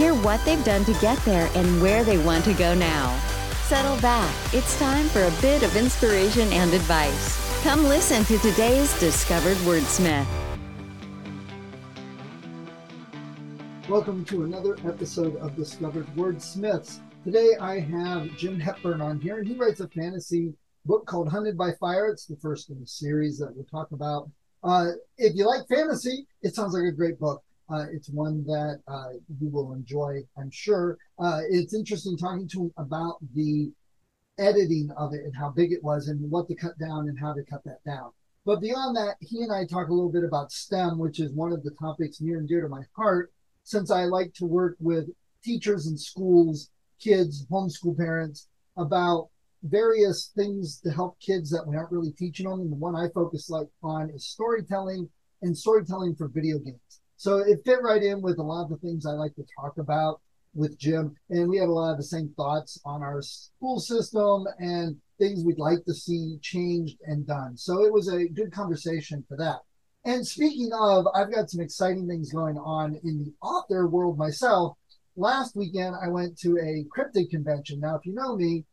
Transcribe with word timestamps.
Hear 0.00 0.14
what 0.14 0.42
they've 0.46 0.64
done 0.64 0.86
to 0.86 0.94
get 0.94 1.18
there 1.26 1.50
and 1.54 1.82
where 1.82 2.04
they 2.04 2.16
want 2.16 2.46
to 2.46 2.54
go 2.54 2.74
now. 2.74 3.14
Settle 3.64 4.00
back. 4.00 4.34
It's 4.54 4.78
time 4.78 5.04
for 5.08 5.24
a 5.24 5.30
bit 5.42 5.62
of 5.62 5.76
inspiration 5.76 6.50
and 6.54 6.72
advice. 6.72 7.62
Come 7.62 7.84
listen 7.84 8.24
to 8.24 8.38
today's 8.38 8.98
Discovered 8.98 9.58
Wordsmith. 9.58 10.24
Welcome 13.90 14.24
to 14.24 14.44
another 14.44 14.78
episode 14.86 15.36
of 15.36 15.54
Discovered 15.54 16.06
Wordsmiths. 16.16 17.00
Today 17.22 17.50
I 17.60 17.78
have 17.80 18.34
Jim 18.38 18.58
Hepburn 18.58 19.02
on 19.02 19.20
here, 19.20 19.36
and 19.36 19.46
he 19.46 19.54
writes 19.54 19.80
a 19.80 19.88
fantasy 19.88 20.54
book 20.86 21.04
called 21.04 21.28
Hunted 21.28 21.58
by 21.58 21.72
Fire. 21.78 22.08
It's 22.08 22.24
the 22.24 22.36
first 22.36 22.70
in 22.70 22.80
a 22.82 22.86
series 22.86 23.38
that 23.40 23.54
we'll 23.54 23.66
talk 23.66 23.92
about. 23.92 24.30
Uh, 24.64 24.92
if 25.18 25.36
you 25.36 25.46
like 25.46 25.68
fantasy, 25.68 26.26
it 26.40 26.54
sounds 26.54 26.72
like 26.72 26.84
a 26.84 26.90
great 26.90 27.18
book. 27.18 27.42
Uh, 27.70 27.86
it's 27.92 28.10
one 28.10 28.44
that 28.44 28.80
uh, 28.88 29.10
you 29.40 29.48
will 29.48 29.72
enjoy, 29.72 30.20
I'm 30.36 30.50
sure. 30.50 30.98
Uh, 31.18 31.42
it's 31.48 31.74
interesting 31.74 32.16
talking 32.16 32.48
to 32.48 32.62
him 32.62 32.72
about 32.76 33.18
the 33.34 33.70
editing 34.38 34.90
of 34.96 35.12
it 35.12 35.24
and 35.24 35.36
how 35.36 35.50
big 35.50 35.72
it 35.72 35.84
was 35.84 36.08
and 36.08 36.30
what 36.30 36.48
to 36.48 36.54
cut 36.54 36.78
down 36.78 37.08
and 37.08 37.18
how 37.18 37.32
to 37.32 37.44
cut 37.44 37.62
that 37.64 37.84
down. 37.84 38.10
But 38.44 38.60
beyond 38.60 38.96
that, 38.96 39.16
he 39.20 39.42
and 39.42 39.52
I 39.52 39.66
talk 39.66 39.88
a 39.88 39.92
little 39.92 40.10
bit 40.10 40.24
about 40.24 40.50
STEM, 40.50 40.98
which 40.98 41.20
is 41.20 41.32
one 41.32 41.52
of 41.52 41.62
the 41.62 41.72
topics 41.72 42.20
near 42.20 42.38
and 42.38 42.48
dear 42.48 42.62
to 42.62 42.68
my 42.68 42.82
heart, 42.96 43.32
since 43.64 43.90
I 43.90 44.04
like 44.04 44.32
to 44.34 44.46
work 44.46 44.76
with 44.80 45.08
teachers 45.44 45.86
and 45.86 46.00
schools, 46.00 46.70
kids, 46.98 47.46
homeschool 47.50 47.96
parents 47.96 48.48
about 48.76 49.28
various 49.62 50.32
things 50.34 50.80
to 50.80 50.90
help 50.90 51.20
kids 51.20 51.50
that 51.50 51.66
we 51.66 51.76
aren't 51.76 51.92
really 51.92 52.12
teaching 52.12 52.48
them. 52.48 52.60
And 52.60 52.72
the 52.72 52.76
one 52.76 52.96
I 52.96 53.08
focus 53.14 53.50
like 53.50 53.68
on 53.82 54.10
is 54.10 54.26
storytelling 54.26 55.08
and 55.42 55.56
storytelling 55.56 56.14
for 56.16 56.28
video 56.28 56.58
games. 56.58 56.99
So 57.20 57.40
it 57.40 57.60
fit 57.66 57.82
right 57.82 58.02
in 58.02 58.22
with 58.22 58.38
a 58.38 58.42
lot 58.42 58.62
of 58.62 58.70
the 58.70 58.78
things 58.78 59.04
I 59.04 59.10
like 59.10 59.34
to 59.34 59.44
talk 59.60 59.76
about 59.76 60.22
with 60.54 60.78
Jim. 60.78 61.14
And 61.28 61.50
we 61.50 61.58
had 61.58 61.68
a 61.68 61.70
lot 61.70 61.90
of 61.90 61.98
the 61.98 62.02
same 62.02 62.32
thoughts 62.34 62.80
on 62.86 63.02
our 63.02 63.20
school 63.20 63.78
system 63.78 64.46
and 64.58 64.96
things 65.18 65.44
we'd 65.44 65.58
like 65.58 65.84
to 65.84 65.92
see 65.92 66.38
changed 66.40 66.96
and 67.04 67.26
done. 67.26 67.58
So 67.58 67.84
it 67.84 67.92
was 67.92 68.08
a 68.08 68.26
good 68.26 68.50
conversation 68.52 69.22
for 69.28 69.36
that. 69.36 69.58
And 70.06 70.26
speaking 70.26 70.70
of, 70.72 71.06
I've 71.14 71.30
got 71.30 71.50
some 71.50 71.60
exciting 71.60 72.08
things 72.08 72.32
going 72.32 72.56
on 72.56 72.98
in 73.04 73.18
the 73.18 73.34
author 73.46 73.86
world 73.86 74.16
myself. 74.16 74.78
Last 75.14 75.54
weekend, 75.54 75.96
I 76.02 76.08
went 76.08 76.38
to 76.38 76.56
a 76.56 76.86
cryptid 76.88 77.28
convention. 77.28 77.80
Now, 77.80 77.96
if 77.96 78.06
you 78.06 78.14
know 78.14 78.34
me, 78.34 78.64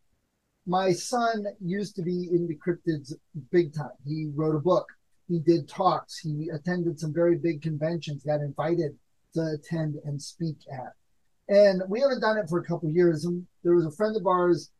my 0.65 0.93
son 0.93 1.47
used 1.59 1.97
to 1.97 2.01
be 2.01 2.29
into 2.31 2.53
cryptids 2.65 3.11
big 3.51 3.73
time. 3.73 3.91
He 4.05 4.31
wrote 4.33 4.55
a 4.55 4.59
book 4.59 4.87
he 5.27 5.39
did 5.39 5.67
talks. 5.67 6.19
He 6.19 6.49
attended 6.53 6.99
some 6.99 7.13
very 7.13 7.37
big 7.37 7.61
conventions, 7.61 8.23
got 8.23 8.41
invited 8.41 8.97
to 9.35 9.57
attend 9.59 9.95
and 10.05 10.21
speak 10.21 10.57
at. 10.71 10.93
And 11.49 11.81
we 11.87 12.01
haven't 12.01 12.21
done 12.21 12.37
it 12.37 12.49
for 12.49 12.59
a 12.59 12.65
couple 12.65 12.89
years. 12.89 13.25
And 13.25 13.45
there 13.63 13.75
was 13.75 13.85
a 13.85 13.91
friend 13.91 14.15
of 14.15 14.27
ours 14.27 14.71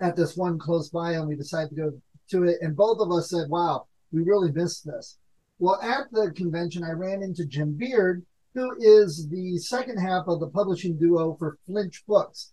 at 0.00 0.16
this 0.16 0.36
one 0.36 0.58
close 0.58 0.88
by, 0.88 1.12
and 1.12 1.26
we 1.28 1.36
decided 1.36 1.70
to 1.70 1.76
go 1.76 1.92
to 2.30 2.44
it. 2.44 2.58
And 2.60 2.76
both 2.76 2.98
of 3.00 3.10
us 3.10 3.30
said, 3.30 3.48
wow, 3.48 3.86
we 4.12 4.22
really 4.22 4.52
missed 4.52 4.84
this. 4.84 5.18
Well, 5.58 5.80
at 5.80 6.10
the 6.12 6.32
convention, 6.32 6.84
I 6.84 6.90
ran 6.90 7.22
into 7.22 7.46
Jim 7.46 7.72
Beard, 7.76 8.24
who 8.54 8.74
is 8.78 9.28
the 9.28 9.58
second 9.58 9.98
half 9.98 10.26
of 10.28 10.40
the 10.40 10.48
publishing 10.48 10.98
duo 10.98 11.36
for 11.38 11.58
Flinch 11.66 12.04
Books. 12.06 12.52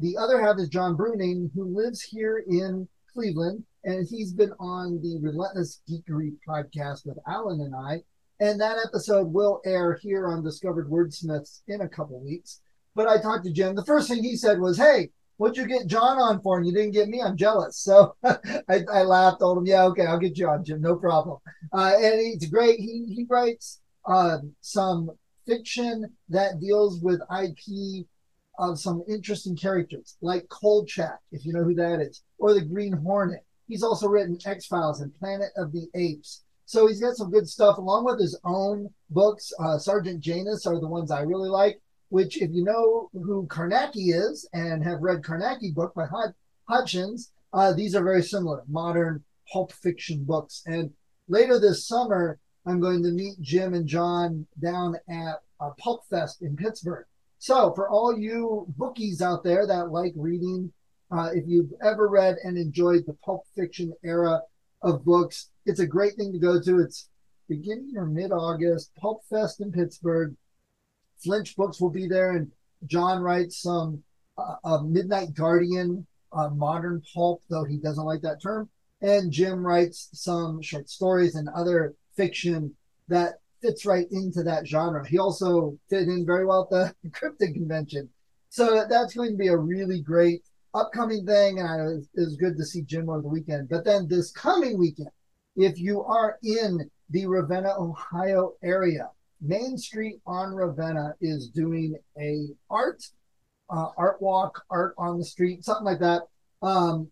The 0.00 0.16
other 0.16 0.40
half 0.40 0.58
is 0.58 0.68
John 0.68 0.96
Bruning, 0.96 1.50
who 1.54 1.64
lives 1.64 2.02
here 2.02 2.44
in 2.48 2.88
Cleveland 3.12 3.64
and 3.84 4.06
he's 4.08 4.32
been 4.32 4.52
on 4.60 5.00
the 5.02 5.18
Relentless 5.20 5.82
Geekery 5.88 6.34
podcast 6.48 7.04
with 7.04 7.18
Alan 7.26 7.60
and 7.60 7.74
I. 7.74 8.02
And 8.40 8.60
that 8.60 8.78
episode 8.84 9.32
will 9.32 9.60
air 9.64 9.98
here 10.00 10.28
on 10.28 10.42
Discovered 10.42 10.90
Wordsmiths 10.90 11.62
in 11.68 11.80
a 11.80 11.88
couple 11.88 12.20
weeks. 12.24 12.60
But 12.94 13.08
I 13.08 13.20
talked 13.20 13.44
to 13.44 13.52
Jim. 13.52 13.74
The 13.74 13.84
first 13.84 14.08
thing 14.08 14.22
he 14.22 14.36
said 14.36 14.60
was, 14.60 14.76
Hey, 14.76 15.10
what'd 15.36 15.56
you 15.56 15.66
get 15.66 15.86
John 15.86 16.18
on 16.18 16.40
for? 16.42 16.58
And 16.58 16.66
you 16.66 16.72
didn't 16.72 16.92
get 16.92 17.08
me. 17.08 17.20
I'm 17.20 17.36
jealous. 17.36 17.78
So 17.78 18.14
I, 18.24 18.84
I, 18.92 19.02
laughed, 19.02 19.40
told 19.40 19.58
him, 19.58 19.66
Yeah, 19.66 19.84
okay, 19.86 20.06
I'll 20.06 20.18
get 20.18 20.38
you 20.38 20.48
on, 20.48 20.64
Jim. 20.64 20.80
No 20.80 20.96
problem. 20.96 21.38
Uh, 21.72 21.92
and 21.96 22.20
he's 22.20 22.48
great. 22.48 22.78
He, 22.78 23.04
he 23.08 23.26
writes 23.28 23.80
uh, 24.06 24.38
some 24.60 25.10
fiction 25.46 26.06
that 26.28 26.60
deals 26.60 27.00
with 27.00 27.20
IP 27.42 28.06
of 28.58 28.78
some 28.78 29.02
interesting 29.08 29.56
characters, 29.56 30.16
like 30.20 30.48
Kolchak, 30.48 31.18
if 31.32 31.44
you 31.44 31.52
know 31.52 31.64
who 31.64 31.74
that 31.74 32.00
is, 32.00 32.22
or 32.42 32.52
the 32.52 32.60
Green 32.60 32.92
Hornet 32.92 33.44
He's 33.68 33.82
also 33.82 34.06
written 34.06 34.38
X 34.44 34.66
Files 34.66 35.00
and 35.00 35.18
Planet 35.18 35.50
of 35.56 35.72
the 35.72 35.88
Apes. 35.94 36.42
So 36.66 36.86
he's 36.86 37.00
got 37.00 37.16
some 37.16 37.30
good 37.30 37.48
stuff 37.48 37.78
along 37.78 38.04
with 38.04 38.20
his 38.20 38.38
own 38.44 38.90
books. 39.08 39.50
Uh, 39.58 39.78
Sergeant 39.78 40.20
Janus 40.20 40.66
are 40.66 40.78
the 40.78 40.88
ones 40.88 41.10
I 41.10 41.22
really 41.22 41.48
like, 41.48 41.80
which, 42.10 42.40
if 42.42 42.50
you 42.52 42.64
know 42.64 43.08
who 43.14 43.46
Carnacki 43.46 44.12
is 44.12 44.46
and 44.52 44.84
have 44.84 45.00
read 45.00 45.22
Carnacki 45.22 45.74
book 45.74 45.94
by 45.94 46.04
Hud- 46.04 46.34
Hutchins, 46.68 47.32
uh, 47.54 47.72
these 47.72 47.94
are 47.94 48.04
very 48.04 48.22
similar, 48.22 48.62
modern 48.68 49.24
pulp 49.50 49.72
fiction 49.72 50.24
books. 50.24 50.62
And 50.66 50.90
later 51.28 51.58
this 51.58 51.86
summer, 51.86 52.38
I'm 52.66 52.78
going 52.78 53.02
to 53.04 53.10
meet 53.10 53.40
Jim 53.40 53.72
and 53.72 53.86
John 53.86 54.46
down 54.62 54.96
at 55.08 55.36
uh, 55.60 55.70
Pulp 55.78 56.02
Fest 56.10 56.42
in 56.42 56.56
Pittsburgh. 56.56 57.06
So 57.38 57.72
for 57.74 57.88
all 57.88 58.18
you 58.18 58.66
bookies 58.76 59.20
out 59.22 59.42
there 59.42 59.66
that 59.66 59.90
like 59.90 60.12
reading 60.14 60.72
uh, 61.12 61.28
if 61.34 61.44
you've 61.46 61.72
ever 61.84 62.08
read 62.08 62.36
and 62.42 62.56
enjoyed 62.56 63.04
the 63.06 63.16
pulp 63.24 63.44
fiction 63.54 63.92
era 64.02 64.40
of 64.82 65.04
books, 65.04 65.50
it's 65.66 65.80
a 65.80 65.86
great 65.86 66.14
thing 66.16 66.32
to 66.32 66.38
go 66.38 66.60
to. 66.60 66.80
It's 66.80 67.08
beginning 67.48 67.92
or 67.96 68.06
mid 68.06 68.32
August, 68.32 68.92
Pulp 68.96 69.22
Fest 69.28 69.60
in 69.60 69.70
Pittsburgh. 69.72 70.34
Flinch 71.22 71.54
Books 71.54 71.80
will 71.80 71.90
be 71.90 72.08
there, 72.08 72.32
and 72.32 72.50
John 72.86 73.22
writes 73.22 73.60
some 73.60 74.02
uh, 74.38 74.78
Midnight 74.82 75.34
Guardian 75.34 76.06
uh, 76.32 76.48
modern 76.48 77.02
pulp, 77.14 77.42
though 77.50 77.64
he 77.64 77.76
doesn't 77.76 78.04
like 78.04 78.22
that 78.22 78.42
term. 78.42 78.68
And 79.02 79.30
Jim 79.30 79.64
writes 79.64 80.08
some 80.12 80.62
short 80.62 80.88
stories 80.88 81.34
and 81.34 81.48
other 81.50 81.94
fiction 82.16 82.74
that 83.08 83.34
fits 83.60 83.84
right 83.84 84.06
into 84.10 84.42
that 84.44 84.66
genre. 84.66 85.06
He 85.06 85.18
also 85.18 85.78
fit 85.90 86.08
in 86.08 86.24
very 86.24 86.46
well 86.46 86.62
at 86.62 86.70
the 87.02 87.10
Cryptid 87.10 87.54
Convention. 87.54 88.08
So 88.48 88.86
that's 88.88 89.14
going 89.14 89.32
to 89.32 89.36
be 89.36 89.48
a 89.48 89.56
really 89.56 90.00
great 90.00 90.42
upcoming 90.74 91.26
thing, 91.26 91.58
and 91.58 91.68
I, 91.68 91.76
it 92.14 92.24
was 92.24 92.36
good 92.36 92.56
to 92.56 92.64
see 92.64 92.82
Jim 92.82 93.08
over 93.08 93.22
the 93.22 93.28
weekend. 93.28 93.68
But 93.68 93.84
then 93.84 94.08
this 94.08 94.30
coming 94.30 94.78
weekend, 94.78 95.10
if 95.56 95.78
you 95.78 96.02
are 96.02 96.38
in 96.42 96.90
the 97.10 97.26
Ravenna, 97.26 97.74
Ohio 97.78 98.54
area, 98.62 99.10
Main 99.40 99.76
Street 99.76 100.20
on 100.26 100.54
Ravenna 100.54 101.14
is 101.20 101.48
doing 101.48 101.96
a 102.18 102.46
art, 102.70 103.02
uh, 103.70 103.88
art 103.96 104.22
walk, 104.22 104.64
art 104.70 104.94
on 104.98 105.18
the 105.18 105.24
street, 105.24 105.64
something 105.64 105.84
like 105.84 106.00
that. 106.00 106.22
Um, 106.62 107.10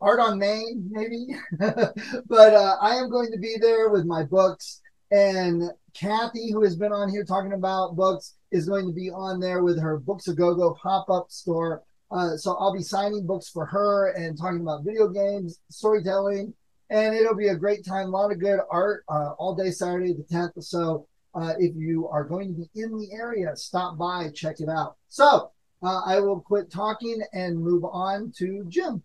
art 0.00 0.20
on 0.20 0.38
Main, 0.38 0.88
maybe. 0.90 1.28
but 1.58 2.54
uh, 2.54 2.76
I 2.80 2.96
am 2.96 3.10
going 3.10 3.30
to 3.32 3.38
be 3.38 3.56
there 3.60 3.90
with 3.90 4.06
my 4.06 4.24
books. 4.24 4.80
And 5.10 5.62
Kathy, 5.94 6.52
who 6.52 6.62
has 6.64 6.76
been 6.76 6.92
on 6.92 7.10
here 7.10 7.24
talking 7.24 7.52
about 7.52 7.96
books, 7.96 8.34
is 8.50 8.68
going 8.68 8.86
to 8.86 8.92
be 8.92 9.10
on 9.10 9.40
there 9.40 9.62
with 9.62 9.80
her 9.80 9.98
Books 9.98 10.28
a 10.28 10.34
Go 10.34 10.54
Go 10.54 10.74
pop 10.74 11.10
up 11.10 11.30
store 11.30 11.82
uh, 12.10 12.36
so 12.36 12.56
I'll 12.56 12.72
be 12.72 12.82
signing 12.82 13.26
books 13.26 13.48
for 13.48 13.66
her 13.66 14.12
and 14.12 14.36
talking 14.36 14.60
about 14.60 14.84
video 14.84 15.08
games, 15.08 15.60
storytelling, 15.70 16.54
and 16.90 17.14
it'll 17.14 17.34
be 17.34 17.48
a 17.48 17.56
great 17.56 17.84
time. 17.84 18.06
A 18.06 18.10
lot 18.10 18.32
of 18.32 18.40
good 18.40 18.60
art 18.70 19.04
uh, 19.08 19.32
all 19.38 19.54
day 19.54 19.70
Saturday 19.70 20.14
the 20.14 20.22
10th. 20.24 20.62
So 20.64 21.06
uh, 21.34 21.54
if 21.58 21.74
you 21.76 22.08
are 22.08 22.24
going 22.24 22.48
to 22.48 22.60
be 22.60 22.68
in 22.82 22.96
the 22.96 23.12
area, 23.12 23.54
stop 23.56 23.98
by, 23.98 24.30
check 24.34 24.60
it 24.60 24.68
out. 24.68 24.96
So 25.08 25.50
uh, 25.82 26.00
I 26.06 26.20
will 26.20 26.40
quit 26.40 26.70
talking 26.70 27.20
and 27.32 27.58
move 27.58 27.84
on 27.84 28.32
to 28.38 28.64
Jim. 28.68 29.02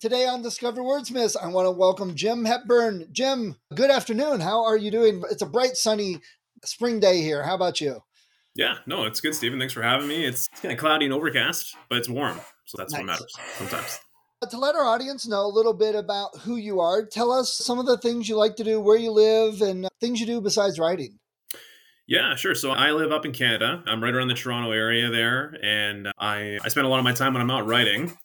Today 0.00 0.26
on 0.26 0.42
Discover 0.42 0.80
Wordsmiths, 0.80 1.36
I 1.42 1.48
want 1.48 1.66
to 1.66 1.72
welcome 1.72 2.14
Jim 2.14 2.44
Hepburn. 2.44 3.08
Jim, 3.10 3.56
good 3.74 3.90
afternoon. 3.90 4.40
How 4.40 4.64
are 4.64 4.76
you 4.76 4.92
doing? 4.92 5.24
It's 5.30 5.42
a 5.42 5.46
bright, 5.46 5.76
sunny 5.76 6.20
spring 6.64 7.00
day 7.00 7.20
here. 7.20 7.42
How 7.42 7.56
about 7.56 7.80
you? 7.80 8.02
Yeah, 8.58 8.78
no, 8.86 9.04
it's 9.04 9.20
good, 9.20 9.36
Stephen. 9.36 9.60
Thanks 9.60 9.72
for 9.72 9.82
having 9.82 10.08
me. 10.08 10.24
It's 10.24 10.48
kind 10.60 10.72
of 10.72 10.80
cloudy 10.80 11.04
and 11.04 11.14
overcast, 11.14 11.76
but 11.88 11.98
it's 11.98 12.08
warm, 12.08 12.40
so 12.64 12.76
that's 12.76 12.92
nice. 12.92 12.98
what 12.98 13.06
matters 13.06 13.34
sometimes. 13.56 14.00
Uh, 14.42 14.48
to 14.48 14.58
let 14.58 14.74
our 14.74 14.84
audience 14.84 15.28
know 15.28 15.46
a 15.46 15.46
little 15.46 15.72
bit 15.72 15.94
about 15.94 16.36
who 16.40 16.56
you 16.56 16.80
are, 16.80 17.06
tell 17.06 17.30
us 17.30 17.54
some 17.56 17.78
of 17.78 17.86
the 17.86 17.96
things 17.96 18.28
you 18.28 18.36
like 18.36 18.56
to 18.56 18.64
do, 18.64 18.80
where 18.80 18.96
you 18.96 19.12
live, 19.12 19.62
and 19.62 19.86
uh, 19.86 19.88
things 20.00 20.18
you 20.18 20.26
do 20.26 20.40
besides 20.40 20.76
writing. 20.76 21.20
Yeah, 22.08 22.34
sure. 22.34 22.56
So 22.56 22.72
I 22.72 22.90
live 22.90 23.12
up 23.12 23.24
in 23.24 23.30
Canada. 23.30 23.80
I'm 23.86 24.02
right 24.02 24.12
around 24.12 24.26
the 24.26 24.34
Toronto 24.34 24.72
area 24.72 25.08
there, 25.08 25.56
and 25.62 26.08
I 26.18 26.58
I 26.64 26.68
spend 26.68 26.84
a 26.84 26.90
lot 26.90 26.98
of 26.98 27.04
my 27.04 27.12
time 27.12 27.34
when 27.34 27.42
I'm 27.42 27.52
out 27.52 27.64
writing. 27.64 28.18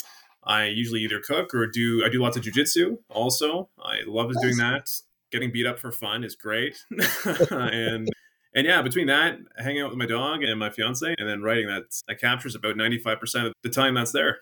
I 0.44 0.66
usually 0.66 1.02
either 1.02 1.20
cook 1.20 1.54
or 1.54 1.68
do 1.68 2.04
I 2.04 2.10
do 2.10 2.20
lots 2.20 2.38
of 2.38 2.44
jujitsu. 2.44 2.98
Also, 3.08 3.70
I 3.80 3.98
love 4.08 4.32
nice. 4.34 4.42
doing 4.42 4.58
that. 4.58 4.90
Getting 5.32 5.52
beat 5.52 5.68
up 5.68 5.78
for 5.78 5.92
fun 5.92 6.24
is 6.24 6.36
great, 6.36 6.76
and 7.52 8.10
and 8.56 8.66
yeah, 8.66 8.82
between 8.82 9.08
that, 9.08 9.40
hanging 9.58 9.82
out 9.82 9.90
with 9.90 10.00
my 10.00 10.06
dog 10.06 10.44
and 10.44 10.60
my 10.60 10.70
fiance, 10.70 11.16
and 11.18 11.28
then 11.28 11.42
writing, 11.42 11.68
that 11.68 11.84
that 12.08 12.20
captures 12.20 12.56
about 12.56 12.78
ninety 12.78 12.98
five 12.98 13.20
percent 13.20 13.48
of 13.48 13.54
the 13.64 13.70
time 13.70 13.96
that's 13.96 14.12
there. 14.12 14.40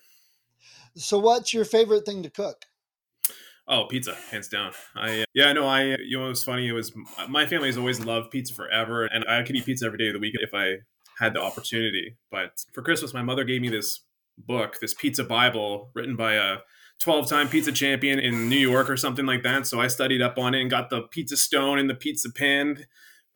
So, 0.96 1.20
what's 1.20 1.54
your 1.54 1.66
favorite 1.66 2.06
thing 2.06 2.24
to 2.24 2.30
cook? 2.30 2.66
Oh, 3.68 3.86
pizza, 3.86 4.16
hands 4.30 4.48
down. 4.48 4.74
I 4.96 5.26
yeah, 5.34 5.54
no, 5.54 5.66
I 5.68 5.96
you 5.98 6.18
know 6.18 6.26
it 6.26 6.30
was 6.30 6.44
funny. 6.44 6.68
It 6.68 6.74
was 6.74 6.92
my 7.30 7.46
family 7.46 7.68
has 7.68 7.78
always 7.78 8.04
loved 8.04 8.32
pizza 8.32 8.54
forever, 8.54 9.06
and 9.06 9.24
I 9.28 9.44
could 9.44 9.56
eat 9.56 9.66
pizza 9.66 9.86
every 9.86 9.98
day 9.98 10.08
of 10.08 10.14
the 10.14 10.20
week 10.20 10.36
if 10.40 10.54
I 10.54 10.80
had 11.20 11.34
the 11.34 11.42
opportunity. 11.42 12.18
But 12.30 12.66
for 12.74 12.82
Christmas, 12.82 13.14
my 13.14 13.22
mother 13.22 13.44
gave 13.44 13.62
me 13.62 13.70
this 13.70 14.02
book, 14.38 14.80
this 14.82 14.94
pizza 14.94 15.24
Bible, 15.24 15.92
written 15.94 16.16
by 16.16 16.34
a 16.34 16.58
12 17.00 17.30
time 17.30 17.48
pizza 17.48 17.72
champion 17.72 18.20
in 18.20 18.50
New 18.50 18.58
York 18.58 18.90
or 18.90 18.98
something 18.98 19.26
like 19.26 19.44
that. 19.44 19.68
So 19.68 19.80
I 19.80 19.88
studied 19.88 20.22
up 20.22 20.38
on 20.38 20.54
it 20.54 20.62
and 20.62 20.70
got 20.70 20.90
the 20.90 21.04
pizza 21.04 21.38
stone 21.38 21.80
and 21.80 21.90
the 21.90 21.96
pizza 21.96 22.32
pan. 22.32 22.86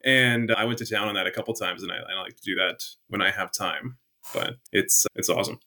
And 0.06 0.52
I 0.54 0.66
went 0.66 0.78
to 0.80 0.86
town 0.86 1.07
on 1.07 1.16
that 1.16 1.28
a 1.28 1.31
couple 1.31 1.54
times, 1.56 1.81
and 1.81 1.92
I, 1.92 1.98
I 1.98 2.22
like 2.22 2.36
to 2.36 2.44
do 2.44 2.56
that 2.56 2.84
when 3.07 3.22
I 3.22 3.31
have 3.31 3.52
time. 3.52 3.98
But 4.34 4.56
it's 4.72 5.06
it's 5.16 5.30
awesome. 5.30 5.60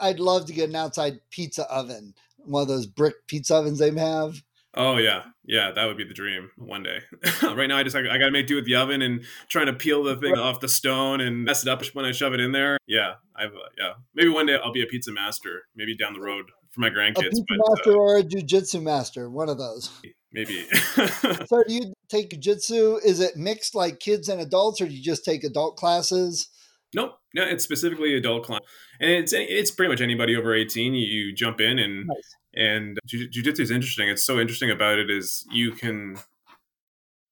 I'd 0.00 0.20
love 0.20 0.46
to 0.46 0.52
get 0.52 0.68
an 0.68 0.76
outside 0.76 1.20
pizza 1.30 1.64
oven 1.70 2.14
one 2.46 2.62
of 2.62 2.68
those 2.68 2.86
brick 2.86 3.26
pizza 3.26 3.56
ovens 3.56 3.78
they 3.78 3.90
have. 3.90 4.42
Oh 4.78 4.98
yeah, 4.98 5.22
yeah, 5.44 5.70
that 5.70 5.86
would 5.86 5.96
be 5.96 6.04
the 6.04 6.12
dream 6.12 6.50
one 6.58 6.82
day. 6.82 6.98
right 7.42 7.66
now, 7.66 7.78
I 7.78 7.82
just 7.82 7.96
I, 7.96 8.00
I 8.00 8.18
got 8.18 8.26
to 8.26 8.30
make 8.30 8.46
do 8.46 8.56
with 8.56 8.66
the 8.66 8.74
oven 8.74 9.00
and 9.00 9.24
trying 9.48 9.66
to 9.66 9.72
peel 9.72 10.02
the 10.02 10.16
thing 10.16 10.36
off 10.36 10.60
the 10.60 10.68
stone 10.68 11.22
and 11.22 11.44
mess 11.44 11.62
it 11.62 11.68
up 11.68 11.82
when 11.94 12.04
I 12.04 12.12
shove 12.12 12.34
it 12.34 12.40
in 12.40 12.52
there. 12.52 12.76
Yeah, 12.86 13.14
I've 13.34 13.54
uh, 13.54 13.70
yeah. 13.78 13.92
Maybe 14.14 14.28
one 14.28 14.46
day 14.46 14.58
I'll 14.62 14.72
be 14.72 14.82
a 14.82 14.86
pizza 14.86 15.12
master. 15.12 15.62
Maybe 15.74 15.96
down 15.96 16.12
the 16.12 16.20
road 16.20 16.46
for 16.76 16.80
my 16.82 16.90
grandkids. 16.90 17.26
A 17.26 17.30
pizza 17.30 17.44
but, 17.48 17.68
master 17.68 17.92
uh, 17.92 17.96
or 17.96 18.18
a 18.18 18.22
jujitsu 18.22 18.82
master, 18.82 19.28
one 19.28 19.48
of 19.48 19.58
those. 19.58 19.90
Maybe. 20.32 20.64
so, 21.46 21.64
do 21.66 21.74
you 21.74 21.92
take 22.08 22.30
jujitsu? 22.30 23.02
Is 23.04 23.20
it 23.20 23.36
mixed 23.36 23.74
like 23.74 23.98
kids 23.98 24.28
and 24.28 24.40
adults, 24.40 24.80
or 24.80 24.86
do 24.86 24.94
you 24.94 25.02
just 25.02 25.24
take 25.24 25.42
adult 25.42 25.76
classes? 25.76 26.48
Nope. 26.94 27.18
No, 27.34 27.42
it's 27.42 27.64
specifically 27.64 28.14
adult 28.14 28.44
class, 28.44 28.60
and 29.00 29.10
it's 29.10 29.32
it's 29.32 29.70
pretty 29.70 29.90
much 29.90 30.00
anybody 30.00 30.36
over 30.36 30.54
eighteen. 30.54 30.94
You, 30.94 31.34
jump 31.34 31.60
in 31.60 31.78
and 31.78 32.06
nice. 32.06 32.36
and 32.54 32.98
jujitsu 33.08 33.60
is 33.60 33.70
interesting. 33.70 34.08
It's 34.08 34.24
so 34.24 34.38
interesting 34.38 34.70
about 34.70 34.98
it 34.98 35.10
is 35.10 35.44
you 35.50 35.72
can 35.72 36.18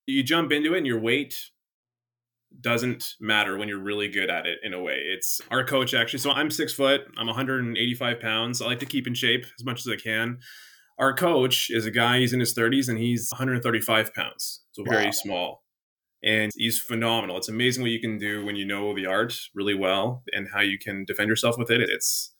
you 0.06 0.22
jump 0.22 0.52
into 0.52 0.74
it 0.74 0.78
and 0.78 0.86
your 0.86 0.98
weight 0.98 1.50
doesn't 2.60 3.14
matter 3.20 3.56
when 3.56 3.68
you're 3.68 3.82
really 3.82 4.08
good 4.08 4.30
at 4.30 4.46
it 4.46 4.58
in 4.62 4.74
a 4.74 4.82
way. 4.82 5.00
It's 5.04 5.40
our 5.50 5.64
coach 5.64 5.94
actually. 5.94 6.20
So 6.20 6.30
I'm 6.30 6.50
six 6.50 6.72
foot. 6.72 7.02
I'm 7.16 7.26
185 7.26 8.20
pounds. 8.20 8.62
I 8.62 8.66
like 8.66 8.80
to 8.80 8.86
keep 8.86 9.06
in 9.06 9.14
shape 9.14 9.44
as 9.58 9.64
much 9.64 9.80
as 9.80 9.88
I 9.92 9.96
can. 9.96 10.38
Our 10.98 11.12
coach 11.12 11.68
is 11.70 11.86
a 11.86 11.90
guy. 11.90 12.20
He's 12.20 12.32
in 12.32 12.40
his 12.40 12.54
30s 12.54 12.88
and 12.88 12.98
he's 12.98 13.28
135 13.32 14.14
pounds. 14.14 14.62
So 14.72 14.82
wow. 14.86 14.98
very 14.98 15.12
small 15.12 15.64
and 16.24 16.50
he's 16.56 16.78
phenomenal. 16.78 17.36
It's 17.36 17.48
amazing 17.48 17.82
what 17.82 17.90
you 17.90 18.00
can 18.00 18.18
do 18.18 18.44
when 18.44 18.56
you 18.56 18.64
know 18.64 18.94
the 18.94 19.06
art 19.06 19.34
really 19.54 19.74
well 19.74 20.22
and 20.32 20.48
how 20.52 20.60
you 20.60 20.78
can 20.78 21.04
defend 21.04 21.28
yourself 21.28 21.58
with 21.58 21.70
it. 21.70 21.82
It's 21.82 22.32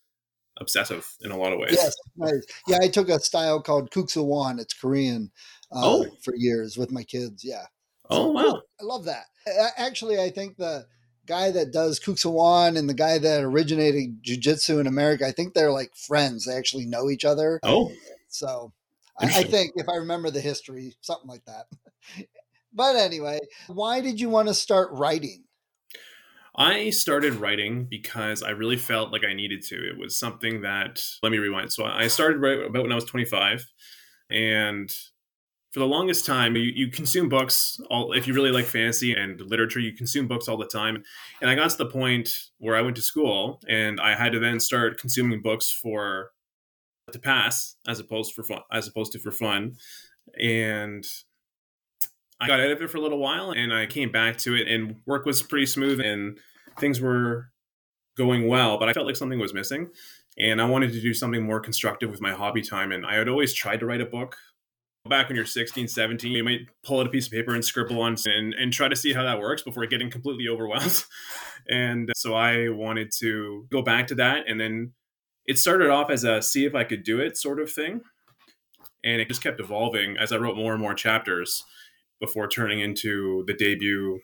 obsessive 0.59 1.07
in 1.21 1.31
a 1.31 1.37
lot 1.37 1.53
of 1.53 1.59
ways. 1.59 1.73
Yes, 1.73 1.95
nice. 2.17 2.47
yeah. 2.67 2.79
I 2.81 2.89
took 2.89 3.09
a 3.11 3.21
style 3.21 3.61
called 3.61 3.91
Kuk 3.91 4.09
Sool 4.09 4.27
Won. 4.27 4.59
It's 4.59 4.73
Korean. 4.73 5.31
Uh, 5.71 5.81
oh. 5.83 6.07
for 6.23 6.35
years 6.37 6.79
with 6.79 6.91
my 6.93 7.03
kids. 7.03 7.45
Yeah. 7.45 7.65
Oh 8.11 8.31
wow, 8.31 8.63
I 8.81 8.85
love 8.85 9.05
that. 9.07 9.25
Actually, 9.77 10.21
I 10.21 10.31
think 10.31 10.57
the 10.57 10.87
guy 11.27 11.51
that 11.51 11.73
does 11.73 11.99
Kuk 11.99 12.19
Sool 12.19 12.35
Won 12.35 12.77
and 12.77 12.89
the 12.89 12.95
guy 12.95 13.19
that 13.19 13.43
originated 13.43 14.23
jujitsu 14.23 14.81
in 14.81 14.87
America, 14.87 15.27
I 15.27 15.33
think 15.33 15.55
they're 15.55 15.73
like 15.73 15.95
friends. 15.97 16.45
They 16.45 16.57
actually 16.57 16.87
know 16.87 17.11
each 17.11 17.25
other. 17.25 17.61
Oh, 17.63 17.91
so 18.29 18.73
I, 19.19 19.27
I 19.27 19.43
think 19.45 19.73
if 19.77 19.89
I 19.89 19.97
remember 19.97 20.31
the 20.31 20.41
history, 20.41 20.95
something 21.01 21.29
like 21.29 21.45
that. 21.47 21.67
But 22.77 22.97
anyway, 22.97 23.39
why 23.69 24.01
did 24.01 24.19
you 24.19 24.29
want 24.29 24.49
to 24.49 24.55
start 24.55 24.89
writing? 24.91 25.45
I 26.57 26.91
started 26.91 27.35
writing 27.35 27.85
because 27.85 28.43
I 28.43 28.51
really 28.51 28.77
felt 28.77 29.13
like 29.13 29.25
I 29.25 29.33
needed 29.33 29.63
to. 29.67 29.77
It 29.77 29.99
was 29.99 30.17
something 30.17 30.63
that, 30.63 31.05
let 31.23 31.33
me 31.33 31.39
rewind. 31.39 31.73
So 31.73 31.85
I 31.85 32.09
started 32.09 32.39
right 32.39 32.67
about 32.67 32.83
when 32.83 32.93
I 32.93 32.97
was 32.97 33.05
25. 33.05 33.67
And 34.31 34.93
for 35.75 35.81
the 35.81 35.87
longest 35.89 36.25
time, 36.25 36.55
you, 36.55 36.63
you 36.63 36.89
consume 36.89 37.29
books. 37.29 37.81
All 37.91 38.13
if 38.13 38.29
you 38.29 38.33
really 38.33 38.53
like 38.53 38.65
fantasy 38.65 39.13
and 39.13 39.41
literature, 39.41 39.81
you 39.81 39.93
consume 39.93 40.29
books 40.29 40.47
all 40.47 40.57
the 40.57 40.69
time. 40.69 41.03
And 41.41 41.51
I 41.51 41.57
got 41.57 41.69
to 41.69 41.77
the 41.77 41.87
point 41.87 42.51
where 42.59 42.77
I 42.77 42.81
went 42.81 42.95
to 42.95 43.03
school 43.03 43.61
and 43.69 44.01
I 44.01 44.15
had 44.15 44.31
to 44.35 44.39
then 44.39 44.61
start 44.61 45.01
consuming 45.01 45.43
books 45.43 45.73
for 45.73 46.31
to 47.11 47.19
pass 47.19 47.75
as 47.89 47.99
opposed 47.99 48.35
for 48.35 48.45
fun 48.45 48.61
as 48.73 48.87
opposed 48.87 49.11
to 49.13 49.19
for 49.19 49.33
fun. 49.33 49.75
And 50.41 51.05
I 52.41 52.47
got 52.47 52.61
out 52.61 52.71
of 52.71 52.81
it 52.81 52.89
for 52.89 52.99
a 52.99 53.01
little 53.01 53.19
while 53.19 53.51
and 53.51 53.75
I 53.75 53.87
came 53.87 54.13
back 54.13 54.39
to 54.39 54.55
it 54.55 54.69
and 54.69 55.01
work 55.07 55.27
was 55.27 55.43
pretty 55.43 55.67
smooth 55.67 56.01
and 56.01 56.39
things 56.79 57.01
were 57.01 57.49
going 58.17 58.47
well, 58.47 58.79
but 58.79 58.89
I 58.89 58.93
felt 58.93 59.07
like 59.07 59.17
something 59.17 59.41
was 59.41 59.53
missing. 59.53 59.91
And 60.39 60.63
I 60.63 60.67
wanted 60.67 60.93
to 60.93 61.01
do 61.01 61.15
something 61.15 61.43
more 61.43 61.59
constructive 61.59 62.11
with 62.11 62.21
my 62.21 62.33
hobby 62.33 62.63
time. 62.63 62.93
And 62.93 63.05
I 63.05 63.17
had 63.17 63.29
always 63.29 63.53
tried 63.53 63.81
to 63.81 63.87
write 63.87 64.01
a 64.01 64.07
book. 64.07 64.37
Back 65.07 65.29
when 65.29 65.37
you're 65.37 65.45
16, 65.45 65.87
17, 65.87 66.33
you 66.33 66.43
might 66.43 66.61
pull 66.83 67.01
out 67.01 67.07
a 67.07 67.11
piece 67.11 67.27
of 67.27 67.33
paper 67.33 67.55
and 67.55 67.63
scribble 67.63 68.01
on 68.01 68.17
and, 68.25 68.55
and 68.55 68.73
try 68.73 68.89
to 68.89 68.97
see 68.97 69.13
how 69.13 69.23
that 69.23 69.39
works 69.39 69.63
before 69.63 69.85
getting 69.85 70.11
completely 70.11 70.49
overwhelmed. 70.49 71.05
and 71.69 72.11
so 72.17 72.33
I 72.33 72.71
wanted 72.71 73.13
to 73.19 73.67
go 73.71 73.83
back 73.83 74.07
to 74.07 74.15
that. 74.15 74.49
And 74.49 74.59
then 74.59 74.93
it 75.47 75.59
started 75.59 75.91
off 75.91 76.11
as 76.11 76.25
a 76.25 76.41
see 76.41 76.65
if 76.65 76.75
I 76.75 76.85
could 76.85 77.05
do 77.05 77.21
it 77.21 77.37
sort 77.37 77.61
of 77.61 77.71
thing. 77.71 78.01
And 79.05 79.21
it 79.21 79.29
just 79.29 79.43
kept 79.43 79.61
evolving 79.61 80.17
as 80.17 80.33
I 80.33 80.39
wrote 80.39 80.57
more 80.57 80.73
and 80.73 80.81
more 80.81 80.95
chapters 80.95 81.65
before 82.19 82.49
turning 82.49 82.81
into 82.81 83.45
the 83.47 83.53
debut 83.53 84.21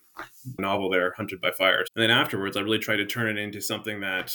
novel 0.59 0.88
there, 0.88 1.12
Hunted 1.19 1.43
by 1.43 1.50
Fire. 1.50 1.85
And 1.94 2.03
then 2.03 2.11
afterwards, 2.11 2.56
I 2.56 2.61
really 2.61 2.79
tried 2.79 2.97
to 2.97 3.06
turn 3.06 3.29
it 3.29 3.38
into 3.38 3.61
something 3.61 4.00
that 4.00 4.35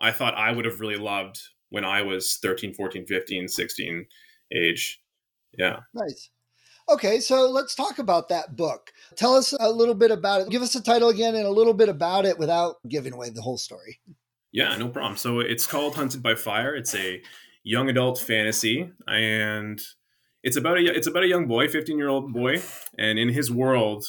I 0.00 0.10
thought 0.10 0.34
I 0.34 0.50
would 0.50 0.64
have 0.64 0.80
really 0.80 0.96
loved 0.96 1.40
when 1.70 1.84
I 1.84 2.02
was 2.02 2.38
13, 2.42 2.74
14, 2.74 3.06
15, 3.06 3.46
16 3.46 4.06
age. 4.52 5.00
Yeah. 5.58 5.80
Nice. 5.94 6.30
Okay, 6.88 7.18
so 7.18 7.50
let's 7.50 7.74
talk 7.74 7.98
about 7.98 8.28
that 8.28 8.54
book. 8.54 8.92
Tell 9.16 9.34
us 9.34 9.52
a 9.58 9.70
little 9.70 9.94
bit 9.94 10.12
about 10.12 10.42
it. 10.42 10.50
Give 10.50 10.62
us 10.62 10.72
the 10.72 10.80
title 10.80 11.08
again 11.08 11.34
and 11.34 11.46
a 11.46 11.50
little 11.50 11.74
bit 11.74 11.88
about 11.88 12.24
it 12.24 12.38
without 12.38 12.76
giving 12.88 13.12
away 13.12 13.30
the 13.30 13.42
whole 13.42 13.58
story. 13.58 14.00
Yeah, 14.52 14.76
no 14.76 14.88
problem. 14.88 15.16
So 15.16 15.40
it's 15.40 15.66
called 15.66 15.96
Hunted 15.96 16.22
by 16.22 16.36
Fire. 16.36 16.76
It's 16.76 16.94
a 16.94 17.22
young 17.64 17.88
adult 17.88 18.20
fantasy 18.20 18.92
and 19.08 19.80
it's 20.46 20.56
about 20.56 20.78
a 20.78 20.96
it's 20.96 21.08
about 21.08 21.24
a 21.24 21.28
young 21.28 21.48
boy, 21.48 21.66
15 21.66 21.98
year 21.98 22.08
old 22.08 22.32
boy, 22.32 22.62
and 22.96 23.18
in 23.18 23.30
his 23.30 23.50
world, 23.50 24.06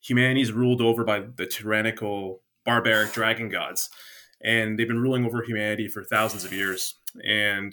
humanity 0.00 0.40
is 0.40 0.50
ruled 0.50 0.80
over 0.80 1.04
by 1.04 1.20
the 1.20 1.46
tyrannical, 1.46 2.42
barbaric 2.64 3.12
dragon 3.12 3.48
gods, 3.48 3.90
and 4.42 4.76
they've 4.76 4.88
been 4.88 5.00
ruling 5.00 5.24
over 5.24 5.44
humanity 5.44 5.86
for 5.86 6.02
thousands 6.02 6.44
of 6.44 6.52
years. 6.52 6.96
And 7.24 7.72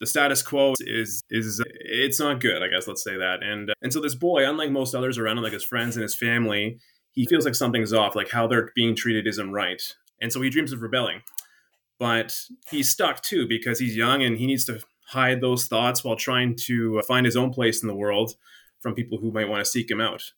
the 0.00 0.06
status 0.06 0.42
quo 0.42 0.74
is 0.80 1.22
is 1.30 1.62
it's 1.80 2.20
not 2.20 2.40
good, 2.40 2.62
I 2.62 2.68
guess. 2.68 2.86
Let's 2.86 3.02
say 3.02 3.16
that. 3.16 3.42
And 3.42 3.72
and 3.82 3.92
so 3.92 4.00
this 4.00 4.14
boy, 4.14 4.48
unlike 4.48 4.70
most 4.70 4.94
others 4.94 5.18
around 5.18 5.38
him, 5.38 5.44
like 5.44 5.52
his 5.52 5.64
friends 5.64 5.96
and 5.96 6.02
his 6.02 6.14
family, 6.14 6.78
he 7.12 7.26
feels 7.26 7.44
like 7.44 7.54
something's 7.54 7.92
off, 7.92 8.14
like 8.14 8.30
how 8.30 8.46
they're 8.46 8.70
being 8.74 8.94
treated 8.94 9.26
isn't 9.26 9.52
right, 9.52 9.82
and 10.20 10.32
so 10.32 10.40
he 10.40 10.50
dreams 10.50 10.72
of 10.72 10.82
rebelling. 10.82 11.22
But 11.98 12.40
he's 12.70 12.88
stuck 12.88 13.22
too 13.22 13.48
because 13.48 13.80
he's 13.80 13.96
young 13.96 14.22
and 14.22 14.38
he 14.38 14.46
needs 14.46 14.64
to 14.66 14.80
hide 15.08 15.40
those 15.40 15.66
thoughts 15.66 16.04
while 16.04 16.16
trying 16.16 16.54
to 16.54 16.98
uh, 16.98 17.02
find 17.02 17.26
his 17.26 17.36
own 17.36 17.50
place 17.50 17.82
in 17.82 17.88
the 17.88 17.94
world 17.94 18.34
from 18.78 18.94
people 18.94 19.18
who 19.18 19.32
might 19.32 19.48
want 19.48 19.64
to 19.64 19.70
seek 19.70 19.90
him 19.90 20.00
out. 20.00 20.32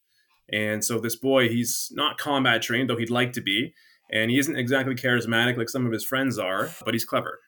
And 0.50 0.84
so 0.84 0.98
this 0.98 1.16
boy, 1.16 1.48
he's 1.48 1.92
not 1.94 2.18
combat 2.18 2.62
trained, 2.62 2.88
though 2.88 2.96
he'd 2.96 3.10
like 3.10 3.32
to 3.34 3.40
be, 3.40 3.74
and 4.10 4.30
he 4.30 4.38
isn't 4.38 4.56
exactly 4.56 4.94
charismatic 4.94 5.56
like 5.56 5.68
some 5.68 5.86
of 5.86 5.92
his 5.92 6.04
friends 6.04 6.38
are, 6.38 6.70
but 6.84 6.94
he's 6.94 7.04
clever. 7.04 7.40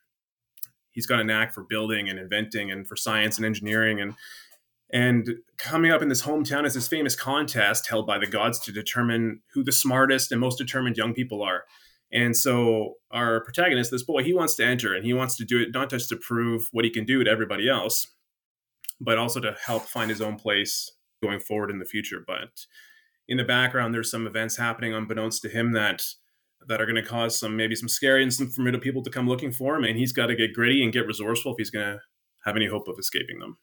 He's 0.92 1.06
got 1.06 1.20
a 1.20 1.24
knack 1.24 1.52
for 1.52 1.64
building 1.64 2.08
and 2.08 2.18
inventing 2.18 2.70
and 2.70 2.86
for 2.86 2.96
science 2.96 3.36
and 3.36 3.46
engineering 3.46 4.00
and 4.00 4.14
and 4.92 5.36
coming 5.56 5.90
up 5.90 6.02
in 6.02 6.10
this 6.10 6.22
hometown 6.22 6.66
is 6.66 6.74
this 6.74 6.86
famous 6.86 7.16
contest 7.16 7.88
held 7.88 8.06
by 8.06 8.18
the 8.18 8.26
gods 8.26 8.58
to 8.60 8.72
determine 8.72 9.40
who 9.54 9.64
the 9.64 9.72
smartest 9.72 10.30
and 10.30 10.40
most 10.40 10.58
determined 10.58 10.98
young 10.98 11.14
people 11.14 11.42
are. 11.42 11.64
And 12.12 12.36
so 12.36 12.96
our 13.10 13.42
protagonist, 13.42 13.90
this 13.90 14.02
boy, 14.02 14.22
he 14.22 14.34
wants 14.34 14.54
to 14.56 14.66
enter 14.66 14.94
and 14.94 15.02
he 15.02 15.14
wants 15.14 15.34
to 15.38 15.46
do 15.46 15.62
it 15.62 15.68
not 15.72 15.88
just 15.88 16.10
to 16.10 16.16
prove 16.16 16.68
what 16.72 16.84
he 16.84 16.90
can 16.90 17.06
do 17.06 17.24
to 17.24 17.30
everybody 17.30 17.70
else, 17.70 18.06
but 19.00 19.16
also 19.16 19.40
to 19.40 19.56
help 19.64 19.84
find 19.84 20.10
his 20.10 20.20
own 20.20 20.36
place 20.36 20.92
going 21.22 21.40
forward 21.40 21.70
in 21.70 21.78
the 21.78 21.86
future. 21.86 22.22
But 22.26 22.66
in 23.26 23.38
the 23.38 23.44
background, 23.44 23.94
there's 23.94 24.10
some 24.10 24.26
events 24.26 24.58
happening 24.58 24.92
unbeknownst 24.92 25.40
to 25.42 25.48
him 25.48 25.72
that 25.72 26.04
that 26.68 26.80
are 26.80 26.86
going 26.86 27.02
to 27.02 27.08
cause 27.08 27.38
some 27.38 27.56
maybe 27.56 27.74
some 27.74 27.88
scary 27.88 28.22
and 28.22 28.32
some 28.32 28.48
formidable 28.48 28.82
people 28.82 29.02
to 29.02 29.10
come 29.10 29.28
looking 29.28 29.52
for 29.52 29.76
him, 29.76 29.84
and 29.84 29.98
he's 29.98 30.12
got 30.12 30.26
to 30.26 30.36
get 30.36 30.52
gritty 30.52 30.82
and 30.82 30.92
get 30.92 31.06
resourceful 31.06 31.52
if 31.52 31.58
he's 31.58 31.70
going 31.70 31.84
to 31.84 32.00
have 32.44 32.56
any 32.56 32.66
hope 32.66 32.88
of 32.88 32.98
escaping 32.98 33.38
them. 33.38 33.58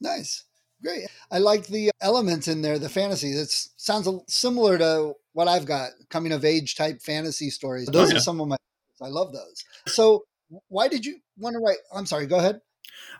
Nice. 0.00 0.44
Great. 0.82 1.08
I 1.30 1.38
like 1.38 1.66
the 1.66 1.90
elements 2.00 2.48
in 2.48 2.62
there, 2.62 2.78
the 2.78 2.88
fantasy. 2.88 3.32
It 3.32 3.50
sounds 3.76 4.08
similar 4.28 4.78
to 4.78 5.12
what 5.32 5.46
I've 5.46 5.66
got, 5.66 5.90
coming 6.08 6.32
of 6.32 6.44
age 6.44 6.74
type 6.74 7.02
fantasy 7.02 7.50
stories. 7.50 7.88
Oh, 7.88 7.92
those 7.92 8.08
oh, 8.08 8.12
yeah. 8.12 8.16
are 8.18 8.20
some 8.20 8.40
of 8.40 8.48
my. 8.48 8.56
I 9.02 9.08
love 9.08 9.32
those. 9.32 9.64
So, 9.86 10.24
why 10.68 10.88
did 10.88 11.04
you 11.04 11.18
want 11.36 11.54
to 11.54 11.60
write? 11.60 11.78
I'm 11.94 12.06
sorry. 12.06 12.26
Go 12.26 12.38
ahead. 12.38 12.60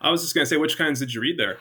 I 0.01 0.11
was 0.11 0.23
just 0.23 0.35
going 0.35 0.45
to 0.45 0.49
say, 0.49 0.57
which 0.57 0.79
kinds 0.79 1.01
did 1.01 1.13
you 1.13 1.21
read 1.21 1.39
there? 1.39 1.59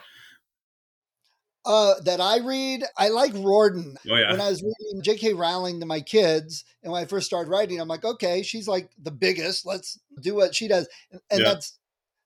Uh, 1.70 1.94
that 2.04 2.20
I 2.20 2.38
read, 2.38 2.82
I 2.98 3.10
like 3.10 3.32
Riordan. 3.32 3.96
Oh, 4.10 4.16
yeah. 4.16 4.32
When 4.32 4.40
I 4.40 4.50
was 4.50 4.60
reading 4.60 5.02
J.K. 5.04 5.34
Rowling 5.34 5.78
to 5.78 5.86
my 5.86 6.00
kids, 6.00 6.64
and 6.82 6.92
when 6.92 7.00
I 7.00 7.06
first 7.06 7.26
started 7.26 7.48
writing, 7.48 7.80
I'm 7.80 7.86
like, 7.86 8.04
okay, 8.04 8.42
she's 8.42 8.66
like 8.66 8.90
the 9.00 9.12
biggest. 9.12 9.64
Let's 9.64 9.96
do 10.20 10.34
what 10.34 10.52
she 10.52 10.66
does, 10.66 10.88
and, 11.12 11.20
and 11.30 11.40
yeah. 11.40 11.48
that's 11.48 11.78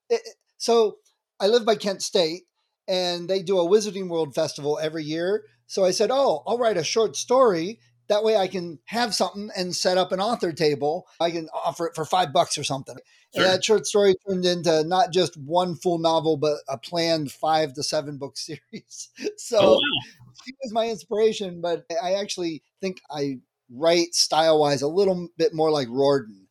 it, 0.09 0.21
so. 0.57 0.97
I 1.39 1.47
live 1.47 1.65
by 1.65 1.75
Kent 1.75 2.01
State, 2.01 2.43
and 2.87 3.29
they 3.29 3.43
do 3.43 3.59
a 3.59 3.67
Wizarding 3.67 4.07
World 4.07 4.33
festival 4.33 4.79
every 4.81 5.03
year. 5.03 5.43
So 5.67 5.83
I 5.83 5.91
said, 5.91 6.09
"Oh, 6.11 6.41
I'll 6.47 6.57
write 6.57 6.77
a 6.77 6.83
short 6.83 7.15
story. 7.15 7.79
That 8.07 8.23
way, 8.23 8.37
I 8.37 8.47
can 8.47 8.79
have 8.85 9.15
something 9.15 9.49
and 9.55 9.75
set 9.75 9.97
up 9.97 10.11
an 10.11 10.19
author 10.19 10.51
table. 10.51 11.07
I 11.19 11.31
can 11.31 11.49
offer 11.53 11.87
it 11.87 11.95
for 11.95 12.05
five 12.05 12.33
bucks 12.33 12.57
or 12.57 12.63
something." 12.63 12.97
Sure. 13.33 13.43
And 13.43 13.53
that 13.53 13.63
short 13.63 13.85
story 13.85 14.15
turned 14.27 14.45
into 14.45 14.83
not 14.83 15.11
just 15.11 15.35
one 15.37 15.75
full 15.75 15.97
novel, 15.97 16.37
but 16.37 16.57
a 16.69 16.77
planned 16.77 17.31
five 17.31 17.73
to 17.73 17.83
seven 17.83 18.17
book 18.17 18.37
series. 18.37 19.09
so 19.37 19.59
oh, 19.59 19.73
wow. 19.73 20.33
she 20.45 20.53
was 20.63 20.71
my 20.71 20.87
inspiration, 20.89 21.61
but 21.61 21.85
I 22.01 22.13
actually 22.13 22.63
think 22.81 23.01
I 23.09 23.39
write 23.69 24.13
style 24.13 24.59
wise 24.59 24.81
a 24.81 24.87
little 24.87 25.27
bit 25.37 25.53
more 25.53 25.71
like 25.71 25.87
Riordan. 25.89 26.47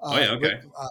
oh 0.00 0.18
yeah, 0.18 0.30
okay. 0.32 0.60
Uh, 0.78 0.88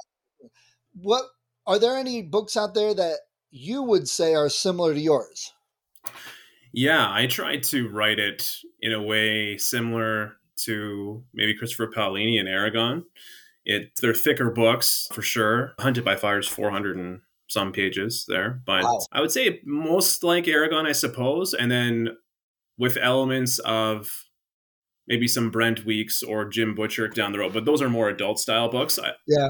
what 0.93 1.23
are 1.65 1.79
there 1.79 1.97
any 1.97 2.21
books 2.21 2.57
out 2.57 2.73
there 2.73 2.93
that 2.93 3.19
you 3.51 3.83
would 3.83 4.07
say 4.07 4.33
are 4.33 4.49
similar 4.49 4.93
to 4.93 4.99
yours. 4.99 5.53
Yeah, 6.73 7.11
I 7.11 7.27
tried 7.27 7.63
to 7.63 7.89
write 7.89 8.19
it 8.19 8.55
in 8.79 8.93
a 8.93 9.01
way 9.01 9.57
similar 9.57 10.37
to 10.65 11.23
maybe 11.33 11.55
Christopher 11.55 11.87
Paolini 11.87 12.39
and 12.39 12.47
Eragon. 12.47 13.03
It 13.65 13.91
they're 14.01 14.13
thicker 14.13 14.49
books 14.49 15.07
for 15.13 15.21
sure. 15.21 15.73
Hunted 15.79 16.03
by 16.03 16.15
Fire 16.15 16.39
is 16.39 16.47
400 16.47 16.97
and 16.97 17.21
some 17.47 17.71
pages 17.71 18.25
there, 18.27 18.61
but 18.65 18.83
wow. 18.83 18.99
I 19.11 19.21
would 19.21 19.31
say 19.31 19.59
most 19.65 20.23
like 20.23 20.45
Eragon, 20.45 20.87
I 20.87 20.93
suppose, 20.93 21.53
and 21.53 21.69
then 21.69 22.17
with 22.77 22.97
elements 22.97 23.59
of 23.59 24.25
maybe 25.07 25.27
some 25.27 25.51
Brent 25.51 25.85
Weeks 25.85 26.23
or 26.23 26.45
Jim 26.45 26.73
Butcher 26.73 27.09
down 27.09 27.33
the 27.33 27.39
road. 27.39 27.53
But 27.53 27.65
those 27.65 27.81
are 27.81 27.89
more 27.89 28.07
adult 28.07 28.39
style 28.39 28.69
books. 28.69 28.97
Yeah. 29.27 29.49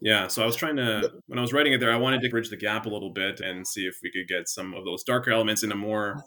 Yeah, 0.00 0.28
so 0.28 0.42
I 0.42 0.46
was 0.46 0.56
trying 0.56 0.76
to 0.76 1.10
when 1.26 1.38
I 1.38 1.42
was 1.42 1.52
writing 1.52 1.72
it 1.72 1.80
there, 1.80 1.92
I 1.92 1.96
wanted 1.96 2.22
to 2.22 2.28
bridge 2.30 2.50
the 2.50 2.56
gap 2.56 2.86
a 2.86 2.88
little 2.88 3.10
bit 3.10 3.40
and 3.40 3.66
see 3.66 3.86
if 3.86 3.96
we 4.02 4.10
could 4.10 4.28
get 4.28 4.48
some 4.48 4.74
of 4.74 4.84
those 4.84 5.02
darker 5.02 5.30
elements 5.30 5.62
in 5.62 5.72
a 5.72 5.76
more 5.76 6.22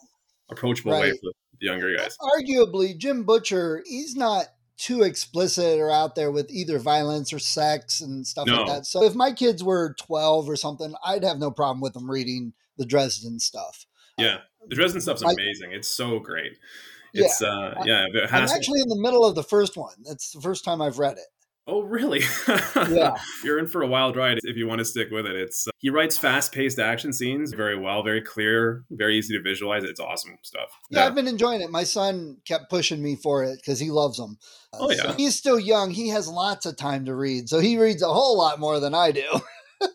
approachable 0.50 0.92
right. 0.92 1.04
way 1.04 1.12
for 1.12 1.32
the 1.60 1.68
younger 1.68 1.96
guys. 1.96 2.18
Arguably, 2.20 2.98
Jim 2.98 3.24
Butcher, 3.24 3.84
he's 3.86 4.16
not 4.16 4.48
too 4.78 5.04
explicit 5.04 5.80
or 5.80 5.92
out 5.92 6.16
there 6.16 6.32
with 6.32 6.50
either 6.50 6.80
violence 6.80 7.32
or 7.32 7.40
sex 7.40 8.02
and 8.02 8.26
stuff 8.26 8.48
no. 8.48 8.64
like 8.64 8.68
that. 8.68 8.86
So 8.86 9.04
if 9.04 9.14
my 9.14 9.32
kids 9.32 9.64
were 9.64 9.96
12 10.00 10.50
or 10.50 10.56
something, 10.56 10.96
I'd 11.06 11.24
have 11.24 11.38
no 11.38 11.52
problem 11.52 11.82
with 11.82 11.94
them 11.94 12.10
reading 12.10 12.54
the 12.78 12.86
Dresden 12.86 13.40
stuff. 13.40 13.86
Yeah. 14.18 14.38
The 14.68 14.76
Dresden 14.76 15.02
stuff's 15.02 15.22
amazing. 15.22 15.72
it's 15.72 15.88
so 15.88 16.20
great. 16.20 16.54
It's 17.14 17.42
yeah. 17.42 17.48
uh 17.48 17.84
yeah, 17.86 18.06
I'm 18.32 18.48
actually 18.48 18.82
in 18.82 18.88
the 18.88 19.00
middle 19.00 19.26
of 19.26 19.36
the 19.36 19.44
first 19.44 19.78
one. 19.78 19.96
That's 20.06 20.32
the 20.32 20.42
first 20.42 20.64
time 20.64 20.82
I've 20.82 20.98
read 20.98 21.18
it. 21.18 21.28
Oh, 21.68 21.84
really? 21.84 22.22
yeah. 22.90 23.16
You're 23.44 23.60
in 23.60 23.68
for 23.68 23.84
a 23.84 23.88
wild 23.88 24.16
ride 24.16 24.40
if 24.44 24.58
you 24.58 24.68
want 24.68 24.80
to 24.80 24.86
stick 24.86 25.10
with 25.12 25.28
it. 25.28 25.36
It's 25.36 25.68
uh, 25.68 25.72
he 25.78 25.90
writes 25.90 26.18
fast-paced 26.18 26.80
action 26.80 27.14
scenes 27.14 27.54
very 27.54 27.78
well, 27.78 28.02
very 28.02 28.22
clear, 28.22 28.84
very 28.90 29.18
easy 29.18 29.38
to 29.38 29.44
visualize. 29.44 29.84
It's 29.84 30.00
awesome 30.00 30.38
stuff. 30.42 30.70
Yeah, 30.90 31.00
yeah. 31.00 31.06
I've 31.06 31.16
been 31.16 31.28
enjoying 31.28 31.62
it. 31.62 31.70
My 31.70 31.84
son 31.84 32.38
kept 32.46 32.70
pushing 32.70 33.02
me 33.02 33.16
for 33.16 33.44
it 33.44 33.58
because 33.58 33.80
he 33.80 33.92
loves 33.92 34.18
them. 34.18 34.38
Uh, 34.74 34.78
oh 34.82 34.90
yeah. 34.92 34.98
So 34.98 35.14
he's 35.14 35.36
still 35.36 35.60
young. 35.60 35.92
He 35.92 36.10
has 36.10 36.28
lots 36.28 36.66
of 36.66 36.78
time 36.78 37.06
to 37.06 37.16
read, 37.16 37.48
so 37.48 37.60
he 37.60 37.78
reads 37.78 38.02
a 38.02 38.12
whole 38.12 38.38
lot 38.38 38.60
more 38.60 38.80
than 38.80 38.96
I 38.96 39.12
do. 39.12 39.28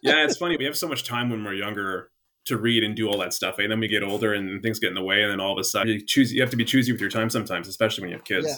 yeah, 0.03 0.25
it's 0.25 0.37
funny. 0.37 0.57
We 0.57 0.67
have 0.67 0.77
so 0.77 0.87
much 0.89 1.05
time 1.05 1.31
when 1.31 1.43
we're 1.43 1.55
younger 1.55 2.11
to 2.45 2.57
read 2.57 2.85
and 2.85 2.95
do 2.95 3.09
all 3.09 3.19
that 3.19 3.33
stuff, 3.33 3.59
and 3.59 3.73
then 3.73 3.81
we 3.81 3.89
get 3.89 4.05
older 4.05 4.33
and 4.33 4.63
things 4.63 4.79
get 4.79 4.89
in 4.89 4.95
the 4.95 5.03
way, 5.03 5.23
and 5.23 5.33
then 5.33 5.41
all 5.41 5.53
of 5.53 5.59
a 5.59 5.65
sudden 5.65 5.89
you 5.89 6.07
choose. 6.07 6.33
You 6.33 6.43
have 6.43 6.51
to 6.51 6.57
be 6.57 6.65
choosy 6.65 6.93
with 6.93 7.01
your 7.01 7.11
time 7.11 7.29
sometimes, 7.29 7.67
especially 7.67 8.03
when 8.03 8.11
you 8.11 8.17
have 8.17 8.25
kids. 8.25 8.47
Yeah. 8.47 8.57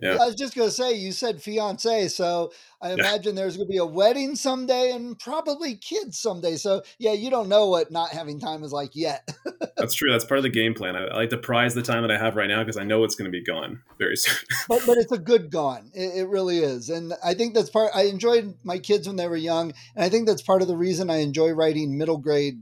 Yeah. 0.00 0.18
I 0.20 0.26
was 0.26 0.34
just 0.34 0.54
going 0.54 0.68
to 0.68 0.74
say, 0.74 0.94
you 0.94 1.12
said 1.12 1.42
fiance, 1.42 2.08
so 2.08 2.52
I 2.80 2.92
imagine 2.92 3.34
yeah. 3.34 3.42
there's 3.42 3.56
going 3.56 3.68
to 3.68 3.72
be 3.72 3.78
a 3.78 3.84
wedding 3.84 4.34
someday 4.34 4.92
and 4.92 5.18
probably 5.18 5.76
kids 5.76 6.18
someday. 6.18 6.56
So, 6.56 6.82
yeah, 6.98 7.12
you 7.12 7.30
don't 7.30 7.48
know 7.48 7.68
what 7.68 7.90
not 7.90 8.10
having 8.10 8.40
time 8.40 8.62
is 8.62 8.72
like 8.72 8.94
yet. 8.94 9.28
That's 9.76 9.94
true. 9.94 10.10
That's 10.10 10.24
part 10.24 10.38
of 10.38 10.42
the 10.44 10.50
game 10.50 10.74
plan. 10.74 10.96
I, 10.96 11.04
I, 11.04 11.16
like 11.16 11.30
to 11.30 11.36
prize 11.36 11.74
the 11.74 11.82
time 11.82 12.02
that 12.02 12.10
I 12.10 12.18
have 12.18 12.36
right 12.36 12.48
now 12.48 12.62
because 12.62 12.76
I 12.76 12.84
know 12.84 13.04
it's 13.04 13.14
going 13.14 13.30
to 13.30 13.36
be 13.36 13.44
gone 13.44 13.82
very 13.98 14.16
soon. 14.16 14.36
but, 14.68 14.82
but 14.86 14.96
it's 14.98 15.12
a 15.12 15.18
good 15.18 15.50
gone. 15.50 15.90
It, 15.94 16.20
it 16.20 16.28
really 16.28 16.58
is. 16.58 16.88
And 16.88 17.12
I 17.24 17.34
think 17.34 17.54
that's 17.54 17.70
part, 17.70 17.90
I 17.94 18.02
enjoyed 18.04 18.54
my 18.64 18.78
kids 18.78 19.06
when 19.06 19.16
they 19.16 19.28
were 19.28 19.36
young. 19.36 19.72
And 19.94 20.04
I 20.04 20.08
think 20.08 20.26
that's 20.26 20.42
part 20.42 20.62
of 20.62 20.68
the 20.68 20.76
reason 20.76 21.10
I 21.10 21.18
enjoy 21.18 21.50
writing 21.50 21.98
middle 21.98 22.18
grade 22.18 22.60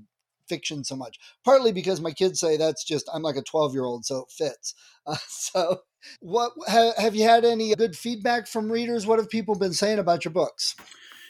fiction 0.49 0.83
so 0.83 0.97
much. 0.97 1.19
Partly 1.45 1.73
because 1.73 2.01
my 2.01 2.11
kids 2.11 2.41
say 2.41 2.57
that's 2.57 2.85
just 2.85 3.09
I'm 3.13 3.23
like 3.23 3.37
a 3.37 3.43
12 3.43 3.75
year 3.75 3.85
old, 3.85 4.05
so 4.05 4.21
it 4.21 4.31
fits. 4.31 4.75
Uh, 5.07 5.17
so, 5.29 5.81
what 6.21 6.53
have 6.67 7.15
you 7.15 7.25
had 7.25 7.45
any 7.45 7.75
good 7.75 7.97
feedback 7.97 8.47
from 8.47 8.71
readers? 8.71 9.07
What 9.07 9.19
have 9.19 9.29
people 9.29 9.55
been 9.55 9.73
saying 9.73 9.99
about 9.99 10.25
your 10.25 10.33
books? 10.33 10.75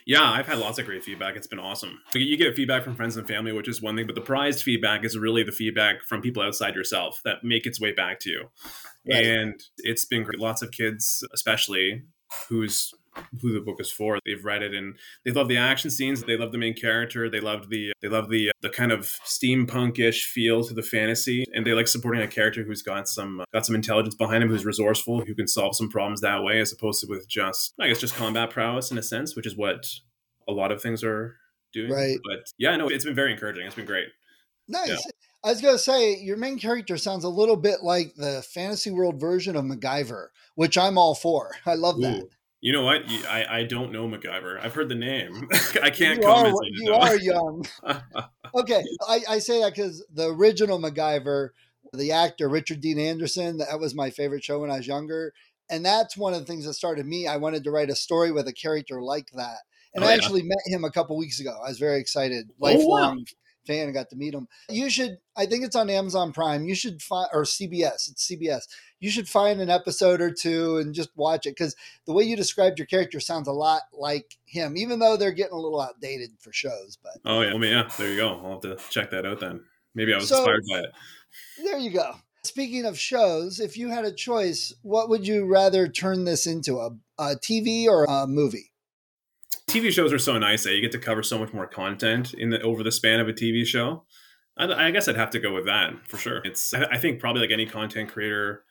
Yeah, 0.06 0.22
I've 0.22 0.46
had 0.46 0.58
lots 0.58 0.78
of 0.78 0.87
great 0.87 1.04
feedback. 1.04 1.37
It's 1.37 1.46
been 1.46 1.58
awesome. 1.58 2.00
You 2.14 2.38
get 2.38 2.54
feedback 2.54 2.82
from 2.82 2.96
friends 2.96 3.18
and 3.18 3.28
family, 3.28 3.52
which 3.52 3.68
is 3.68 3.82
one 3.82 3.94
thing, 3.94 4.06
but 4.06 4.14
the 4.14 4.22
prized 4.22 4.62
feedback 4.62 5.04
is 5.04 5.18
really 5.18 5.42
the 5.42 5.52
feedback 5.52 6.02
from 6.02 6.22
people 6.22 6.42
outside 6.42 6.75
yourself 6.75 7.20
that 7.26 7.44
make 7.44 7.66
its 7.66 7.78
way 7.78 7.92
back 7.92 8.18
to 8.20 8.30
you. 8.30 8.50
Right. 9.06 9.26
And 9.26 9.62
it's 9.78 10.06
been 10.06 10.22
great. 10.22 10.38
Lots 10.38 10.62
of 10.62 10.70
kids, 10.70 11.22
especially 11.34 12.04
whose 12.49 12.92
who 13.40 13.52
the 13.52 13.61
book 13.61 13.80
is 13.80 13.90
for. 13.90 14.18
They've 14.25 14.44
read 14.44 14.62
it 14.62 14.75
and 14.75 14.97
they 15.25 15.32
love 15.32 15.49
the 15.49 15.56
action 15.56 15.90
scenes. 15.90 16.23
They 16.23 16.37
love 16.37 16.52
the 16.52 16.58
main 16.58 16.75
character. 16.75 17.28
They 17.28 17.40
love 17.40 17.68
the 17.68 17.92
they 18.00 18.08
love 18.08 18.28
the 18.28 18.52
the 18.61 18.70
kind 18.70 18.92
of 18.92 19.06
steampunkish 19.26 20.25
feel 20.25 20.64
to 20.64 20.75
the 20.75 20.82
fantasy, 20.82 21.44
and 21.52 21.66
they 21.66 21.73
like 21.73 21.88
supporting 21.88 22.23
a 22.23 22.28
character 22.28 22.62
who's 22.62 22.82
got 22.82 23.08
some 23.08 23.40
uh, 23.40 23.44
got 23.52 23.66
some 23.66 23.75
intelligence 23.75 24.14
behind 24.14 24.42
him, 24.42 24.49
who's 24.49 24.64
resourceful, 24.64 25.20
who 25.20 25.35
can 25.35 25.49
solve 25.49 25.76
some 25.76 25.88
problems 25.88 26.20
that 26.20 26.42
way, 26.42 26.61
as 26.61 26.73
opposed 26.73 27.00
to 27.00 27.06
with 27.08 27.28
just 27.28 27.75
I 27.80 27.88
guess 27.88 28.00
just 28.00 28.14
combat 28.14 28.50
prowess 28.50 28.90
in 28.90 28.99
a 28.99 29.02
sense, 29.02 29.35
which 29.37 29.47
is 29.47 29.56
what 29.56 29.87
a 30.47 30.52
lot 30.52 30.73
of 30.73 30.80
things 30.80 31.04
are 31.04 31.37
doing. 31.73 31.90
Right. 31.90 32.18
But 32.25 32.47
yeah, 32.58 32.76
no, 32.76 32.88
it's 32.88 33.04
been 33.04 33.14
very 33.14 33.32
encouraging. 33.32 33.66
It's 33.66 33.75
been 33.75 33.87
great. 33.87 34.08
Nice. 34.68 34.88
Yeah. 34.88 34.97
I 35.45 35.50
was 35.50 35.61
gonna 35.61 35.78
say 35.78 36.16
your 36.16 36.37
main 36.37 36.59
character 36.59 36.97
sounds 36.97 37.25
a 37.25 37.28
little 37.28 37.57
bit 37.57 37.83
like 37.83 38.14
the 38.16 38.42
fantasy 38.42 38.90
world 38.90 39.21
version 39.21 39.57
of 39.57 39.64
MacGyver, 39.64 40.28
which 40.57 40.76
I'm 40.76 40.99
all 40.99 41.14
for. 41.14 41.52
I 41.66 41.75
love 41.75 41.99
Ooh. 41.99 42.02
that. 42.02 42.28
You 42.61 42.73
know 42.73 42.83
what? 42.83 43.02
I, 43.28 43.47
I 43.49 43.62
don't 43.64 43.92
know 43.92 44.09
MacGyver. 44.09 44.61
I've 44.61 44.75
heard 44.75 44.88
the 44.88 44.97
name. 44.97 45.49
I 45.83 45.90
can't 45.90 46.18
you 46.18 46.26
comment. 46.26 46.57
Are, 46.57 46.61
you 46.64 46.92
are 46.92 47.16
young. 47.16 47.64
okay, 48.54 48.83
I, 49.09 49.21
I 49.28 49.38
say 49.38 49.61
that 49.61 49.76
because 49.76 50.04
the 50.12 50.33
original 50.33 50.80
MacGyver, 50.80 51.50
the 51.92 52.11
actor 52.11 52.49
Richard 52.49 52.80
Dean 52.80 52.99
Anderson, 52.99 53.59
that 53.59 53.78
was 53.78 53.95
my 53.95 54.11
favorite 54.11 54.42
show 54.42 54.59
when 54.59 54.73
I 54.73 54.78
was 54.78 54.88
younger, 54.88 55.33
and 55.71 55.87
that's 55.87 56.16
one 56.16 56.35
of 56.35 56.40
the 56.40 56.47
things 56.47 56.64
that 56.64 56.75
started 56.75 57.07
me. 57.07 57.28
I 57.28 57.37
wanted 57.37 57.62
to 57.62 57.71
write 57.71 57.90
a 57.90 57.95
story 57.95 58.33
with 58.33 58.49
a 58.49 58.52
character 58.52 59.00
like 59.00 59.30
that, 59.35 59.59
and 59.95 60.02
oh, 60.02 60.09
I 60.09 60.11
yeah. 60.11 60.16
actually 60.16 60.42
met 60.42 60.59
him 60.66 60.83
a 60.83 60.90
couple 60.90 61.16
weeks 61.16 61.38
ago. 61.38 61.57
I 61.64 61.68
was 61.68 61.78
very 61.78 62.00
excited. 62.00 62.50
Lifelong. 62.59 62.85
Oh, 62.85 63.09
wow 63.18 63.25
fan 63.68 63.84
and 63.84 63.94
got 63.94 64.10
to 64.10 64.16
meet 64.16 64.34
him. 64.34 64.48
You 64.68 64.90
should, 64.90 65.18
I 65.37 65.46
think 65.46 65.64
it's 65.64 65.76
on 65.76 65.90
Amazon 65.90 66.32
Prime. 66.32 66.64
You 66.64 66.75
should 66.75 67.02
find, 67.02 67.28
or 67.32 67.42
CBS, 67.44 68.10
it's 68.10 68.28
CBS. 68.28 68.62
You 68.98 69.10
should 69.10 69.28
find 69.28 69.60
an 69.60 69.70
episode 69.70 70.20
or 70.20 70.32
two 70.32 70.78
and 70.78 70.94
just 70.94 71.10
watch 71.14 71.46
it 71.46 71.50
because 71.50 71.76
the 72.06 72.12
way 72.12 72.25
you 72.25 72.37
described 72.37 72.78
your 72.78 72.87
character 72.87 73.20
sounds 73.20 73.46
a 73.46 73.52
lot 73.52 73.82
like 73.92 74.38
him, 74.46 74.76
even 74.76 74.98
though 74.98 75.16
they're 75.16 75.30
getting 75.30 75.52
a 75.52 75.60
little 75.60 75.80
outdated 75.80 76.30
for 76.40 76.52
shows. 76.52 76.98
But 77.00 77.18
oh 77.25 77.42
yeah, 77.42 77.54
well, 77.54 77.64
yeah, 77.64 77.88
there 77.98 78.10
you 78.10 78.16
go. 78.16 78.40
I'll 78.42 78.52
have 78.52 78.60
to 78.62 78.76
check 78.90 79.10
that 79.10 79.26
out 79.26 79.40
then. 79.40 79.60
Maybe 79.94 80.12
I 80.12 80.16
was 80.16 80.28
so, 80.28 80.38
inspired 80.38 80.64
by 80.70 80.78
it. 80.80 80.92
There 81.62 81.78
you 81.78 81.90
go. 81.90 82.14
Speaking 82.44 82.87
of 82.87 82.98
shows, 82.98 83.60
if 83.60 83.76
you 83.76 83.88
had 83.90 84.04
a 84.04 84.12
choice, 84.12 84.72
what 84.82 85.08
would 85.08 85.26
you 85.26 85.44
rather 85.44 85.87
turn 85.87 86.25
this 86.25 86.46
into 86.46 86.78
a, 86.78 86.90
a 87.18 87.37
TV 87.37 87.87
or 87.87 88.04
a 88.04 88.26
movie? 88.26 88.72
TV 89.68 89.92
shows 89.92 90.14
are 90.14 90.18
so 90.18 90.38
nice 90.38 90.64
that 90.64 90.75
you 90.75 90.80
get 90.80 90.92
to 90.92 90.98
cover 90.98 91.22
so 91.22 91.38
much 91.38 91.52
more 91.52 91.66
content 91.66 92.32
in 92.32 92.48
the 92.48 92.60
over 92.62 92.82
the 92.82 92.90
span 92.90 93.20
of 93.20 93.28
a 93.28 93.34
TV 93.34 93.66
show. 93.66 94.02
I, 94.56 94.87
I 94.87 94.90
guess 94.90 95.08
I'd 95.08 95.16
have 95.16 95.30
to 95.30 95.38
go 95.38 95.52
with 95.52 95.66
that 95.66 95.92
for 96.08 96.16
sure. 96.16 96.40
It's 96.44 96.72
I, 96.72 96.84
I 96.92 96.98
think 96.98 97.20
probably 97.20 97.42
like 97.42 97.50
any 97.50 97.66
content 97.66 98.10
creator 98.10 98.64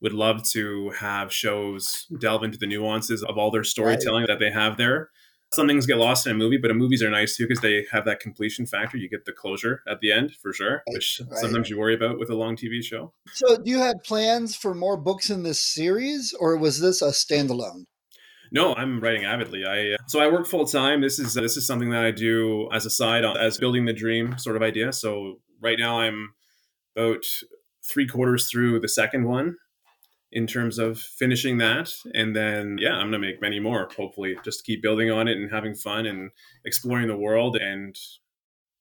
would 0.00 0.12
love 0.12 0.42
to 0.50 0.90
have 0.90 1.32
shows 1.32 2.06
delve 2.18 2.42
into 2.42 2.58
the 2.58 2.66
nuances 2.66 3.22
of 3.22 3.38
all 3.38 3.52
their 3.52 3.64
storytelling 3.64 4.22
right. 4.22 4.28
that 4.28 4.40
they 4.40 4.50
have 4.50 4.76
there. 4.76 5.10
Some 5.52 5.68
things 5.68 5.86
get 5.86 5.98
lost 5.98 6.26
in 6.26 6.32
a 6.32 6.34
movie, 6.34 6.56
but 6.56 6.74
movies 6.74 7.00
are 7.00 7.10
nice 7.10 7.36
too 7.36 7.46
because 7.46 7.62
they 7.62 7.86
have 7.92 8.04
that 8.06 8.18
completion 8.18 8.66
factor. 8.66 8.96
You 8.96 9.08
get 9.08 9.26
the 9.26 9.32
closure 9.32 9.82
at 9.88 10.00
the 10.00 10.10
end 10.10 10.32
for 10.42 10.52
sure, 10.52 10.72
right. 10.72 10.82
which 10.88 11.22
right. 11.30 11.38
sometimes 11.38 11.70
you 11.70 11.78
worry 11.78 11.94
about 11.94 12.18
with 12.18 12.28
a 12.28 12.34
long 12.34 12.56
TV 12.56 12.82
show. 12.82 13.12
So, 13.32 13.56
do 13.58 13.70
you 13.70 13.78
have 13.78 14.02
plans 14.02 14.56
for 14.56 14.74
more 14.74 14.96
books 14.96 15.30
in 15.30 15.44
this 15.44 15.60
series, 15.60 16.34
or 16.40 16.56
was 16.56 16.80
this 16.80 17.02
a 17.02 17.10
standalone? 17.10 17.84
No, 18.52 18.74
I'm 18.74 19.00
writing 19.00 19.24
avidly. 19.24 19.64
I 19.64 19.94
uh, 19.94 19.96
so 20.06 20.20
I 20.20 20.28
work 20.30 20.46
full 20.46 20.66
time. 20.66 21.00
This 21.00 21.18
is 21.18 21.34
this 21.34 21.56
is 21.56 21.66
something 21.66 21.90
that 21.90 22.04
I 22.04 22.10
do 22.10 22.68
as 22.72 22.86
a 22.86 22.90
side 22.90 23.24
as 23.24 23.58
building 23.58 23.84
the 23.84 23.92
dream 23.92 24.38
sort 24.38 24.56
of 24.56 24.62
idea. 24.62 24.92
So 24.92 25.40
right 25.60 25.78
now 25.78 26.00
I'm 26.00 26.34
about 26.96 27.24
three 27.82 28.06
quarters 28.06 28.48
through 28.50 28.80
the 28.80 28.88
second 28.88 29.24
one 29.24 29.56
in 30.34 30.46
terms 30.46 30.78
of 30.78 30.98
finishing 30.98 31.58
that. 31.58 31.94
And 32.12 32.34
then, 32.34 32.76
yeah, 32.80 32.94
I'm 32.94 33.12
to 33.12 33.18
make 33.18 33.40
many 33.40 33.60
more, 33.60 33.88
hopefully, 33.96 34.36
just 34.44 34.64
keep 34.64 34.82
building 34.82 35.10
on 35.10 35.28
it 35.28 35.36
and 35.36 35.50
having 35.50 35.74
fun 35.74 36.06
and 36.06 36.30
exploring 36.64 37.08
the 37.08 37.16
world 37.16 37.56
and 37.56 37.96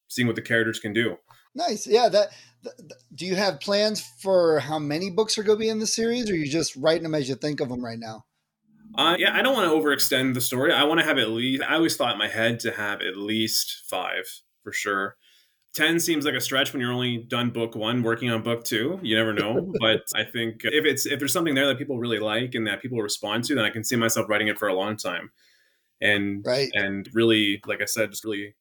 seeing 0.08 0.27
what 0.27 0.36
the 0.36 0.41
characters 0.41 0.79
can 0.79 0.93
do. 0.93 1.17
Nice. 1.55 1.86
Yeah. 1.86 2.10
That, 2.10 2.29
that 2.63 2.74
do 3.13 3.25
you 3.25 3.36
have 3.36 3.60
plans 3.60 4.01
for 4.20 4.60
how 4.60 4.79
many 4.79 5.12
books 5.12 5.38
are 5.38 5.43
going 5.43 5.60
to 5.60 5.63
be 5.63 5.70
in 5.70 5.79
the 5.79 5.88
series, 5.88 6.29
or 6.29 6.34
are 6.34 6.38
you 6.38 6.50
just 6.50 6.75
writing 6.75 7.03
them 7.03 7.15
as 7.15 7.29
you 7.29 7.36
think 7.36 7.60
of 7.60 7.70
them 7.70 7.86
right 7.86 8.00
now? 8.00 8.25
Uh, 8.96 9.16
yeah, 9.18 9.36
I 9.36 9.42
don't 9.42 9.54
want 9.54 9.70
to 9.70 9.76
overextend 9.76 10.34
the 10.34 10.42
story. 10.42 10.72
I 10.72 10.84
want 10.84 11.00
to 11.00 11.06
have 11.06 11.18
at 11.18 11.30
least. 11.30 11.64
I 11.64 11.76
always 11.76 11.96
thought 11.96 12.14
in 12.14 12.20
my 12.20 12.28
head 12.28 12.60
to 12.62 12.72
have 12.72 13.02
at 13.02 13.18
least 13.18 13.84
five 13.88 14.26
for 14.64 14.72
sure. 14.72 15.16
10 15.74 16.00
seems 16.00 16.24
like 16.24 16.36
a 16.36 16.42
stretch 16.42 16.72
when 16.72 16.80
you're 16.80 16.92
only 16.92 17.18
done 17.18 17.50
book 17.50 17.76
one 17.76 18.04
working 18.04 18.30
on 18.30 18.44
book 18.44 18.64
two 18.64 19.00
you 19.02 19.16
never 19.16 19.34
know 19.34 19.74
but 19.80 20.04
i 20.16 20.24
think 20.24 20.62
if 20.66 20.86
it's 20.86 21.06
if 21.06 21.18
there's 21.20 21.34
something 21.34 21.56
there 21.56 21.68
that 21.68 21.78
people 21.78 21.98
really 21.98 22.20
like 22.20 22.54
and 22.56 22.68
that 22.68 22.82
people 22.82 23.02
respond 23.02 23.44
to 23.44 23.56
then 23.56 23.66
i 23.66 23.70
can 23.70 23.84
see 23.84 23.96
myself 23.96 24.30
writing 24.30 24.48
it 24.48 24.60
for 24.60 24.68
a 24.68 24.74
long 24.74 24.96
time 24.96 25.32
and 26.02 26.46
right. 26.46 26.70
and 26.74 27.10
really 27.14 27.60
like 27.66 27.82
i 27.82 27.86
said 27.86 28.12
just 28.12 28.24
really 28.24 28.54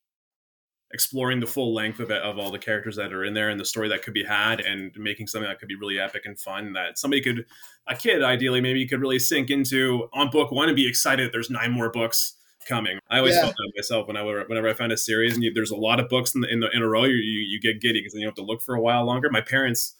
exploring 0.93 1.41
the 1.41 1.47
full 1.47 1.75
length 1.75 2.01
of 2.01 2.11
it 2.11 2.21
of 2.23 2.39
all 2.39 2.51
the 2.51 2.59
characters 2.59 2.97
that 2.97 3.13
are 3.13 3.25
in 3.25 3.35
there 3.35 3.49
and 3.49 3.59
the 3.59 3.65
story 3.65 3.89
that 3.89 4.03
could 4.03 4.15
be 4.15 4.25
had 4.25 4.61
and 4.61 4.93
making 4.97 5.27
something 5.27 5.49
that 5.49 5.59
could 5.59 5.69
be 5.69 5.77
really 5.77 5.99
epic 5.99 6.23
and 6.27 6.39
fun 6.39 6.73
that 6.75 6.99
somebody 6.99 7.23
could 7.23 7.47
a 7.87 7.97
kid 7.97 8.23
ideally 8.23 8.61
maybe 8.61 8.87
could 8.87 9.01
really 9.01 9.19
sink 9.19 9.51
into 9.51 10.09
on 10.13 10.31
book 10.31 10.51
one 10.51 10.69
and 10.69 10.77
be 10.77 10.87
excited 10.87 11.33
there's 11.33 11.51
nine 11.51 11.73
more 11.73 11.91
books 11.91 12.35
coming. 12.67 12.99
I 13.11 13.19
always 13.19 13.35
yeah. 13.35 13.43
felt 13.43 13.55
that 13.55 13.73
myself 13.77 14.07
when 14.07 14.17
I 14.17 14.23
whenever 14.23 14.69
I 14.69 14.75
found 14.75 14.93
a 14.93 14.97
series 14.97 15.35
and 15.35 15.43
you, 15.43 15.53
there's 15.53 15.71
a 15.71 15.77
lot 15.77 16.01
of 16.01 16.09
books 16.09 16.35
in 16.35 16.43
the, 16.43 16.49
in, 16.49 16.61
the, 16.61 16.71
in 16.73 16.83
a 16.83 16.89
row, 16.89 17.05
you, 17.05 17.15
you, 17.15 17.41
you 17.41 17.61
get 17.61 17.81
giddy 17.81 18.01
because 18.01 18.13
then 18.13 18.21
you 18.21 18.29
have 18.29 18.37
to 18.37 18.45
look 18.45 18.63
for 18.63 18.75
a 18.75 18.81
while 18.81 19.05
longer. 19.05 19.31
My 19.31 19.41
parents 19.41 19.95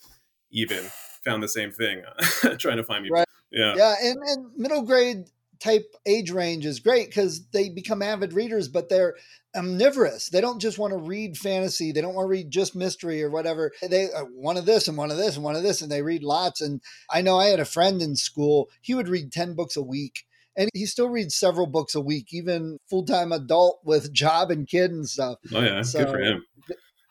even 0.51 0.85
found 1.25 1.43
the 1.43 1.49
same 1.49 1.71
thing, 1.71 2.03
trying 2.59 2.77
to 2.77 2.85
find 2.85 3.05
me. 3.05 3.11
Right. 3.11 3.27
Yeah, 3.51 3.75
yeah, 3.77 3.95
and 4.03 4.19
and 4.23 4.47
middle 4.57 4.83
grade 4.83 5.27
type 5.63 5.95
age 6.07 6.31
range 6.31 6.67
is 6.67 6.81
great 6.81 7.09
because 7.09 7.47
they 7.53 7.69
become 7.69 8.03
avid 8.03 8.33
readers, 8.33 8.69
but 8.69 8.89
they're 8.89 9.15
omnivorous. 9.55 10.29
They 10.29 10.41
don't 10.41 10.61
just 10.61 10.79
want 10.79 10.93
to 10.93 10.99
read 10.99 11.37
fantasy. 11.37 11.93
They 11.93 12.01
don't 12.01 12.15
want 12.15 12.27
to 12.27 12.31
read 12.31 12.51
just 12.51 12.75
mystery 12.75 13.23
or 13.23 13.31
whatever. 13.31 13.73
They 13.83 14.11
uh, 14.11 14.25
one 14.25 14.57
of 14.57 14.67
this 14.67 14.89
and 14.89 14.97
one 14.97 15.11
of 15.11 15.17
this 15.17 15.37
and 15.37 15.45
one 15.45 15.57
of 15.57 15.63
this, 15.63 15.81
and 15.83 15.91
they 15.91 16.03
read 16.03 16.23
lots. 16.23 16.61
And 16.61 16.81
I 17.11 17.23
know 17.23 17.39
I 17.39 17.47
had 17.47 17.61
a 17.61 17.65
friend 17.65 18.03
in 18.03 18.17
school. 18.17 18.71
He 18.81 18.95
would 18.95 19.09
read 19.09 19.33
ten 19.33 19.55
books 19.55 19.77
a 19.77 19.83
week 19.83 20.25
and 20.57 20.69
he 20.75 20.87
still 20.87 21.09
reads 21.09 21.35
several 21.35 21.67
books 21.67 21.95
a 21.95 22.01
week, 22.01 22.33
even 22.33 22.79
full 22.89 23.05
time 23.05 23.33
adult 23.33 23.81
with 23.85 24.13
job 24.13 24.51
and 24.51 24.67
kid 24.67 24.91
and 24.91 25.09
stuff. 25.09 25.39
Oh 25.55 25.61
yeah, 25.61 25.83
so, 25.83 26.01
good 26.01 26.11
for 26.11 26.21
him. 26.21 26.45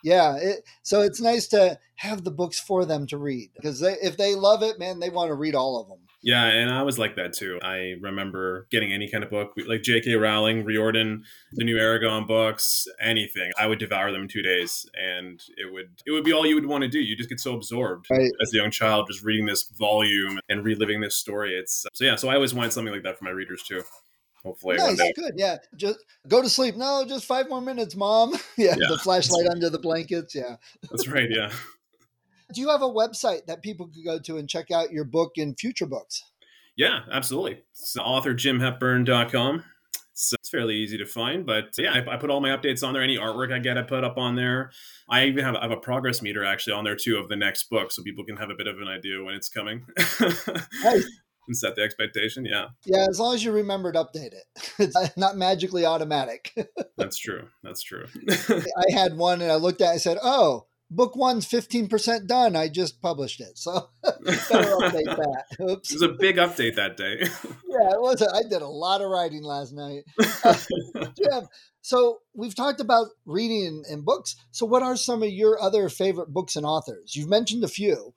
Yeah, 0.03 0.38
it, 0.38 0.63
so 0.81 1.01
it's 1.01 1.22
nice 1.22 1.48
to 1.50 1.77
have 1.96 2.24
the 2.24 2.31
books 2.31 2.60
for 2.60 2.86
them 2.86 3.05
to 3.08 3.17
read 3.17 3.51
because 3.55 3.79
they, 3.79 3.93
if 4.01 4.17
they 4.17 4.34
love 4.34 4.63
it, 4.63 4.79
man, 4.79 5.00
they 5.00 5.12
want 5.12 5.29
to 5.29 5.36
read 5.36 5.53
all 5.53 5.79
of 5.79 5.88
them. 5.88 6.00
Yeah, 6.24 6.46
and 6.46 6.70
I 6.70 6.84
was 6.84 7.00
like 7.00 7.16
that 7.16 7.34
too. 7.34 7.60
I 7.63 7.96
remember 8.00 8.68
getting 8.70 8.94
any 8.94 9.10
kind 9.10 9.24
of 9.24 9.30
book, 9.30 9.54
like 9.68 9.82
J.K. 9.82 10.16
Rowling, 10.16 10.63
Riordan, 10.63 11.24
the 11.54 11.63
new 11.63 11.78
Eragon 11.78 12.28
books, 12.28 12.88
anything. 13.00 13.51
I 13.60 13.66
would 13.66 13.80
devour 13.80 14.12
them 14.12 14.24
in 14.24 14.28
two 14.28 14.44
days, 14.44 14.86
and 14.94 15.42
it 15.58 15.74
would 15.74 15.90
it 16.06 16.12
would 16.12 16.24
be 16.24 16.34
all 16.34 16.46
you 16.46 16.56
would 16.56 16.68
want 16.68 16.84
to 16.84 16.88
do. 16.88 17.00
You 17.00 17.16
just 17.16 17.30
get 17.30 17.40
so 17.40 17.56
absorbed 17.56 18.08
right. 18.12 18.32
as 18.42 18.54
a 18.54 18.58
young 18.58 18.72
child, 18.72 19.08
just 19.10 19.24
reading 19.24 19.46
this 19.46 19.63
volume 19.78 20.40
and 20.48 20.63
reliving 20.63 21.01
this 21.01 21.16
story. 21.16 21.56
It's 21.58 21.86
so 21.94 22.06
yeah. 22.06 22.16
So 22.16 22.30
I 22.30 22.36
always 22.36 22.54
wanted 22.54 22.74
something 22.74 22.94
like 22.94 23.04
that 23.04 23.18
for 23.18 23.25
my 23.25 23.32
readers 23.32 23.63
too. 23.63 23.82
Hopefully, 24.44 24.78
nice, 24.78 24.98
good, 25.16 25.34
yeah. 25.36 25.58
Just 25.75 26.00
go 26.28 26.42
to 26.42 26.50
sleep. 26.50 26.75
No, 26.75 27.06
just 27.08 27.25
five 27.25 27.48
more 27.50 27.62
minutes, 27.62 27.96
mom. 27.96 28.34
yeah, 28.58 28.75
yeah. 28.78 28.88
the 28.90 28.98
flashlight 28.98 29.48
under 29.48 29.70
the 29.70 29.80
blankets. 29.80 30.34
Yeah, 30.34 30.56
that's 30.90 31.08
right. 31.08 31.30
Yeah. 31.30 31.51
Do 32.53 32.62
you 32.62 32.70
have 32.70 32.81
a 32.81 32.89
website 32.89 33.46
that 33.48 33.62
people 33.62 33.88
could 33.88 34.05
go 34.05 34.20
to 34.20 34.38
and 34.38 34.50
check 34.50 34.72
out 34.72 34.91
your 34.91 35.05
book 35.05 35.34
and 35.38 35.58
future 35.60 35.86
books? 35.86 36.24
Yeah, 36.75 37.01
absolutely. 37.11 37.64
It's 37.72 37.96
authorjimhepburn.com. 37.98 39.64
So 40.14 40.35
uh, 40.35 40.37
it's 40.40 40.50
fairly 40.50 40.75
easy 40.75 40.98
to 40.98 41.05
find, 41.05 41.46
but 41.46 41.75
yeah, 41.77 41.94
I, 41.94 42.14
I, 42.14 42.18
put 42.18 42.29
all 42.29 42.42
my 42.42 42.50
updates 42.50 42.85
on 42.85 42.94
there. 42.94 43.01
Any 43.01 43.18
artwork 43.18 43.51
I 43.53 43.59
get, 43.59 43.77
I 43.77 43.81
put 43.81 44.03
up 44.03 44.18
on 44.18 44.35
there. 44.35 44.72
I 45.09 45.25
even 45.25 45.44
have, 45.44 45.55
I 45.55 45.61
have 45.61 45.72
a 45.72 45.77
progress 45.77 46.22
meter 46.22 46.46
actually 46.46 46.74
on 46.74 46.83
there 46.83 46.96
too 46.96 47.18
of 47.18 47.29
the 47.29 47.35
next 47.35 47.70
book, 47.70 47.92
so 47.92 48.03
people 48.03 48.24
can 48.24 48.37
have 48.37 48.50
a 48.50 48.55
bit 48.55 48.68
of 48.68 48.77
an 48.79 48.87
idea 48.87 49.24
when 49.24 49.33
it's 49.33 49.50
coming. 49.50 49.85
nice. 50.83 51.05
And 51.48 51.57
set 51.57 51.75
the 51.75 51.81
expectation. 51.81 52.46
Yeah. 52.46 52.68
Yeah, 52.85 53.07
as 53.09 53.20
long 53.20 53.33
as 53.33 53.44
you 53.44 53.51
remember 53.51 53.92
to 53.92 54.03
update 54.03 54.33
it, 54.33 54.44
it's 54.77 54.96
not 55.18 55.37
magically 55.37 55.85
automatic. 55.85 56.53
That's 56.98 57.18
true. 57.18 57.48
That's 57.64 57.81
true. 57.81 58.05
I 58.50 58.92
had 58.92 59.18
one 59.18 59.42
and 59.42 59.51
I 59.51 59.55
looked 59.55 59.81
at. 59.81 59.92
it, 59.92 59.96
I 59.96 59.98
said, 59.98 60.18
"Oh, 60.22 60.68
book 60.92 61.16
one's 61.16 61.48
15% 61.48 62.27
done. 62.27 62.56
I 62.56 62.68
just 62.68 63.01
published 63.01 63.40
it. 63.40 63.58
So 63.58 63.90
better 64.04 64.75
update 64.75 65.06
that. 65.06 65.46
Oops. 65.62 65.92
It 65.92 65.96
was 65.96 66.01
a 66.01 66.10
big 66.10 66.36
update 66.36 66.75
that 66.75 66.98
day. 66.98 67.20
yeah, 67.22 67.92
it 67.92 68.01
was. 68.01 68.22
I 68.22 68.42
did 68.50 68.62
a 68.62 68.68
lot 68.68 69.01
of 69.01 69.10
writing 69.10 69.44
last 69.44 69.74
night. 69.74 70.04
Jim, 71.18 71.48
so 71.82 72.20
we've 72.34 72.56
talked 72.56 72.82
about 72.82 73.08
reading 73.25 73.84
and 73.90 74.06
books. 74.06 74.36
So 74.51 74.66
what 74.66 74.84
are 74.84 74.96
some 74.96 75.24
of 75.24 75.30
your 75.30 75.62
other 75.62 75.90
favorite 75.90 76.30
books 76.30 76.56
and 76.56 76.66
authors? 76.66 77.16
You've 77.16 77.30
mentioned 77.30 77.64
a 77.64 77.68
few. 77.68 78.14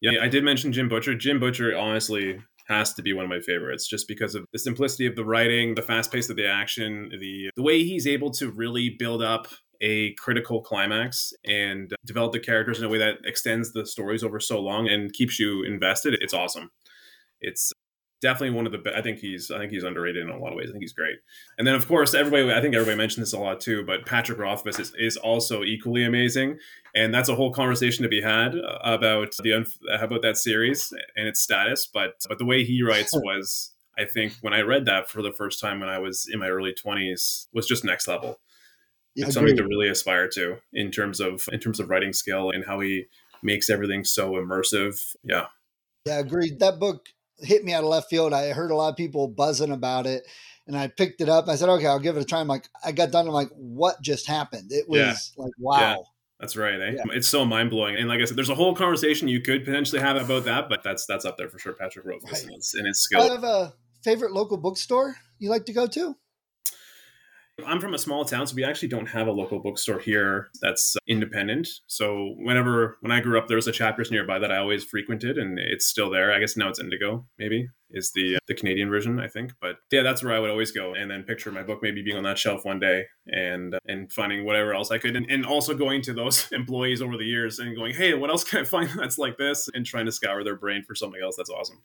Yeah, 0.00 0.20
I 0.20 0.28
did 0.28 0.44
mention 0.44 0.72
Jim 0.72 0.88
Butcher. 0.88 1.14
Jim 1.14 1.38
Butcher, 1.38 1.76
honestly, 1.76 2.40
has 2.68 2.92
to 2.94 3.02
be 3.02 3.12
one 3.12 3.24
of 3.24 3.30
my 3.30 3.40
favorites 3.40 3.88
just 3.88 4.08
because 4.08 4.34
of 4.34 4.46
the 4.52 4.58
simplicity 4.58 5.06
of 5.06 5.16
the 5.16 5.24
writing, 5.24 5.74
the 5.74 5.82
fast 5.82 6.12
pace 6.12 6.28
of 6.28 6.36
the 6.36 6.46
action, 6.46 7.10
the 7.20 7.50
the 7.56 7.62
way 7.62 7.84
he's 7.84 8.06
able 8.06 8.30
to 8.32 8.50
really 8.50 8.90
build 8.98 9.22
up 9.22 9.48
a 9.82 10.14
critical 10.14 10.62
climax 10.62 11.32
and 11.44 11.92
develop 12.06 12.32
the 12.32 12.40
characters 12.40 12.78
in 12.78 12.84
a 12.84 12.88
way 12.88 12.98
that 12.98 13.16
extends 13.24 13.72
the 13.72 13.84
stories 13.84 14.22
over 14.22 14.40
so 14.40 14.60
long 14.60 14.88
and 14.88 15.12
keeps 15.12 15.38
you 15.38 15.64
invested. 15.64 16.16
It's 16.20 16.32
awesome. 16.32 16.70
It's 17.40 17.72
definitely 18.22 18.54
one 18.54 18.64
of 18.64 18.72
the 18.72 18.78
best. 18.78 18.96
I 18.96 19.02
think 19.02 19.18
he's 19.18 19.50
I 19.50 19.58
think 19.58 19.72
he's 19.72 19.82
underrated 19.82 20.22
in 20.22 20.30
a 20.30 20.38
lot 20.38 20.52
of 20.52 20.56
ways. 20.56 20.68
I 20.68 20.72
think 20.72 20.84
he's 20.84 20.92
great. 20.92 21.16
And 21.58 21.66
then 21.66 21.74
of 21.74 21.86
course 21.88 22.14
everybody 22.14 22.50
I 22.52 22.60
think 22.60 22.74
everybody 22.74 22.96
mentioned 22.96 23.22
this 23.22 23.32
a 23.32 23.38
lot 23.38 23.60
too, 23.60 23.84
but 23.84 24.06
Patrick 24.06 24.38
Rothfuss 24.38 24.78
is, 24.78 24.94
is 24.96 25.16
also 25.16 25.64
equally 25.64 26.04
amazing. 26.04 26.58
And 26.94 27.12
that's 27.12 27.28
a 27.28 27.34
whole 27.34 27.52
conversation 27.52 28.04
to 28.04 28.08
be 28.08 28.22
had 28.22 28.54
uh, 28.54 28.78
about 28.84 29.34
the 29.42 29.66
about 29.92 30.22
that 30.22 30.36
series 30.36 30.92
and 31.16 31.26
its 31.26 31.42
status. 31.42 31.88
But 31.92 32.14
but 32.28 32.38
the 32.38 32.46
way 32.46 32.64
he 32.64 32.82
writes 32.82 33.12
was 33.12 33.72
I 33.98 34.04
think 34.04 34.34
when 34.40 34.54
I 34.54 34.60
read 34.60 34.86
that 34.86 35.10
for 35.10 35.20
the 35.20 35.32
first 35.32 35.60
time 35.60 35.80
when 35.80 35.88
I 35.88 35.98
was 35.98 36.28
in 36.32 36.38
my 36.38 36.48
early 36.48 36.72
twenties 36.72 37.48
was 37.52 37.66
just 37.66 37.84
next 37.84 38.06
level 38.06 38.38
yeah, 39.14 39.26
it's 39.26 39.34
something 39.34 39.56
to 39.56 39.66
really 39.66 39.88
aspire 39.88 40.28
to 40.28 40.56
in 40.72 40.90
terms 40.90 41.20
of 41.20 41.48
in 41.52 41.60
terms 41.60 41.80
of 41.80 41.90
writing 41.90 42.12
skill 42.12 42.50
and 42.50 42.64
how 42.64 42.80
he 42.80 43.06
makes 43.42 43.68
everything 43.68 44.04
so 44.04 44.32
immersive. 44.32 45.14
Yeah. 45.22 45.46
Yeah, 46.06 46.18
agreed. 46.18 46.60
That 46.60 46.78
book 46.78 47.08
hit 47.38 47.64
me 47.64 47.72
out 47.72 47.84
of 47.84 47.90
left 47.90 48.08
field. 48.08 48.32
I 48.32 48.52
heard 48.52 48.70
a 48.70 48.76
lot 48.76 48.88
of 48.88 48.96
people 48.96 49.28
buzzing 49.28 49.72
about 49.72 50.06
it 50.06 50.24
and 50.66 50.76
I 50.76 50.88
picked 50.88 51.20
it 51.20 51.28
up. 51.28 51.48
I 51.48 51.56
said, 51.56 51.68
okay, 51.68 51.86
I'll 51.86 51.98
give 51.98 52.16
it 52.16 52.22
a 52.22 52.24
try. 52.24 52.40
I'm 52.40 52.48
like, 52.48 52.68
I 52.84 52.92
got 52.92 53.10
done. 53.10 53.26
I'm 53.26 53.32
like, 53.32 53.50
what 53.50 54.00
just 54.00 54.26
happened? 54.26 54.72
It 54.72 54.88
was 54.88 55.00
yeah. 55.00 55.42
like, 55.42 55.52
wow. 55.58 55.80
Yeah. 55.80 55.96
That's 56.40 56.56
right. 56.56 56.80
Eh? 56.80 56.92
Yeah. 56.96 57.02
It's 57.12 57.28
so 57.28 57.44
mind 57.44 57.70
blowing. 57.70 57.96
And 57.96 58.08
like 58.08 58.20
I 58.20 58.24
said, 58.24 58.36
there's 58.36 58.48
a 58.48 58.54
whole 58.54 58.74
conversation 58.74 59.28
you 59.28 59.40
could 59.40 59.64
potentially 59.64 60.00
have 60.00 60.16
about 60.16 60.44
that, 60.44 60.68
but 60.68 60.82
that's 60.82 61.06
that's 61.06 61.24
up 61.24 61.36
there 61.36 61.48
for 61.48 61.58
sure. 61.58 61.72
Patrick 61.72 62.04
Rothfuss 62.04 62.44
right. 62.44 62.56
and, 62.74 62.88
its, 62.88 63.00
skill. 63.00 63.22
I 63.22 63.26
have 63.26 63.44
a 63.44 63.74
favorite 64.02 64.32
local 64.32 64.56
bookstore 64.56 65.16
you 65.38 65.50
like 65.50 65.66
to 65.66 65.72
go 65.72 65.86
to? 65.86 66.16
I'm 67.66 67.80
from 67.80 67.92
a 67.92 67.98
small 67.98 68.24
town, 68.24 68.46
so 68.46 68.56
we 68.56 68.64
actually 68.64 68.88
don't 68.88 69.06
have 69.06 69.26
a 69.26 69.32
local 69.32 69.60
bookstore 69.60 69.98
here 69.98 70.48
that's 70.62 70.96
independent. 71.06 71.68
So 71.86 72.34
whenever 72.38 72.96
when 73.00 73.12
I 73.12 73.20
grew 73.20 73.38
up, 73.38 73.46
there 73.46 73.56
was 73.56 73.66
a 73.66 73.72
Chapters 73.72 74.10
nearby 74.10 74.38
that 74.38 74.50
I 74.50 74.56
always 74.56 74.84
frequented, 74.84 75.36
and 75.36 75.58
it's 75.58 75.86
still 75.86 76.10
there. 76.10 76.32
I 76.32 76.40
guess 76.40 76.56
now 76.56 76.68
it's 76.68 76.80
Indigo, 76.80 77.26
maybe 77.38 77.68
is 77.90 78.10
the 78.12 78.36
uh, 78.36 78.38
the 78.46 78.54
Canadian 78.54 78.88
version, 78.88 79.20
I 79.20 79.28
think. 79.28 79.52
But 79.60 79.76
yeah, 79.90 80.02
that's 80.02 80.22
where 80.22 80.34
I 80.34 80.38
would 80.38 80.50
always 80.50 80.72
go, 80.72 80.94
and 80.94 81.10
then 81.10 81.24
picture 81.24 81.52
my 81.52 81.62
book 81.62 81.80
maybe 81.82 82.02
being 82.02 82.16
on 82.16 82.24
that 82.24 82.38
shelf 82.38 82.64
one 82.64 82.80
day, 82.80 83.04
and 83.26 83.74
uh, 83.74 83.78
and 83.86 84.10
finding 84.10 84.44
whatever 84.44 84.74
else 84.74 84.90
I 84.90 84.98
could, 84.98 85.14
and, 85.14 85.30
and 85.30 85.44
also 85.44 85.74
going 85.74 86.00
to 86.02 86.14
those 86.14 86.48
employees 86.52 87.02
over 87.02 87.18
the 87.18 87.24
years 87.24 87.58
and 87.58 87.76
going, 87.76 87.94
hey, 87.94 88.14
what 88.14 88.30
else 88.30 88.44
can 88.44 88.60
I 88.60 88.64
find 88.64 88.88
that's 88.96 89.18
like 89.18 89.36
this, 89.36 89.68
and 89.74 89.84
trying 89.84 90.06
to 90.06 90.12
scour 90.12 90.42
their 90.42 90.56
brain 90.56 90.84
for 90.86 90.94
something 90.94 91.20
else 91.22 91.36
that's 91.36 91.50
awesome. 91.50 91.82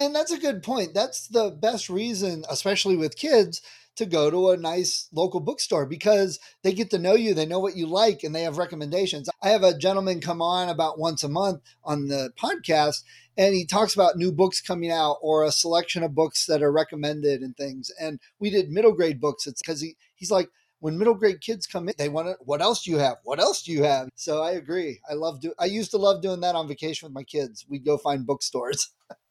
And 0.00 0.14
that's 0.14 0.32
a 0.32 0.38
good 0.38 0.62
point. 0.62 0.94
That's 0.94 1.28
the 1.28 1.50
best 1.50 1.88
reason, 1.88 2.44
especially 2.48 2.96
with 2.96 3.16
kids 3.16 3.62
to 3.96 4.06
go 4.06 4.30
to 4.30 4.50
a 4.50 4.56
nice 4.56 5.08
local 5.12 5.40
bookstore 5.40 5.86
because 5.86 6.38
they 6.62 6.72
get 6.72 6.90
to 6.90 6.98
know 6.98 7.14
you, 7.14 7.34
they 7.34 7.46
know 7.46 7.60
what 7.60 7.76
you 7.76 7.86
like, 7.86 8.22
and 8.22 8.34
they 8.34 8.42
have 8.42 8.58
recommendations. 8.58 9.28
I 9.42 9.50
have 9.50 9.62
a 9.62 9.76
gentleman 9.76 10.20
come 10.20 10.40
on 10.40 10.68
about 10.68 10.98
once 10.98 11.22
a 11.22 11.28
month 11.28 11.62
on 11.84 12.08
the 12.08 12.32
podcast, 12.38 13.02
and 13.36 13.54
he 13.54 13.66
talks 13.66 13.94
about 13.94 14.16
new 14.16 14.32
books 14.32 14.60
coming 14.60 14.90
out 14.90 15.18
or 15.20 15.44
a 15.44 15.52
selection 15.52 16.02
of 16.02 16.14
books 16.14 16.46
that 16.46 16.62
are 16.62 16.72
recommended 16.72 17.42
and 17.42 17.56
things. 17.56 17.90
And 18.00 18.18
we 18.38 18.50
did 18.50 18.70
middle 18.70 18.92
grade 18.92 19.20
books. 19.20 19.46
It's 19.46 19.60
because 19.62 19.80
he 19.80 19.96
he's 20.14 20.30
like, 20.30 20.48
when 20.80 20.98
middle 20.98 21.14
grade 21.14 21.40
kids 21.40 21.66
come 21.66 21.88
in, 21.88 21.94
they 21.96 22.08
want 22.08 22.26
to, 22.26 22.36
what 22.40 22.60
else 22.60 22.82
do 22.82 22.90
you 22.90 22.98
have? 22.98 23.18
What 23.22 23.38
else 23.38 23.62
do 23.62 23.70
you 23.70 23.84
have? 23.84 24.08
So 24.16 24.42
I 24.42 24.52
agree. 24.52 25.00
I 25.08 25.14
love 25.14 25.40
do 25.40 25.54
I 25.58 25.66
used 25.66 25.92
to 25.92 25.98
love 25.98 26.22
doing 26.22 26.40
that 26.40 26.54
on 26.54 26.66
vacation 26.66 27.06
with 27.06 27.14
my 27.14 27.24
kids. 27.24 27.64
We'd 27.68 27.84
go 27.84 27.98
find 27.98 28.26
bookstores. 28.26 28.90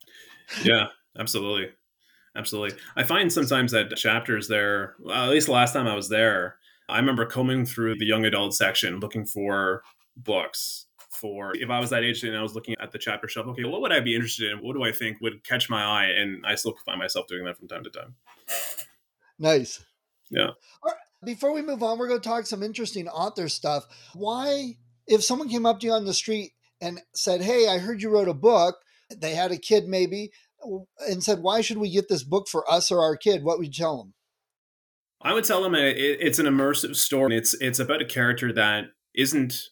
yeah, 0.64 0.88
absolutely. 1.18 1.72
Absolutely. 2.36 2.78
I 2.96 3.04
find 3.04 3.32
sometimes 3.32 3.72
that 3.72 3.96
chapters 3.96 4.48
there, 4.48 4.96
at 5.12 5.30
least 5.30 5.48
the 5.48 5.54
last 5.54 5.74
time 5.74 5.88
I 5.88 5.96
was 5.96 6.10
there, 6.10 6.58
I 6.88 6.98
remember 6.98 7.26
combing 7.26 7.66
through 7.66 7.98
the 7.98 8.06
young 8.06 8.26
adult 8.26 8.54
section 8.54 9.00
looking 9.00 9.26
for 9.26 9.84
books 10.16 10.88
for 11.10 11.54
if 11.56 11.70
I 11.70 11.80
was 11.80 11.90
that 11.92 12.04
age 12.04 12.24
and 12.24 12.36
I 12.36 12.42
was 12.42 12.56
looking 12.56 12.76
at 12.82 12.92
the 12.92 12.98
chapter 12.98 13.28
shelf, 13.28 13.48
okay, 13.48 13.64
what 13.66 13.82
would 13.82 13.92
I 13.92 14.00
be 14.00 14.16
interested 14.16 14.52
in? 14.52 14.60
What 14.60 14.74
do 14.74 14.84
I 14.84 14.92
think 14.92 15.22
would 15.22 15.44
catch 15.44 15.70
my 15.70 15.84
eye? 15.84 16.08
And 16.08 16.46
I 16.46 16.56
still 16.56 16.76
find 16.86 17.00
myself 17.00 17.28
doing 17.28 17.46
that 17.46 17.58
from 17.58 17.68
time 17.68 17.84
to 17.84 17.90
time. 17.90 18.16
Nice. 19.38 19.84
Yeah. 20.30 20.52
Before 21.24 21.54
we 21.54 21.62
move 21.62 21.84
on, 21.84 22.00
we're 22.00 22.08
going 22.08 22.22
to 22.22 22.28
talk 22.28 22.46
some 22.46 22.64
interesting 22.64 23.08
author 23.08 23.50
stuff. 23.50 23.86
Why, 24.14 24.78
if 25.06 25.24
someone 25.24 25.50
came 25.50 25.66
up 25.66 25.80
to 25.82 25.88
you 25.88 25.94
on 25.94 26.06
the 26.06 26.14
street 26.14 26.54
and 26.80 27.00
said, 27.14 27.42
Hey, 27.42 27.68
I 27.68 27.78
heard 27.78 28.02
you 28.02 28.10
wrote 28.10 28.30
a 28.30 28.34
book, 28.34 28.78
they 29.16 29.36
had 29.36 29.52
a 29.52 29.58
kid 29.58 29.88
maybe, 29.88 30.32
and 31.08 31.24
said, 31.24 31.40
Why 31.40 31.62
should 31.62 31.78
we 31.78 31.90
get 31.90 32.08
this 32.10 32.24
book 32.24 32.48
for 32.48 32.70
us 32.72 32.92
or 32.92 33.00
our 33.00 33.16
kid? 33.16 33.44
What 33.44 33.58
would 33.58 33.68
you 33.68 33.84
tell 33.84 33.98
them? 33.98 34.14
I 35.22 35.34
would 35.34 35.44
tell 35.44 35.62
them 35.62 35.76
eh, 35.76 35.94
it's 35.96 36.40
an 36.40 36.46
immersive 36.46 36.96
story. 36.96 37.38
It's 37.38 37.54
it's 37.56 37.80
about 37.80 38.02
a 38.02 38.06
character 38.06 38.52
that 38.54 38.86
isn't 39.16 39.70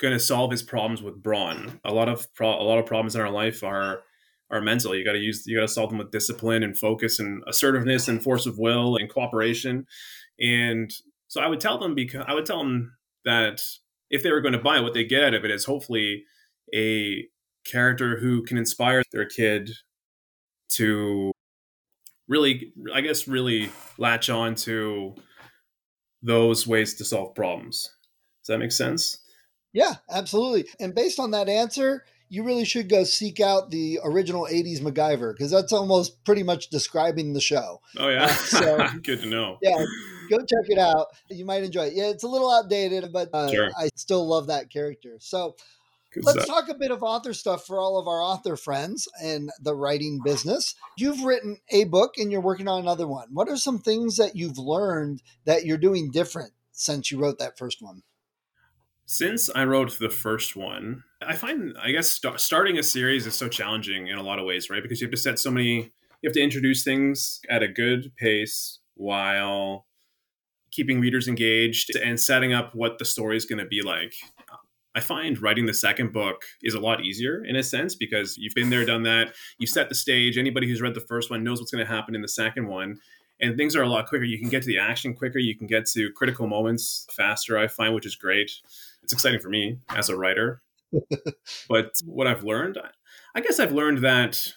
going 0.00 0.14
to 0.14 0.18
solve 0.18 0.50
his 0.50 0.62
problems 0.62 1.02
with 1.02 1.22
brawn. 1.22 1.80
A 1.84 1.92
lot 1.92 2.08
of 2.08 2.32
pro- 2.34 2.60
a 2.60 2.64
lot 2.64 2.78
of 2.78 2.86
problems 2.86 3.14
in 3.14 3.20
our 3.20 3.30
life 3.30 3.62
are 3.62 4.02
are 4.50 4.60
mental. 4.60 4.94
You 4.94 5.04
got 5.04 5.12
to 5.12 5.18
use 5.18 5.46
you 5.46 5.56
got 5.56 5.62
to 5.62 5.68
solve 5.68 5.90
them 5.90 5.98
with 5.98 6.10
discipline 6.10 6.62
and 6.62 6.76
focus 6.76 7.18
and 7.18 7.42
assertiveness 7.46 8.08
and 8.08 8.22
force 8.22 8.46
of 8.46 8.58
will 8.58 8.96
and 8.96 9.10
cooperation. 9.10 9.86
And 10.40 10.90
so 11.28 11.40
I 11.40 11.46
would 11.46 11.60
tell 11.60 11.78
them 11.78 11.94
because 11.94 12.24
I 12.26 12.34
would 12.34 12.46
tell 12.46 12.58
them 12.58 12.96
that 13.24 13.62
if 14.08 14.22
they 14.22 14.32
were 14.32 14.40
going 14.40 14.52
to 14.52 14.58
buy 14.58 14.78
it, 14.78 14.82
what 14.82 14.94
they 14.94 15.04
get 15.04 15.24
out 15.24 15.34
of 15.34 15.44
it 15.44 15.50
is 15.50 15.64
hopefully 15.64 16.24
a 16.74 17.26
character 17.64 18.18
who 18.18 18.42
can 18.42 18.58
inspire 18.58 19.02
their 19.12 19.26
kid 19.26 19.70
to 20.70 21.32
really, 22.28 22.72
I 22.94 23.00
guess, 23.00 23.28
really 23.28 23.70
latch 23.98 24.30
on 24.30 24.54
to 24.56 25.14
those 26.22 26.66
ways 26.66 26.94
to 26.94 27.04
solve 27.04 27.34
problems. 27.34 27.90
Does 28.42 28.48
that 28.48 28.58
make 28.58 28.72
sense? 28.72 29.18
Yeah, 29.72 29.94
absolutely. 30.10 30.66
And 30.78 30.94
based 30.94 31.20
on 31.20 31.30
that 31.32 31.48
answer, 31.48 32.04
you 32.28 32.44
really 32.44 32.64
should 32.64 32.88
go 32.88 33.02
seek 33.04 33.40
out 33.40 33.70
the 33.70 33.98
original 34.04 34.46
80s 34.50 34.80
MacGyver 34.80 35.32
because 35.32 35.50
that's 35.50 35.72
almost 35.72 36.24
pretty 36.24 36.44
much 36.44 36.70
describing 36.70 37.32
the 37.32 37.40
show. 37.40 37.80
Oh, 37.98 38.08
yeah. 38.08 38.24
Uh, 38.24 38.28
so, 38.28 38.86
Good 39.02 39.20
to 39.22 39.26
know. 39.26 39.58
Yeah, 39.60 39.84
go 40.30 40.38
check 40.38 40.68
it 40.68 40.78
out. 40.78 41.08
You 41.28 41.44
might 41.44 41.64
enjoy 41.64 41.86
it. 41.86 41.94
Yeah, 41.94 42.08
it's 42.10 42.22
a 42.22 42.28
little 42.28 42.50
outdated, 42.50 43.12
but 43.12 43.30
uh, 43.34 43.50
sure. 43.50 43.70
I 43.76 43.90
still 43.96 44.26
love 44.26 44.46
that 44.46 44.70
character. 44.70 45.16
So, 45.20 45.56
Let's 46.16 46.46
talk 46.46 46.68
a 46.68 46.74
bit 46.74 46.90
of 46.90 47.02
author 47.02 47.32
stuff 47.32 47.66
for 47.66 47.78
all 47.78 47.98
of 47.98 48.08
our 48.08 48.20
author 48.20 48.56
friends 48.56 49.08
in 49.22 49.50
the 49.60 49.74
writing 49.74 50.20
business. 50.24 50.74
You've 50.96 51.22
written 51.22 51.58
a 51.70 51.84
book 51.84 52.18
and 52.18 52.32
you're 52.32 52.40
working 52.40 52.68
on 52.68 52.80
another 52.80 53.06
one. 53.06 53.28
What 53.32 53.48
are 53.48 53.56
some 53.56 53.78
things 53.78 54.16
that 54.16 54.34
you've 54.34 54.58
learned 54.58 55.22
that 55.44 55.64
you're 55.64 55.78
doing 55.78 56.10
different 56.10 56.52
since 56.72 57.10
you 57.10 57.20
wrote 57.20 57.38
that 57.38 57.58
first 57.58 57.80
one? 57.80 58.02
Since 59.06 59.50
I 59.54 59.64
wrote 59.64 59.98
the 59.98 60.08
first 60.08 60.54
one, 60.54 61.02
I 61.20 61.34
find, 61.34 61.74
I 61.82 61.90
guess, 61.90 62.10
st- 62.10 62.40
starting 62.40 62.78
a 62.78 62.82
series 62.82 63.26
is 63.26 63.34
so 63.34 63.48
challenging 63.48 64.06
in 64.06 64.18
a 64.18 64.22
lot 64.22 64.38
of 64.38 64.46
ways, 64.46 64.70
right? 64.70 64.82
Because 64.82 65.00
you 65.00 65.06
have 65.06 65.12
to 65.12 65.16
set 65.16 65.38
so 65.38 65.50
many, 65.50 65.92
you 66.22 66.28
have 66.28 66.32
to 66.34 66.40
introduce 66.40 66.84
things 66.84 67.40
at 67.48 67.62
a 67.62 67.68
good 67.68 68.12
pace 68.16 68.78
while 68.94 69.86
keeping 70.70 71.00
readers 71.00 71.26
engaged 71.26 71.96
and 71.96 72.20
setting 72.20 72.52
up 72.52 72.74
what 72.74 72.98
the 72.98 73.04
story 73.04 73.36
is 73.36 73.44
going 73.44 73.58
to 73.58 73.66
be 73.66 73.82
like. 73.82 74.14
I 75.00 75.02
find 75.02 75.40
writing 75.40 75.64
the 75.64 75.72
second 75.72 76.12
book 76.12 76.44
is 76.62 76.74
a 76.74 76.78
lot 76.78 77.02
easier 77.02 77.42
in 77.46 77.56
a 77.56 77.62
sense 77.62 77.94
because 77.94 78.36
you've 78.36 78.52
been 78.52 78.68
there, 78.68 78.84
done 78.84 79.02
that. 79.04 79.34
You 79.56 79.66
set 79.66 79.88
the 79.88 79.94
stage. 79.94 80.36
Anybody 80.36 80.68
who's 80.68 80.82
read 80.82 80.92
the 80.92 81.00
first 81.00 81.30
one 81.30 81.42
knows 81.42 81.58
what's 81.58 81.72
going 81.72 81.82
to 81.82 81.90
happen 81.90 82.14
in 82.14 82.20
the 82.20 82.28
second 82.28 82.68
one. 82.68 83.00
And 83.40 83.56
things 83.56 83.74
are 83.74 83.82
a 83.82 83.88
lot 83.88 84.08
quicker. 84.08 84.24
You 84.24 84.38
can 84.38 84.50
get 84.50 84.62
to 84.64 84.66
the 84.66 84.76
action 84.76 85.14
quicker. 85.14 85.38
You 85.38 85.56
can 85.56 85.66
get 85.66 85.86
to 85.92 86.12
critical 86.12 86.46
moments 86.46 87.06
faster, 87.16 87.56
I 87.56 87.66
find, 87.66 87.94
which 87.94 88.04
is 88.04 88.14
great. 88.14 88.50
It's 89.02 89.14
exciting 89.14 89.40
for 89.40 89.48
me 89.48 89.78
as 89.88 90.10
a 90.10 90.16
writer. 90.18 90.60
but 91.70 91.94
what 92.04 92.26
I've 92.26 92.44
learned, 92.44 92.78
I 93.34 93.40
guess 93.40 93.58
I've 93.58 93.72
learned 93.72 94.02
that 94.04 94.52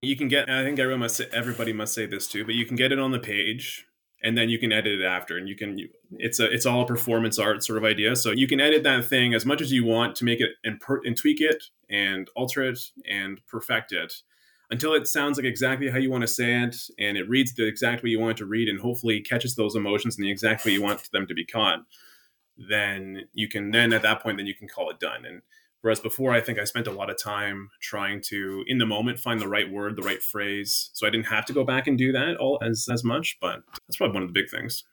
you 0.00 0.16
can 0.16 0.28
get, 0.28 0.48
I 0.48 0.64
think 0.64 0.78
everyone 0.78 1.00
must 1.00 1.16
say, 1.16 1.26
everybody 1.30 1.74
must 1.74 1.92
say 1.92 2.06
this 2.06 2.26
too, 2.26 2.46
but 2.46 2.54
you 2.54 2.64
can 2.64 2.76
get 2.76 2.90
it 2.90 2.98
on 2.98 3.10
the 3.10 3.18
page 3.18 3.84
and 4.22 4.36
then 4.36 4.48
you 4.48 4.58
can 4.58 4.72
edit 4.72 5.00
it 5.00 5.04
after 5.04 5.36
and 5.36 5.48
you 5.48 5.54
can 5.54 5.78
it's 6.12 6.40
a 6.40 6.50
it's 6.50 6.66
all 6.66 6.82
a 6.82 6.86
performance 6.86 7.38
art 7.38 7.62
sort 7.62 7.78
of 7.78 7.84
idea. 7.84 8.16
So 8.16 8.30
you 8.30 8.48
can 8.48 8.60
edit 8.60 8.82
that 8.82 9.06
thing 9.06 9.34
as 9.34 9.46
much 9.46 9.60
as 9.60 9.72
you 9.72 9.84
want 9.84 10.16
to 10.16 10.24
make 10.24 10.40
it 10.40 10.50
and, 10.64 10.80
per, 10.80 11.00
and 11.04 11.16
tweak 11.16 11.40
it 11.40 11.62
and 11.88 12.28
alter 12.34 12.62
it 12.62 12.78
and 13.08 13.40
perfect 13.46 13.92
it 13.92 14.12
until 14.70 14.94
it 14.94 15.06
sounds 15.06 15.38
like 15.38 15.46
exactly 15.46 15.88
how 15.88 15.98
you 15.98 16.10
want 16.10 16.22
to 16.22 16.28
say 16.28 16.62
it 16.62 16.76
and 16.98 17.16
it 17.16 17.28
reads 17.28 17.54
the 17.54 17.66
exact 17.66 18.02
way 18.02 18.10
you 18.10 18.20
want 18.20 18.32
it 18.32 18.36
to 18.38 18.46
read 18.46 18.68
and 18.68 18.80
hopefully 18.80 19.20
catches 19.20 19.54
those 19.54 19.76
emotions 19.76 20.18
in 20.18 20.24
the 20.24 20.30
exact 20.30 20.64
way 20.64 20.72
you 20.72 20.82
want 20.82 21.10
them 21.12 21.26
to 21.26 21.34
be 21.34 21.44
caught. 21.44 21.80
Then 22.56 23.22
you 23.32 23.48
can 23.48 23.70
then 23.70 23.92
at 23.92 24.02
that 24.02 24.22
point 24.22 24.36
then 24.36 24.46
you 24.46 24.54
can 24.54 24.68
call 24.68 24.90
it 24.90 24.98
done. 24.98 25.24
And 25.24 25.42
Whereas 25.80 26.00
before, 26.00 26.32
I 26.32 26.40
think 26.40 26.58
I 26.58 26.64
spent 26.64 26.86
a 26.86 26.92
lot 26.92 27.08
of 27.08 27.22
time 27.22 27.70
trying 27.80 28.20
to, 28.28 28.64
in 28.66 28.78
the 28.78 28.86
moment, 28.86 29.20
find 29.20 29.40
the 29.40 29.48
right 29.48 29.70
word, 29.70 29.96
the 29.96 30.02
right 30.02 30.22
phrase. 30.22 30.90
So 30.92 31.06
I 31.06 31.10
didn't 31.10 31.26
have 31.26 31.46
to 31.46 31.52
go 31.52 31.64
back 31.64 31.86
and 31.86 31.96
do 31.96 32.12
that 32.12 32.36
all 32.36 32.58
as 32.62 32.88
as 32.92 33.04
much. 33.04 33.36
But 33.40 33.60
that's 33.86 33.96
probably 33.96 34.14
one 34.14 34.22
of 34.24 34.28
the 34.28 34.40
big 34.40 34.50
things. 34.50 34.84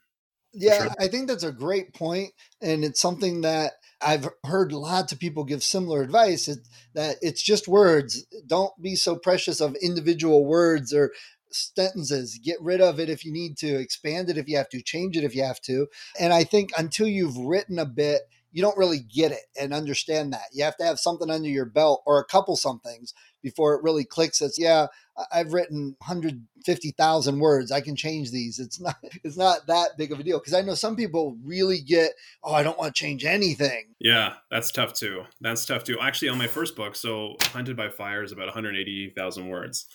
Yeah, 0.54 0.84
sure. 0.84 0.95
I 1.00 1.08
think 1.10 1.28
that's 1.28 1.43
a 1.43 1.52
great 1.52 1.93
point, 1.93 2.32
and 2.62 2.86
it's 2.86 3.02
something 3.02 3.41
that 3.41 3.74
I've 4.02 4.30
heard 4.45 4.71
lots 4.71 5.12
of 5.12 5.19
people 5.19 5.43
give 5.43 5.63
similar 5.63 6.02
advice. 6.02 6.48
It, 6.48 6.60
that 6.93 7.17
it's 7.21 7.41
just 7.41 7.67
words. 7.67 8.26
Don't 8.48 8.71
be 8.82 8.95
so 8.95 9.17
precious 9.17 9.60
of 9.60 9.76
individual 9.82 10.45
words 10.45 10.93
or 10.93 11.12
sentences. 11.52 12.39
Get 12.43 12.62
rid 12.62 12.80
of 12.80 13.00
it 13.00 13.10
if 13.10 13.26
you 13.26 13.34
need 13.34 13.58
to, 13.58 13.76
expand 13.76 14.30
it 14.30 14.38
if 14.38 14.48
you 14.48 14.58
have 14.58 14.69
to, 14.69 14.82
change 14.82 15.17
it 15.17 15.24
if 15.24 15.36
you 15.36 15.43
have 15.43 15.62
to. 15.62 15.88
And 16.19 16.32
I 16.32 16.43
think 16.43 16.71
until 16.78 17.08
you've 17.08 17.38
written 17.38 17.80
a 17.80 17.86
bit 17.86 18.21
you 18.56 18.62
don't 18.62 18.78
really 18.78 19.00
get 19.00 19.34
it 19.34 19.44
and 19.60 19.74
understand 19.74 20.32
that. 20.32 20.46
You 20.54 20.63
have 20.63 20.78
to 20.78 20.86
have 20.86 20.98
something 20.98 21.30
under 21.30 21.50
your 21.50 21.65
belt 21.65 22.02
or 22.06 22.20
a 22.20 22.26
couple 22.26 22.56
somethings 22.56 23.13
before 23.44 23.76
it 23.76 23.84
really 23.84 24.06
clicks. 24.06 24.41
It's 24.41 24.58
yeah, 24.58 24.88
I've 25.30 25.52
written 25.52 25.98
150,000 26.00 27.39
words. 27.39 27.70
I 27.74 27.82
can 27.82 27.98
change 27.98 28.32
these. 28.32 28.58
It's 28.60 28.80
not 28.80 28.96
it's 29.26 29.36
not 29.36 29.68
that 29.68 29.98
big 29.98 30.13
of 30.13 30.22
a 30.22 30.24
deal 30.24 30.39
because 30.39 30.54
I 30.54 30.62
know 30.62 30.74
some 30.74 30.96
people 30.96 31.38
really 31.44 31.82
get, 31.82 32.13
"Oh, 32.46 32.54
I 32.54 32.63
don't 32.63 32.78
want 32.78 32.96
to 32.96 33.00
change 33.00 33.26
anything." 33.26 33.88
Yeah, 34.00 34.36
that's 34.50 34.72
tough 34.72 34.94
too. 34.94 35.24
That's 35.41 35.65
tough 35.65 35.84
too. 35.84 35.98
Actually, 36.00 36.30
on 36.30 36.38
my 36.38 36.48
first 36.48 36.78
book, 36.78 36.96
so 36.96 37.36
Hunted 37.48 37.76
by 37.76 37.89
Fire 37.89 38.24
is 38.24 38.32
about 38.32 38.46
180,000 38.46 39.50
words. 39.50 39.86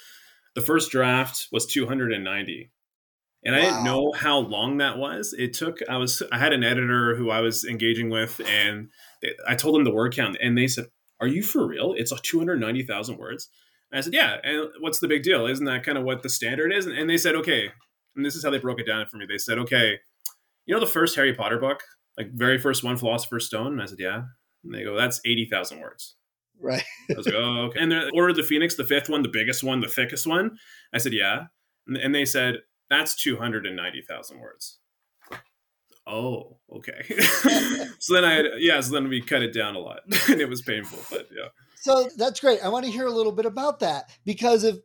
The 0.54 0.60
first 0.60 0.90
draft 0.90 1.48
was 1.50 1.64
290 1.64 2.70
and 3.44 3.54
I 3.54 3.60
didn't 3.62 3.84
know 3.84 4.12
how 4.12 4.38
long 4.38 4.78
that 4.78 4.98
was. 4.98 5.34
It 5.36 5.54
took 5.54 5.78
I 5.88 5.96
was 5.96 6.22
I 6.30 6.38
had 6.38 6.52
an 6.52 6.62
editor 6.62 7.16
who 7.16 7.30
I 7.30 7.40
was 7.40 7.64
engaging 7.64 8.10
with, 8.10 8.40
and 8.46 8.88
I 9.48 9.54
told 9.54 9.74
them 9.74 9.84
the 9.84 9.94
word 9.94 10.14
count, 10.14 10.36
and 10.42 10.56
they 10.58 10.66
said, 10.66 10.86
"Are 11.20 11.26
you 11.26 11.42
for 11.42 11.66
real? 11.66 11.94
It's 11.96 12.12
two 12.20 12.38
hundred 12.38 12.60
ninety 12.60 12.82
thousand 12.82 13.18
words." 13.18 13.48
And 13.90 13.98
I 13.98 14.02
said, 14.02 14.12
"Yeah." 14.12 14.36
And 14.44 14.68
what's 14.80 14.98
the 14.98 15.08
big 15.08 15.22
deal? 15.22 15.46
Isn't 15.46 15.64
that 15.64 15.84
kind 15.84 15.96
of 15.96 16.04
what 16.04 16.22
the 16.22 16.28
standard 16.28 16.72
is? 16.72 16.86
And 16.86 17.08
they 17.08 17.16
said, 17.16 17.34
"Okay." 17.36 17.70
And 18.16 18.24
this 18.26 18.34
is 18.34 18.44
how 18.44 18.50
they 18.50 18.58
broke 18.58 18.80
it 18.80 18.86
down 18.86 19.06
for 19.06 19.16
me. 19.16 19.24
They 19.26 19.38
said, 19.38 19.58
"Okay, 19.58 19.98
you 20.66 20.74
know 20.74 20.80
the 20.80 20.86
first 20.86 21.16
Harry 21.16 21.34
Potter 21.34 21.58
book, 21.58 21.82
like 22.18 22.32
very 22.34 22.58
first 22.58 22.84
one, 22.84 22.96
Philosopher's 22.96 23.46
Stone." 23.46 23.72
And 23.72 23.82
I 23.82 23.86
said, 23.86 24.00
"Yeah." 24.00 24.24
And 24.64 24.74
they 24.74 24.84
go, 24.84 24.96
"That's 24.96 25.20
eighty 25.24 25.48
thousand 25.50 25.80
words." 25.80 26.16
Right. 26.62 26.84
I 27.10 27.14
was 27.14 27.24
like, 27.24 27.34
"Oh, 27.36 27.68
okay." 27.68 27.80
And 27.80 27.90
the 27.90 28.10
Order 28.12 28.30
of 28.30 28.36
the 28.36 28.42
Phoenix, 28.42 28.74
the 28.74 28.84
fifth 28.84 29.08
one, 29.08 29.22
the 29.22 29.30
biggest 29.30 29.64
one, 29.64 29.80
the 29.80 29.88
thickest 29.88 30.26
one. 30.26 30.58
I 30.92 30.98
said, 30.98 31.14
"Yeah." 31.14 31.44
And 31.86 32.14
they 32.14 32.26
said, 32.26 32.58
that's 32.90 33.14
290,000 33.14 34.40
words. 34.40 34.78
Oh, 36.06 36.58
okay. 36.72 37.02
so 37.98 38.14
then 38.14 38.24
I 38.24 38.34
had, 38.34 38.46
yeah, 38.58 38.80
so 38.80 38.92
then 38.92 39.08
we 39.08 39.20
cut 39.20 39.42
it 39.42 39.54
down 39.54 39.76
a 39.76 39.78
lot 39.78 40.00
and 40.28 40.40
it 40.40 40.48
was 40.48 40.60
painful, 40.60 40.98
but 41.10 41.28
yeah. 41.30 41.48
So 41.76 42.08
that's 42.16 42.40
great. 42.40 42.58
I 42.62 42.68
want 42.68 42.84
to 42.84 42.90
hear 42.90 43.06
a 43.06 43.12
little 43.12 43.32
bit 43.32 43.46
about 43.46 43.80
that 43.80 44.10
because 44.24 44.64
if 44.64 44.76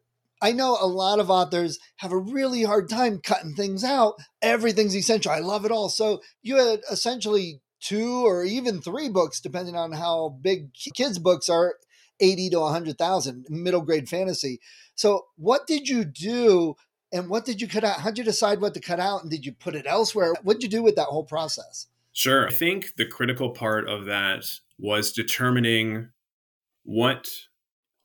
I 0.41 0.51
know 0.51 0.77
a 0.79 0.87
lot 0.87 1.19
of 1.19 1.31
authors 1.31 1.79
have 1.97 2.11
a 2.11 2.17
really 2.17 2.63
hard 2.63 2.89
time 2.89 3.19
cutting 3.23 3.55
things 3.55 3.83
out. 3.83 4.15
Everything's 4.41 4.95
essential. 4.95 5.31
I 5.31 5.39
love 5.39 5.65
it 5.65 5.71
all. 5.71 5.89
So 5.89 6.21
you 6.43 6.57
had 6.57 6.81
essentially 6.91 7.61
two 7.79 8.25
or 8.25 8.43
even 8.43 8.81
three 8.81 9.09
books, 9.09 9.39
depending 9.39 9.75
on 9.75 9.93
how 9.93 10.37
big 10.41 10.73
kids' 10.95 11.19
books 11.19 11.49
are, 11.49 11.75
80 12.19 12.49
to 12.51 12.59
100,000 12.59 13.45
middle 13.49 13.81
grade 13.81 14.09
fantasy. 14.09 14.59
So, 14.95 15.25
what 15.35 15.67
did 15.67 15.89
you 15.89 16.05
do 16.05 16.75
and 17.15 17.29
what 17.29 17.45
did 17.45 17.61
you 17.61 17.67
cut 17.67 17.85
out? 17.85 18.01
How'd 18.01 18.17
you 18.17 18.23
decide 18.25 18.59
what 18.59 18.73
to 18.73 18.81
cut 18.81 18.99
out? 18.99 19.21
And 19.21 19.31
did 19.31 19.45
you 19.45 19.53
put 19.53 19.73
it 19.73 19.85
elsewhere? 19.87 20.33
What'd 20.43 20.61
you 20.61 20.69
do 20.69 20.83
with 20.83 20.95
that 20.97 21.05
whole 21.05 21.23
process? 21.23 21.87
Sure. 22.11 22.47
I 22.47 22.51
think 22.51 22.95
the 22.97 23.05
critical 23.05 23.51
part 23.51 23.87
of 23.87 24.05
that 24.05 24.45
was 24.77 25.13
determining 25.13 26.09
what 26.83 27.29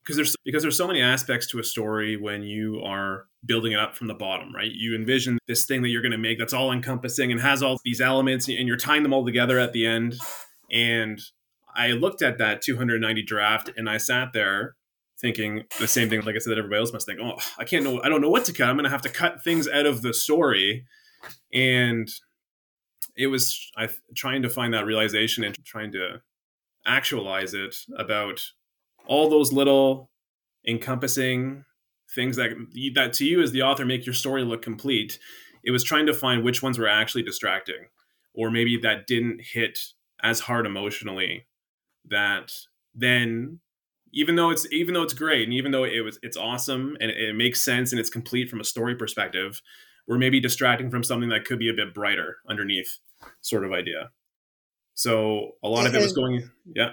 because 0.02 0.16
there's 0.16 0.36
because 0.44 0.62
there's 0.62 0.78
so 0.78 0.86
many 0.86 1.02
aspects 1.02 1.48
to 1.48 1.58
a 1.58 1.64
story 1.64 2.16
when 2.16 2.42
you 2.42 2.80
are 2.84 3.26
building 3.44 3.72
it 3.72 3.80
up 3.80 3.96
from 3.96 4.06
the 4.06 4.14
bottom, 4.14 4.54
right? 4.54 4.70
You 4.70 4.94
envision 4.94 5.38
this 5.48 5.64
thing 5.64 5.82
that 5.82 5.88
you're 5.88 6.02
going 6.02 6.12
to 6.12 6.18
make 6.18 6.38
that's 6.38 6.52
all 6.52 6.72
encompassing 6.72 7.32
and 7.32 7.40
has 7.40 7.62
all 7.62 7.78
these 7.84 8.00
elements 8.00 8.48
and 8.48 8.68
you're 8.68 8.76
tying 8.76 9.02
them 9.02 9.12
all 9.12 9.24
together 9.24 9.58
at 9.58 9.72
the 9.72 9.86
end. 9.86 10.16
And 10.70 11.20
I 11.74 11.92
looked 11.92 12.22
at 12.22 12.38
that 12.38 12.62
290 12.62 13.22
draft 13.22 13.70
and 13.76 13.90
I 13.90 13.96
sat 13.96 14.32
there 14.32 14.74
thinking 15.20 15.64
the 15.78 15.86
same 15.86 16.08
thing 16.08 16.20
like 16.22 16.34
i 16.34 16.38
said 16.38 16.50
that 16.50 16.58
everybody 16.58 16.80
else 16.80 16.92
must 16.92 17.06
think 17.06 17.20
oh 17.20 17.36
i 17.58 17.64
can't 17.64 17.84
know 17.84 18.00
i 18.02 18.08
don't 18.08 18.20
know 18.20 18.30
what 18.30 18.44
to 18.44 18.52
cut. 18.52 18.68
I'm 18.68 18.76
going 18.76 18.84
to 18.84 18.90
have 18.90 19.02
to 19.02 19.08
cut 19.08 19.42
things 19.42 19.68
out 19.68 19.86
of 19.86 20.02
the 20.02 20.14
story. 20.14 20.86
And 21.52 22.08
it 23.16 23.26
was 23.26 23.70
i 23.76 23.88
trying 24.14 24.42
to 24.42 24.50
find 24.50 24.72
that 24.72 24.86
realization 24.86 25.44
and 25.44 25.54
trying 25.64 25.92
to 25.92 26.22
actualize 26.86 27.54
it 27.54 27.76
about 27.96 28.40
all 29.06 29.28
those 29.28 29.52
little 29.52 30.10
encompassing 30.66 31.64
things 32.14 32.36
that 32.36 32.50
that 32.94 33.12
to 33.14 33.24
you 33.24 33.42
as 33.42 33.52
the 33.52 33.62
author 33.62 33.84
make 33.84 34.06
your 34.06 34.14
story 34.14 34.42
look 34.42 34.62
complete. 34.62 35.18
It 35.62 35.70
was 35.70 35.84
trying 35.84 36.06
to 36.06 36.14
find 36.14 36.42
which 36.42 36.62
ones 36.62 36.78
were 36.78 36.88
actually 36.88 37.22
distracting 37.22 37.88
or 38.34 38.50
maybe 38.50 38.78
that 38.78 39.06
didn't 39.06 39.40
hit 39.52 39.78
as 40.22 40.40
hard 40.40 40.66
emotionally 40.66 41.46
that 42.08 42.52
then 42.94 43.60
even 44.12 44.36
though 44.36 44.50
it's 44.50 44.66
even 44.72 44.94
though 44.94 45.02
it's 45.02 45.14
great 45.14 45.44
and 45.44 45.52
even 45.52 45.72
though 45.72 45.84
it 45.84 46.00
was 46.00 46.18
it's 46.22 46.36
awesome 46.36 46.96
and 47.00 47.10
it, 47.10 47.34
makes 47.34 47.62
sense 47.62 47.92
and 47.92 48.00
it's 48.00 48.10
complete 48.10 48.48
from 48.48 48.60
a 48.60 48.64
story 48.64 48.94
perspective 48.94 49.60
we're 50.06 50.18
maybe 50.18 50.40
distracting 50.40 50.90
from 50.90 51.04
something 51.04 51.28
that 51.28 51.44
could 51.44 51.58
be 51.58 51.70
a 51.70 51.74
bit 51.74 51.94
brighter 51.94 52.38
underneath 52.48 52.98
sort 53.42 53.64
of 53.64 53.72
idea. 53.72 54.10
So 54.94 55.52
a 55.62 55.68
lot 55.68 55.86
of 55.86 55.94
it 55.94 56.02
was 56.02 56.12
going 56.12 56.50
yeah 56.74 56.90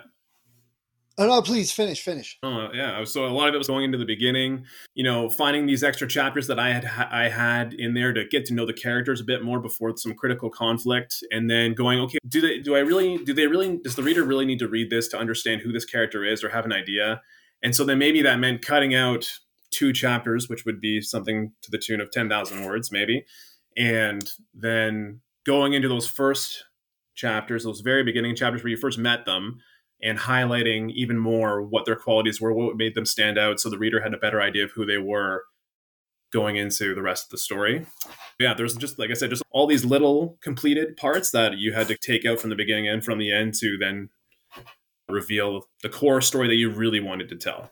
Oh 1.20 1.26
no! 1.26 1.42
Please 1.42 1.72
finish. 1.72 2.04
Finish. 2.04 2.38
Oh 2.44 2.70
yeah. 2.74 3.04
So 3.04 3.26
a 3.26 3.28
lot 3.28 3.50
of 3.50 3.56
it 3.56 3.58
was 3.58 3.68
going 3.68 3.86
into 3.86 3.98
the 3.98 4.06
beginning. 4.06 4.66
You 4.94 5.04
know, 5.04 5.30
finding 5.30 5.66
these 5.66 5.84
extra 5.84 6.08
chapters 6.08 6.46
that 6.48 6.60
I 6.60 6.74
had 6.74 6.86
I 6.86 7.30
had 7.30 7.74
in 7.74 7.96
there 7.96 8.14
to 8.14 8.26
get 8.26 8.46
to 8.46 8.54
know 8.54 8.68
the 8.68 8.74
characters 8.74 9.20
a 9.20 9.24
bit 9.24 9.44
more 9.44 9.60
before 9.60 9.98
some 9.98 10.14
critical 10.14 10.52
conflict, 10.52 11.24
and 11.32 11.50
then 11.50 11.74
going, 11.74 12.00
okay, 12.02 12.20
do 12.28 12.40
they 12.40 12.60
do 12.60 12.76
I 12.76 12.80
really 12.80 13.18
do 13.18 13.34
they 13.34 13.48
really 13.48 13.78
does 13.78 13.96
the 13.96 14.04
reader 14.04 14.24
really 14.24 14.46
need 14.46 14.60
to 14.60 14.68
read 14.68 14.92
this 14.92 15.08
to 15.10 15.18
understand 15.18 15.62
who 15.62 15.72
this 15.72 15.86
character 15.86 16.24
is 16.24 16.44
or 16.44 16.50
have 16.50 16.66
an 16.66 16.74
idea? 16.74 17.22
And 17.64 17.76
so 17.76 17.84
then 17.84 17.98
maybe 17.98 18.22
that 18.22 18.38
meant 18.38 18.64
cutting 18.64 18.94
out 18.94 19.28
two 19.72 19.92
chapters, 19.94 20.48
which 20.48 20.66
would 20.66 20.80
be 20.80 21.02
something 21.02 21.52
to 21.64 21.72
the 21.72 21.80
tune 21.80 22.00
of 22.00 22.12
ten 22.12 22.30
thousand 22.30 22.64
words, 22.64 22.92
maybe, 22.92 23.26
and 23.76 24.30
then 24.54 25.22
going 25.48 25.74
into 25.74 25.88
those 25.88 26.08
first 26.08 26.66
chapters, 27.16 27.64
those 27.64 27.82
very 27.82 28.04
beginning 28.04 28.36
chapters 28.36 28.64
where 28.64 28.70
you 28.70 28.78
first 28.78 29.00
met 29.00 29.26
them 29.26 29.60
and 30.02 30.20
highlighting 30.20 30.92
even 30.92 31.18
more 31.18 31.62
what 31.62 31.86
their 31.86 31.96
qualities 31.96 32.40
were, 32.40 32.54
what 32.54 32.78
made 32.78 32.96
them 32.96 33.06
stand 33.06 33.38
out, 33.38 33.60
so 33.60 33.70
the 33.70 33.78
reader 33.78 34.02
had 34.02 34.14
a 34.14 34.18
better 34.18 34.42
idea 34.42 34.64
of 34.64 34.72
who 34.72 34.86
they 34.86 34.98
were 34.98 35.44
going 36.32 36.58
into 36.58 36.94
the 36.94 37.02
rest 37.02 37.26
of 37.26 37.30
the 37.32 37.38
story. 37.38 37.86
Yeah, 38.40 38.54
there's 38.54 38.76
just 38.76 39.00
like 39.00 39.10
I 39.10 39.14
said, 39.14 39.30
just 39.30 39.44
all 39.52 39.66
these 39.66 39.86
little 39.86 40.38
completed 40.42 40.98
parts 40.98 41.32
that 41.32 41.58
you 41.58 41.74
had 41.74 41.88
to 41.88 41.98
take 41.98 42.26
out 42.26 42.40
from 42.40 42.50
the 42.50 42.56
beginning 42.56 42.88
and 42.88 43.04
from 43.04 43.18
the 43.18 43.32
end 43.32 43.54
to 43.56 43.78
then 43.80 44.10
reveal 45.10 45.68
the 45.82 45.90
core 45.90 46.22
story 46.22 46.48
that 46.48 46.56
you 46.56 46.70
really 46.70 47.00
wanted 47.00 47.30
to 47.30 47.36
tell. 47.36 47.72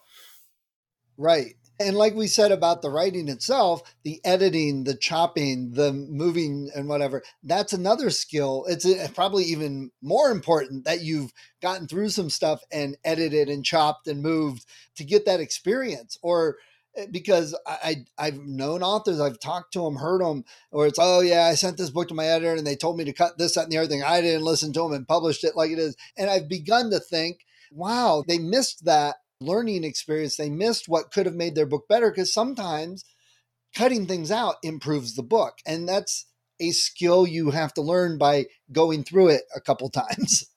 Right. 1.18 1.56
And 1.80 1.98
like 1.98 2.16
we 2.16 2.28
said 2.28 2.52
about 2.52 2.82
the 2.82 2.90
writing 2.90 3.28
itself, 3.28 3.82
the 4.04 4.22
editing, 4.24 4.86
the 4.86 4.96
chopping, 4.96 5.74
the 5.74 5.92
moving, 5.92 6.70
and 6.74 6.88
whatever, 6.88 7.22
that's 7.44 7.74
another 7.74 8.10
skill. 8.10 8.66
It's 8.70 8.86
uh, 8.86 9.10
probably 9.14 9.44
even 9.46 9.92
more 10.02 10.32
important 10.32 10.86
that 10.86 11.02
you've 11.02 11.34
gotten 11.62 11.88
through 11.88 12.10
some 12.10 12.30
stuff 12.30 12.62
and 12.72 12.98
edited 13.04 13.50
and 13.50 13.66
chopped 13.66 14.08
and 14.08 14.22
moved 14.22 14.66
to 14.96 15.04
get 15.04 15.26
that 15.26 15.42
experience. 15.42 16.18
Or 16.22 16.58
eh, 16.96 17.08
because 17.12 17.58
I, 17.68 18.06
I 18.18 18.26
have 18.26 18.40
known 18.40 18.82
authors, 18.82 19.20
I've 19.20 19.40
talked 19.40 19.74
to 19.74 19.82
them, 19.84 19.98
heard 19.98 20.22
them, 20.22 20.46
or 20.72 20.88
it's 20.88 21.00
oh 21.00 21.20
yeah, 21.20 21.46
I 21.46 21.56
sent 21.56 21.78
this 21.78 21.90
book 21.90 22.08
to 22.08 22.14
my 22.14 22.26
editor 22.26 22.54
and 22.54 22.66
they 22.66 22.78
told 22.78 22.98
me 22.98 23.04
to 23.04 23.14
cut 23.14 23.38
this, 23.38 23.56
that, 23.56 23.64
and 23.64 23.72
the 23.74 23.80
other 23.80 23.88
thing. 23.90 24.04
I 24.04 24.22
didn't 24.22 24.46
listen 24.46 24.72
to 24.74 24.82
them 24.82 24.94
and 24.94 25.06
published 25.06 25.44
it 25.44 25.58
like 25.58 25.72
it 25.72 25.80
is, 25.80 25.98
and 26.16 26.30
I've 26.30 26.48
begun 26.48 26.90
to 26.92 27.02
think, 27.02 27.46
wow, 27.70 28.24
they 28.26 28.38
missed 28.38 28.86
that 28.86 29.18
learning 29.46 29.84
experience. 29.84 30.38
They 30.38 30.50
missed 30.50 30.88
what 30.88 31.12
could 31.12 31.26
have 31.26 31.36
made 31.36 31.56
their 31.56 31.66
book 31.66 31.88
better 31.88 32.10
because 32.10 32.34
sometimes 32.34 33.06
cutting 33.76 34.06
things 34.06 34.32
out 34.32 34.56
improves 34.64 35.16
the 35.16 35.24
book. 35.24 35.60
And 35.66 35.88
that's 35.88 36.26
a 36.60 36.72
skill 36.72 37.28
you 37.28 37.52
have 37.52 37.74
to 37.76 37.82
learn 37.82 38.18
by 38.18 38.46
going 38.72 39.04
through 39.04 39.30
it 39.30 39.44
a 39.56 39.62
couple 39.62 39.90
times. 39.90 40.46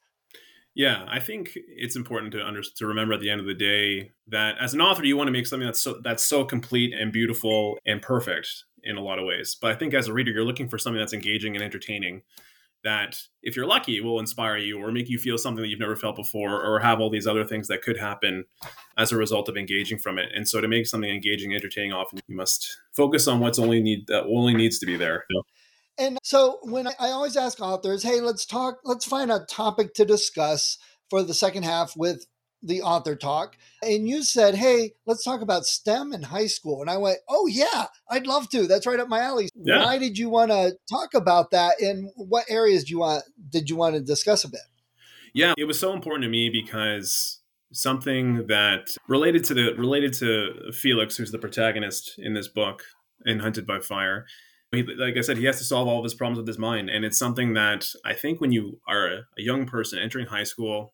Yeah, 0.75 1.07
I 1.09 1.19
think 1.19 1.51
it's 1.57 1.97
important 1.97 2.31
to 2.35 2.47
under, 2.47 2.63
to 2.63 2.87
remember 2.87 3.13
at 3.13 3.19
the 3.19 3.31
end 3.31 3.41
of 3.41 3.49
the 3.49 3.55
day 3.55 4.13
that 4.29 4.55
as 4.61 4.75
an 4.75 4.81
author, 4.81 5.05
you 5.05 5.17
want 5.17 5.27
to 5.27 5.33
make 5.33 5.45
something 5.45 5.67
that's 5.67 5.83
so 5.83 5.99
that's 6.05 6.25
so 6.25 6.45
complete 6.45 6.95
and 6.95 7.11
beautiful 7.11 7.79
and 7.85 8.01
perfect 8.01 8.63
in 8.85 8.97
a 8.97 9.03
lot 9.03 9.19
of 9.19 9.25
ways. 9.25 9.57
But 9.61 9.73
I 9.73 9.75
think 9.75 9.93
as 9.93 10.07
a 10.07 10.13
reader, 10.13 10.31
you're 10.31 10.45
looking 10.45 10.69
for 10.69 10.79
something 10.79 11.01
that's 11.01 11.13
engaging 11.13 11.57
and 11.57 11.65
entertaining 11.65 12.23
that 12.89 13.21
if 13.43 13.55
you're 13.55 13.67
lucky 13.67 14.01
will 14.01 14.19
inspire 14.19 14.57
you 14.57 14.83
or 14.83 14.91
make 14.91 15.11
you 15.11 15.19
feel 15.19 15.37
something 15.37 15.61
that 15.61 15.69
you've 15.69 15.79
never 15.79 15.95
felt 15.95 16.17
before 16.17 16.65
or 16.65 16.81
have 16.81 17.01
all 17.01 17.11
these 17.11 17.27
other 17.27 17.45
things 17.45 17.69
that 17.69 17.83
could 17.83 17.99
happen 17.99 18.47
as 18.97 19.13
a 19.13 19.17
result 19.17 19.47
of 19.51 19.59
engaging 19.59 19.99
from 19.99 20.19
it. 20.19 20.31
And 20.35 20.49
so 20.49 20.63
to 20.63 20.67
make 20.67 20.87
something 20.87 21.11
engaging 21.11 21.55
entertaining 21.55 21.93
often 21.93 22.19
you 22.27 22.35
must 22.35 22.79
focus 22.93 23.29
on 23.29 23.41
what's 23.41 23.59
only 23.59 23.83
need 23.83 24.07
that 24.07 24.25
only 24.25 24.55
needs 24.55 24.79
to 24.79 24.87
be 24.87 24.97
there. 24.97 25.27
And 25.99 26.17
so 26.23 26.61
when 26.63 26.87
I, 26.87 26.93
I 26.99 27.11
always 27.11 27.37
ask 27.37 27.61
authors 27.61 28.03
hey 28.03 28.23
let's 28.23 28.47
talk 28.47 28.79
let's 28.85 29.05
find 29.05 29.31
a 29.31 29.41
topic 29.41 29.93
to 29.95 30.07
discuss 30.07 30.79
for 31.11 31.23
the 31.23 31.35
second 31.35 31.65
half 31.65 31.95
with 31.95 32.25
the 32.63 32.83
author 32.83 33.15
talk 33.15 33.57
and 33.83 34.09
you 34.09 34.23
said 34.23 34.55
hey 34.55 34.93
let's 35.07 35.23
talk 35.23 35.41
about 35.41 35.65
stem 35.65 36.13
in 36.13 36.23
high 36.23 36.47
school 36.47 36.81
and 36.81 36.91
i 36.91 36.97
went 36.97 37.19
oh 37.29 37.47
yeah 37.47 37.87
i'd 38.11 38.27
love 38.27 38.49
to 38.49 38.67
that's 38.67 38.87
right 38.87 38.99
up 38.99 39.09
my 39.09 39.21
alley 39.21 39.49
yeah. 39.55 39.85
why 39.85 39.97
did 39.97 40.19
you 40.19 40.29
want 40.29 40.51
to 40.51 40.73
talk 40.91 41.15
about 41.15 41.51
that 41.51 41.81
and 41.81 42.11
what 42.17 42.45
areas 42.49 42.85
do 42.85 42.91
you 42.91 42.99
want 42.99 43.23
did 43.51 43.71
you 43.71 43.77
want 43.77 43.95
to 43.95 44.01
discuss 44.01 44.45
a 44.45 44.49
bit 44.49 44.61
yeah 45.35 45.55
it 45.57 45.65
was 45.65 45.79
so 45.79 45.93
important 45.93 46.25
to 46.25 46.29
me 46.29 46.51
because 46.51 47.41
something 47.73 48.47
that 48.49 48.97
related 49.07 49.45
to 49.45 49.55
the 49.55 49.75
related 49.75 50.13
to 50.13 50.73
felix 50.73 51.17
who's 51.17 51.31
the 51.31 51.39
protagonist 51.39 52.15
in 52.19 52.35
this 52.35 52.49
book 52.49 52.83
in 53.25 53.39
hunted 53.39 53.67
by 53.67 53.79
fire 53.79 54.27
he, 54.73 54.83
like 54.83 55.17
I 55.17 55.23
said, 55.23 55.39
he 55.39 55.47
has 55.47 55.59
to 55.59 55.65
solve 55.65 55.89
all 55.89 55.99
of 55.99 56.05
his 56.05 56.15
problems 56.15 56.39
with 56.39 56.47
his 56.47 56.59
mind. 56.59 56.91
And 56.91 57.05
it's 57.05 57.19
something 57.19 57.55
that 57.55 57.87
I 58.05 58.13
think 58.13 58.41
when 58.41 58.53
you 58.53 58.81
are 58.87 59.07
a, 59.07 59.17
a 59.39 59.43
young 59.43 59.67
person 59.67 59.99
entering 59.99 60.27
high 60.27 60.45
school, 60.45 60.93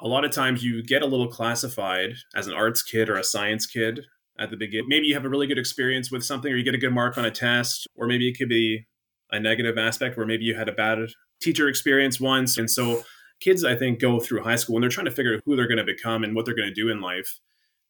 a 0.00 0.08
lot 0.08 0.24
of 0.24 0.30
times 0.30 0.64
you 0.64 0.82
get 0.82 1.02
a 1.02 1.06
little 1.06 1.28
classified 1.28 2.14
as 2.34 2.46
an 2.46 2.54
arts 2.54 2.82
kid 2.82 3.08
or 3.08 3.16
a 3.16 3.24
science 3.24 3.66
kid 3.66 4.00
at 4.38 4.50
the 4.50 4.56
beginning. 4.56 4.88
Maybe 4.88 5.06
you 5.06 5.14
have 5.14 5.24
a 5.24 5.28
really 5.28 5.46
good 5.46 5.58
experience 5.58 6.10
with 6.10 6.24
something, 6.24 6.52
or 6.52 6.56
you 6.56 6.64
get 6.64 6.74
a 6.74 6.78
good 6.78 6.92
mark 6.92 7.18
on 7.18 7.24
a 7.24 7.30
test, 7.30 7.86
or 7.94 8.06
maybe 8.06 8.28
it 8.28 8.38
could 8.38 8.48
be 8.48 8.86
a 9.30 9.38
negative 9.38 9.78
aspect 9.78 10.16
where 10.16 10.26
maybe 10.26 10.44
you 10.44 10.54
had 10.54 10.68
a 10.68 10.72
bad 10.72 10.98
teacher 11.40 11.68
experience 11.68 12.20
once. 12.20 12.58
And 12.58 12.70
so 12.70 13.04
kids, 13.40 13.64
I 13.64 13.76
think, 13.76 14.00
go 14.00 14.20
through 14.20 14.42
high 14.42 14.56
school 14.56 14.76
and 14.76 14.82
they're 14.82 14.90
trying 14.90 15.06
to 15.06 15.10
figure 15.10 15.34
out 15.34 15.42
who 15.44 15.56
they're 15.56 15.68
going 15.68 15.78
to 15.78 15.84
become 15.84 16.24
and 16.24 16.34
what 16.34 16.44
they're 16.44 16.56
going 16.56 16.68
to 16.68 16.74
do 16.74 16.88
in 16.88 17.00
life. 17.00 17.40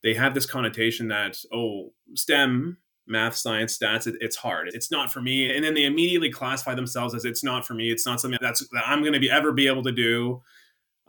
They 0.03 0.15
have 0.15 0.35
this 0.35 0.47
connotation 0.47 1.09
that, 1.09 1.39
oh, 1.53 1.93
STEM, 2.15 2.79
math, 3.07 3.37
science, 3.37 3.77
stats, 3.77 4.07
it, 4.07 4.15
it's 4.21 4.37
hard. 4.37 4.69
It's 4.73 4.91
not 4.91 5.13
for 5.13 5.21
me. 5.21 5.55
And 5.55 5.65
then 5.65 5.75
they 5.75 5.85
immediately 5.85 6.31
classify 6.31 6.75
themselves 6.75 7.15
as 7.15 7.25
it's 7.25 7.45
not 7.45 7.67
for 7.67 7.75
me. 7.75 7.91
It's 7.91 8.07
not 8.07 8.21
something 8.21 8.39
that's 8.41 8.67
that 8.71 8.85
I'm 8.87 9.01
going 9.01 9.13
to 9.13 9.21
be 9.21 9.31
ever 9.31 9.53
be 9.53 9.67
able 9.67 9.83
to 9.83 9.93
do. 9.93 10.43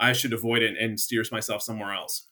I 0.01 0.13
should 0.13 0.33
avoid 0.33 0.63
it 0.63 0.75
and 0.77 0.99
steer 0.99 1.23
myself 1.31 1.61
somewhere 1.61 1.93
else. 1.93 2.27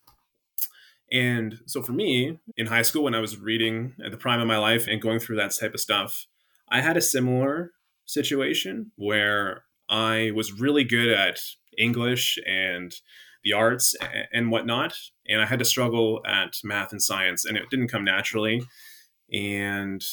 And 1.12 1.60
so 1.66 1.82
for 1.82 1.92
me, 1.92 2.40
in 2.58 2.68
high 2.68 2.82
school, 2.82 3.04
when 3.04 3.16
I 3.16 3.20
was 3.20 3.38
reading 3.38 3.96
at 4.04 4.12
the 4.12 4.18
prime 4.18 4.42
of 4.42 4.48
my 4.48 4.58
life 4.58 4.88
and 4.88 5.02
going 5.02 5.20
through 5.20 5.38
that 5.38 5.56
type 5.58 5.74
of 5.74 5.80
stuff, 5.80 6.26
I 6.70 6.82
had 6.82 6.98
a 6.98 7.02
similar 7.02 7.72
situation 8.06 8.92
where 8.96 9.64
I 9.88 10.32
was 10.36 10.60
really 10.60 10.84
good 10.84 11.10
at 11.10 11.40
English 11.78 12.38
and 12.46 12.94
the 13.44 13.54
arts 13.54 13.96
and 14.34 14.52
whatnot. 14.52 14.94
And 15.28 15.42
I 15.42 15.46
had 15.46 15.60
to 15.60 15.66
struggle 15.66 16.22
at 16.28 16.58
math 16.64 16.92
and 16.92 17.02
science, 17.02 17.46
and 17.46 17.58
it 17.58 17.70
didn't 17.72 17.88
come 17.88 18.04
naturally. 18.04 18.62
And 19.32 20.04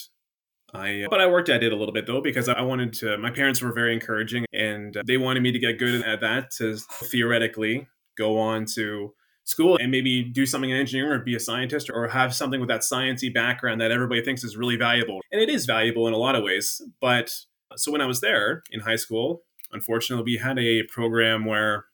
I, 0.74 1.02
uh, 1.02 1.09
but 1.11 1.20
I 1.20 1.26
worked 1.26 1.48
at 1.48 1.62
it 1.62 1.72
a 1.72 1.76
little 1.76 1.94
bit 1.94 2.07
though 2.07 2.20
because 2.20 2.48
I 2.48 2.62
wanted 2.62 2.92
to. 2.94 3.16
My 3.18 3.31
parents 3.31 3.62
were 3.62 3.72
very 3.72 3.94
encouraging, 3.94 4.44
and 4.52 4.96
they 5.07 5.16
wanted 5.16 5.42
me 5.42 5.52
to 5.52 5.59
get 5.59 5.79
good 5.79 6.02
at 6.02 6.20
that 6.20 6.50
to 6.59 6.76
theoretically 7.05 7.87
go 8.16 8.38
on 8.38 8.64
to 8.74 9.12
school 9.44 9.79
and 9.81 9.92
maybe 9.92 10.24
do 10.24 10.44
something 10.44 10.70
in 10.70 10.76
engineering 10.76 11.12
or 11.12 11.20
be 11.20 11.37
a 11.37 11.40
scientist 11.40 11.88
or 11.92 12.09
have 12.09 12.35
something 12.35 12.59
with 12.59 12.68
that 12.68 12.81
sciencey 12.81 13.33
background 13.33 13.81
that 13.81 13.92
everybody 13.92 14.22
thinks 14.22 14.42
is 14.42 14.57
really 14.57 14.76
valuable. 14.76 15.20
And 15.31 15.40
it 15.40 15.48
is 15.48 15.66
valuable 15.66 16.09
in 16.09 16.14
a 16.14 16.18
lot 16.18 16.35
of 16.35 16.42
ways. 16.42 16.83
But 17.00 17.33
so 17.76 17.92
when 17.92 18.00
I 18.00 18.07
was 18.07 18.20
there 18.20 18.64
in 18.72 18.81
high 18.81 18.96
school, 18.96 19.44
unfortunately, 19.72 20.24
we 20.24 20.38
had 20.38 20.59
a 20.59 20.83
program 20.85 21.44
where 21.44 21.85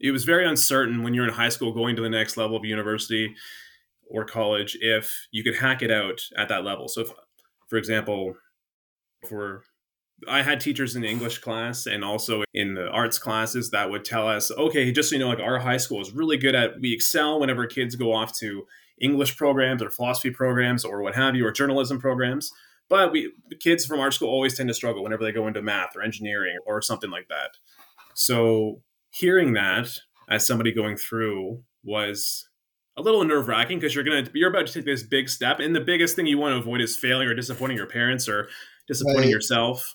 it 0.00 0.10
was 0.10 0.24
very 0.24 0.46
uncertain 0.46 1.04
when 1.04 1.14
you're 1.14 1.28
in 1.28 1.34
high 1.34 1.50
school 1.50 1.72
going 1.72 1.94
to 1.94 2.02
the 2.02 2.10
next 2.10 2.36
level 2.36 2.56
of 2.56 2.64
university 2.64 3.34
or 4.10 4.24
college 4.24 4.76
if 4.80 5.28
you 5.30 5.42
could 5.42 5.56
hack 5.56 5.82
it 5.82 5.90
out 5.90 6.20
at 6.36 6.48
that 6.48 6.64
level. 6.64 6.88
So, 6.88 7.02
if, 7.02 7.08
for 7.68 7.76
example, 7.76 8.34
for 9.28 9.62
I 10.28 10.42
had 10.42 10.60
teachers 10.60 10.96
in 10.96 11.02
the 11.02 11.08
English 11.08 11.38
class 11.38 11.86
and 11.86 12.04
also 12.04 12.44
in 12.52 12.74
the 12.74 12.88
arts 12.88 13.18
classes 13.18 13.70
that 13.70 13.90
would 13.90 14.04
tell 14.04 14.28
us, 14.28 14.50
okay, 14.50 14.92
just 14.92 15.10
so 15.10 15.16
you 15.16 15.20
know, 15.20 15.28
like 15.28 15.40
our 15.40 15.58
high 15.58 15.78
school 15.78 16.00
is 16.00 16.12
really 16.12 16.36
good 16.36 16.54
at 16.54 16.80
we 16.80 16.92
excel 16.92 17.40
whenever 17.40 17.66
kids 17.66 17.96
go 17.96 18.12
off 18.12 18.36
to 18.38 18.66
English 19.00 19.36
programs 19.36 19.82
or 19.82 19.90
philosophy 19.90 20.30
programs 20.30 20.84
or 20.84 21.00
what 21.02 21.14
have 21.14 21.34
you, 21.34 21.46
or 21.46 21.52
journalism 21.52 21.98
programs. 21.98 22.50
But 22.88 23.12
we 23.12 23.32
kids 23.60 23.86
from 23.86 24.00
our 24.00 24.10
school 24.10 24.28
always 24.28 24.56
tend 24.56 24.68
to 24.68 24.74
struggle 24.74 25.02
whenever 25.02 25.24
they 25.24 25.32
go 25.32 25.46
into 25.46 25.62
math 25.62 25.96
or 25.96 26.02
engineering 26.02 26.58
or 26.66 26.82
something 26.82 27.10
like 27.10 27.28
that. 27.28 27.52
So 28.14 28.82
hearing 29.10 29.54
that 29.54 30.00
as 30.28 30.46
somebody 30.46 30.72
going 30.72 30.96
through 30.96 31.62
was 31.82 32.48
a 32.96 33.02
little 33.02 33.24
nerve 33.24 33.48
wracking 33.48 33.78
because 33.78 33.94
you're 33.94 34.04
gonna 34.04 34.26
you're 34.34 34.50
about 34.50 34.66
to 34.66 34.72
take 34.72 34.84
this 34.84 35.02
big 35.02 35.28
step, 35.28 35.60
and 35.60 35.74
the 35.74 35.80
biggest 35.80 36.16
thing 36.16 36.26
you 36.26 36.38
want 36.38 36.54
to 36.54 36.58
avoid 36.58 36.80
is 36.80 36.96
failing 36.96 37.28
or 37.28 37.34
disappointing 37.34 37.76
your 37.76 37.86
parents 37.86 38.28
or 38.28 38.48
disappointing 38.86 39.22
right. 39.22 39.30
yourself. 39.30 39.94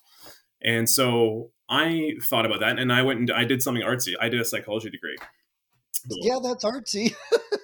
And 0.63 0.89
so 0.89 1.51
I 1.69 2.13
thought 2.23 2.45
about 2.45 2.59
that 2.61 2.79
and 2.79 2.91
I 2.91 3.01
went 3.01 3.19
and 3.19 3.31
I 3.31 3.43
did 3.43 3.61
something 3.61 3.83
artsy. 3.83 4.13
I 4.19 4.29
did 4.29 4.39
a 4.39 4.45
psychology 4.45 4.89
degree. 4.89 5.17
Yeah, 6.21 6.37
that's 6.41 6.63
artsy. 6.63 7.15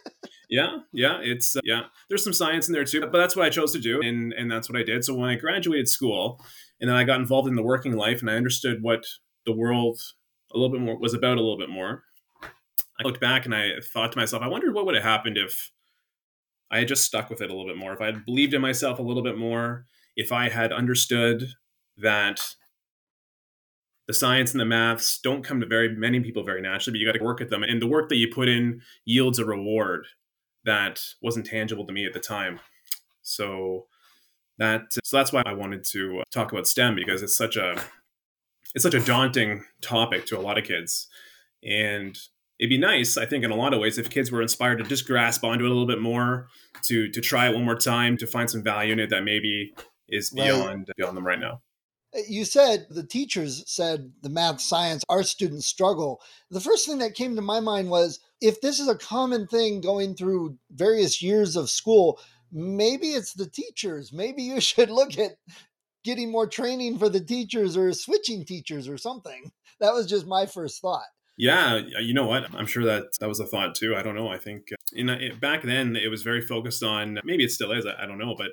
yeah, 0.49 0.77
yeah, 0.91 1.19
it's 1.21 1.55
uh, 1.55 1.61
yeah. 1.63 1.83
There's 2.09 2.23
some 2.23 2.33
science 2.33 2.67
in 2.67 2.73
there 2.73 2.85
too, 2.85 3.01
but 3.01 3.13
that's 3.13 3.35
what 3.35 3.45
I 3.45 3.49
chose 3.49 3.71
to 3.73 3.79
do, 3.79 4.01
and 4.01 4.33
and 4.33 4.51
that's 4.51 4.69
what 4.69 4.79
I 4.79 4.83
did. 4.83 5.03
So 5.03 5.13
when 5.13 5.29
I 5.29 5.35
graduated 5.35 5.87
school, 5.87 6.43
and 6.79 6.89
then 6.89 6.97
I 6.97 7.03
got 7.03 7.19
involved 7.19 7.47
in 7.47 7.55
the 7.55 7.63
working 7.63 7.95
life, 7.95 8.21
and 8.21 8.29
I 8.29 8.35
understood 8.35 8.79
what 8.81 9.05
the 9.45 9.53
world 9.53 9.99
a 10.53 10.57
little 10.57 10.71
bit 10.71 10.81
more 10.81 10.99
was 10.99 11.13
about 11.13 11.37
a 11.37 11.41
little 11.41 11.57
bit 11.57 11.69
more. 11.69 12.03
I 13.01 13.07
looked 13.07 13.19
back 13.19 13.45
and 13.45 13.55
I 13.55 13.71
thought 13.81 14.11
to 14.11 14.17
myself, 14.17 14.43
I 14.43 14.47
wondered 14.47 14.73
what 14.73 14.85
would 14.85 14.95
have 14.95 15.03
happened 15.03 15.37
if 15.37 15.71
I 16.69 16.79
had 16.79 16.87
just 16.87 17.05
stuck 17.05 17.29
with 17.29 17.41
it 17.41 17.49
a 17.49 17.53
little 17.53 17.67
bit 17.67 17.77
more, 17.77 17.93
if 17.93 18.01
I 18.01 18.07
had 18.07 18.25
believed 18.25 18.53
in 18.53 18.61
myself 18.61 18.99
a 18.99 19.03
little 19.03 19.23
bit 19.23 19.37
more, 19.37 19.85
if 20.15 20.31
I 20.31 20.49
had 20.49 20.71
understood 20.71 21.49
that 21.97 22.55
the 24.07 24.13
science 24.13 24.51
and 24.51 24.59
the 24.59 24.65
maths 24.65 25.19
don't 25.19 25.43
come 25.43 25.59
to 25.59 25.65
very 25.65 25.95
many 25.95 26.19
people 26.19 26.43
very 26.43 26.61
naturally, 26.61 26.97
but 26.97 26.99
you 26.99 27.05
got 27.05 27.17
to 27.17 27.23
work 27.23 27.41
at 27.41 27.49
them. 27.49 27.63
And 27.63 27.81
the 27.81 27.87
work 27.87 28.09
that 28.09 28.17
you 28.17 28.27
put 28.33 28.49
in 28.49 28.81
yields 29.05 29.39
a 29.39 29.45
reward 29.45 30.05
that 30.65 31.01
wasn't 31.21 31.45
tangible 31.45 31.85
to 31.85 31.93
me 31.93 32.05
at 32.05 32.13
the 32.13 32.19
time. 32.19 32.59
So 33.21 33.87
that 34.57 34.93
so 35.03 35.17
that's 35.17 35.33
why 35.33 35.43
I 35.45 35.53
wanted 35.53 35.83
to 35.85 36.23
talk 36.31 36.51
about 36.51 36.67
STEM 36.67 36.95
because 36.95 37.23
it's 37.23 37.37
such 37.37 37.55
a 37.55 37.81
it's 38.75 38.83
such 38.83 38.93
a 38.93 38.99
daunting 39.03 39.63
topic 39.81 40.25
to 40.27 40.37
a 40.37 40.41
lot 40.41 40.57
of 40.57 40.63
kids. 40.63 41.07
And 41.63 42.17
it'd 42.61 42.69
be 42.69 42.77
nice, 42.77 43.17
I 43.17 43.25
think, 43.25 43.43
in 43.43 43.49
a 43.49 43.55
lot 43.55 43.73
of 43.73 43.79
ways, 43.79 43.97
if 43.97 44.09
kids 44.09 44.31
were 44.31 44.41
inspired 44.41 44.77
to 44.77 44.83
just 44.83 45.07
grasp 45.07 45.43
onto 45.43 45.65
it 45.65 45.67
a 45.67 45.73
little 45.73 45.87
bit 45.87 45.99
more, 45.99 46.47
to 46.83 47.09
to 47.09 47.19
try 47.19 47.49
it 47.49 47.55
one 47.55 47.65
more 47.65 47.75
time, 47.75 48.15
to 48.17 48.27
find 48.27 48.49
some 48.49 48.63
value 48.63 48.93
in 48.93 48.99
it 48.99 49.09
that 49.09 49.23
maybe 49.23 49.73
is 50.07 50.29
beyond 50.29 50.87
right. 50.87 50.95
beyond 50.95 51.17
them 51.17 51.25
right 51.25 51.39
now. 51.39 51.61
Uh, 52.15 52.19
you 52.29 52.45
said 52.45 52.85
the 52.89 53.05
teachers 53.05 53.63
said 53.65 54.11
the 54.21 54.29
math, 54.29 54.61
science, 54.61 55.03
our 55.09 55.23
students 55.23 55.65
struggle. 55.65 56.21
The 56.51 56.61
first 56.61 56.85
thing 56.85 56.99
that 56.99 57.15
came 57.15 57.35
to 57.35 57.41
my 57.41 57.59
mind 57.59 57.89
was 57.89 58.19
if 58.41 58.61
this 58.61 58.79
is 58.79 58.87
a 58.87 58.95
common 58.95 59.47
thing 59.47 59.81
going 59.81 60.15
through 60.15 60.57
various 60.71 61.21
years 61.21 61.55
of 61.55 61.69
school, 61.69 62.19
maybe 62.51 63.07
it's 63.07 63.33
the 63.33 63.49
teachers. 63.49 64.13
Maybe 64.13 64.43
you 64.43 64.61
should 64.61 64.91
look 64.91 65.17
at 65.17 65.31
getting 66.03 66.31
more 66.31 66.47
training 66.47 66.99
for 66.99 67.09
the 67.09 67.21
teachers 67.21 67.75
or 67.75 67.91
switching 67.93 68.45
teachers 68.45 68.87
or 68.87 68.97
something. 68.97 69.51
That 69.79 69.93
was 69.93 70.05
just 70.05 70.27
my 70.27 70.45
first 70.45 70.79
thought. 70.79 71.07
Yeah, 71.41 71.81
you 71.99 72.13
know 72.13 72.27
what? 72.27 72.53
I'm 72.53 72.67
sure 72.67 72.85
that 72.85 73.17
that 73.19 73.27
was 73.27 73.39
a 73.39 73.47
thought 73.47 73.73
too. 73.73 73.95
I 73.95 74.03
don't 74.03 74.13
know. 74.13 74.27
I 74.27 74.37
think 74.37 74.67
uh, 74.71 74.75
in 74.93 75.39
back 75.39 75.63
then 75.63 75.95
it 75.95 76.09
was 76.09 76.21
very 76.21 76.39
focused 76.39 76.83
on 76.83 77.19
maybe 77.23 77.43
it 77.43 77.49
still 77.49 77.71
is. 77.71 77.83
I 77.83 78.05
don't 78.05 78.19
know, 78.19 78.35
but 78.37 78.51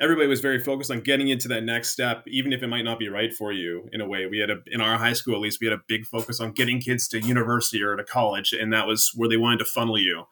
everybody 0.00 0.26
was 0.26 0.40
very 0.40 0.58
focused 0.58 0.90
on 0.90 1.00
getting 1.00 1.28
into 1.28 1.48
that 1.48 1.64
next 1.64 1.90
step, 1.90 2.24
even 2.26 2.54
if 2.54 2.62
it 2.62 2.68
might 2.68 2.86
not 2.86 2.98
be 2.98 3.10
right 3.10 3.30
for 3.30 3.52
you 3.52 3.90
in 3.92 4.00
a 4.00 4.08
way. 4.08 4.24
We 4.24 4.38
had 4.38 4.48
a, 4.48 4.56
in 4.68 4.80
our 4.80 4.96
high 4.96 5.12
school, 5.12 5.34
at 5.34 5.42
least, 5.42 5.58
we 5.60 5.66
had 5.66 5.78
a 5.78 5.82
big 5.86 6.06
focus 6.06 6.40
on 6.40 6.52
getting 6.52 6.80
kids 6.80 7.06
to 7.08 7.20
university 7.20 7.82
or 7.82 7.94
to 7.94 8.04
college, 8.04 8.54
and 8.54 8.72
that 8.72 8.86
was 8.86 9.12
where 9.14 9.28
they 9.28 9.36
wanted 9.36 9.58
to 9.58 9.66
funnel 9.66 9.98
you, 9.98 10.24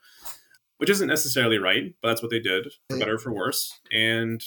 which 0.78 0.88
isn't 0.88 1.08
necessarily 1.08 1.58
right, 1.58 1.92
but 2.00 2.08
that's 2.08 2.22
what 2.22 2.30
they 2.30 2.40
did, 2.40 2.72
for 2.88 2.98
better 2.98 3.16
or 3.16 3.18
for 3.18 3.34
worse. 3.34 3.78
And, 3.92 4.42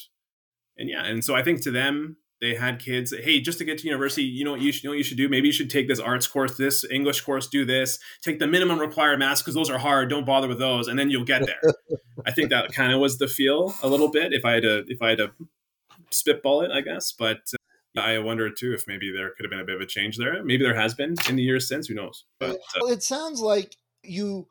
and 0.80 0.90
yeah, 0.90 1.06
and 1.06 1.24
so 1.24 1.36
I 1.36 1.44
think 1.44 1.62
to 1.62 1.72
them, 1.72 2.18
they 2.42 2.56
had 2.56 2.80
kids 2.80 3.14
hey 3.24 3.40
just 3.40 3.58
to 3.58 3.66
get 3.66 3.78
to 3.78 3.86
university 3.86 4.24
you 4.24 4.44
know 4.44 4.52
what 4.52 4.62
you 4.62 4.72
should 4.72 4.84
you 4.84 4.90
know 4.90 4.92
what 4.92 4.98
you 4.98 5.04
should 5.04 5.18
do? 5.18 5.30
Maybe 5.30 5.48
you 5.48 5.54
should 5.54 5.70
take 5.70 5.88
this 5.88 6.00
arts 6.00 6.28
course 6.28 6.58
this 6.58 6.86
english 6.90 7.22
course 7.22 7.48
do 7.48 7.66
this. 7.66 8.00
Take 8.22 8.40
the 8.40 8.48
minimum 8.48 8.80
required 8.80 9.20
maths 9.20 9.42
because 9.42 9.56
those 9.56 9.70
are 9.70 9.78
hard 9.78 10.10
don't 10.10 10.26
bother 10.26 10.48
with 10.48 10.60
those 10.60 10.88
and 10.88 10.98
then 10.98 11.10
you'll 11.10 11.26
get 11.26 11.46
there. 11.46 11.62
I 12.26 12.32
think 12.32 12.50
that 12.50 12.74
kind 12.74 12.94
of 12.94 13.00
was 13.00 13.18
the 13.18 13.28
feel 13.28 13.74
a 13.84 13.88
little 13.88 14.10
bit 14.10 14.34
if 14.34 14.46
i 14.46 14.54
had 14.54 14.64
to 14.64 14.86
if 14.88 15.02
i 15.02 15.10
had 15.10 15.18
to 15.20 15.32
spitball 16.12 16.62
it 16.62 16.72
i 16.72 16.82
guess 16.82 17.12
but 17.12 17.40
uh, 17.98 18.02
i 18.02 18.18
wonder 18.18 18.50
too 18.50 18.74
if 18.74 18.88
maybe 18.88 19.12
there 19.12 19.32
could 19.32 19.44
have 19.44 19.52
been 19.52 19.60
a 19.60 19.66
bit 19.66 19.76
of 19.76 19.82
a 19.82 19.86
change 19.86 20.18
there. 20.18 20.44
Maybe 20.44 20.64
there 20.64 20.76
has 20.76 20.94
been 20.94 21.16
in 21.30 21.36
the 21.36 21.44
years 21.44 21.68
since 21.68 21.88
who 21.88 21.96
knows? 21.96 22.26
But 22.40 22.52
uh, 22.52 22.82
well, 22.82 22.92
it 22.92 23.04
sounds 23.04 23.40
like 23.40 23.76
you 24.04 24.48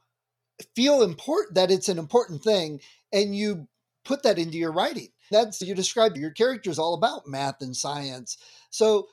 feel 0.74 1.02
important 1.02 1.54
that 1.54 1.70
it's 1.70 1.88
an 1.88 1.98
important 1.98 2.42
thing 2.42 2.80
and 3.12 3.34
you 3.34 3.68
put 4.04 4.22
that 4.22 4.38
into 4.38 4.58
your 4.58 4.72
writing 4.72 5.08
that's 5.30 5.60
you 5.60 5.74
described 5.74 6.16
your 6.16 6.30
character 6.30 6.70
is 6.70 6.78
all 6.78 6.94
about 6.94 7.26
math 7.26 7.60
and 7.60 7.76
science. 7.76 8.38
So 8.70 9.08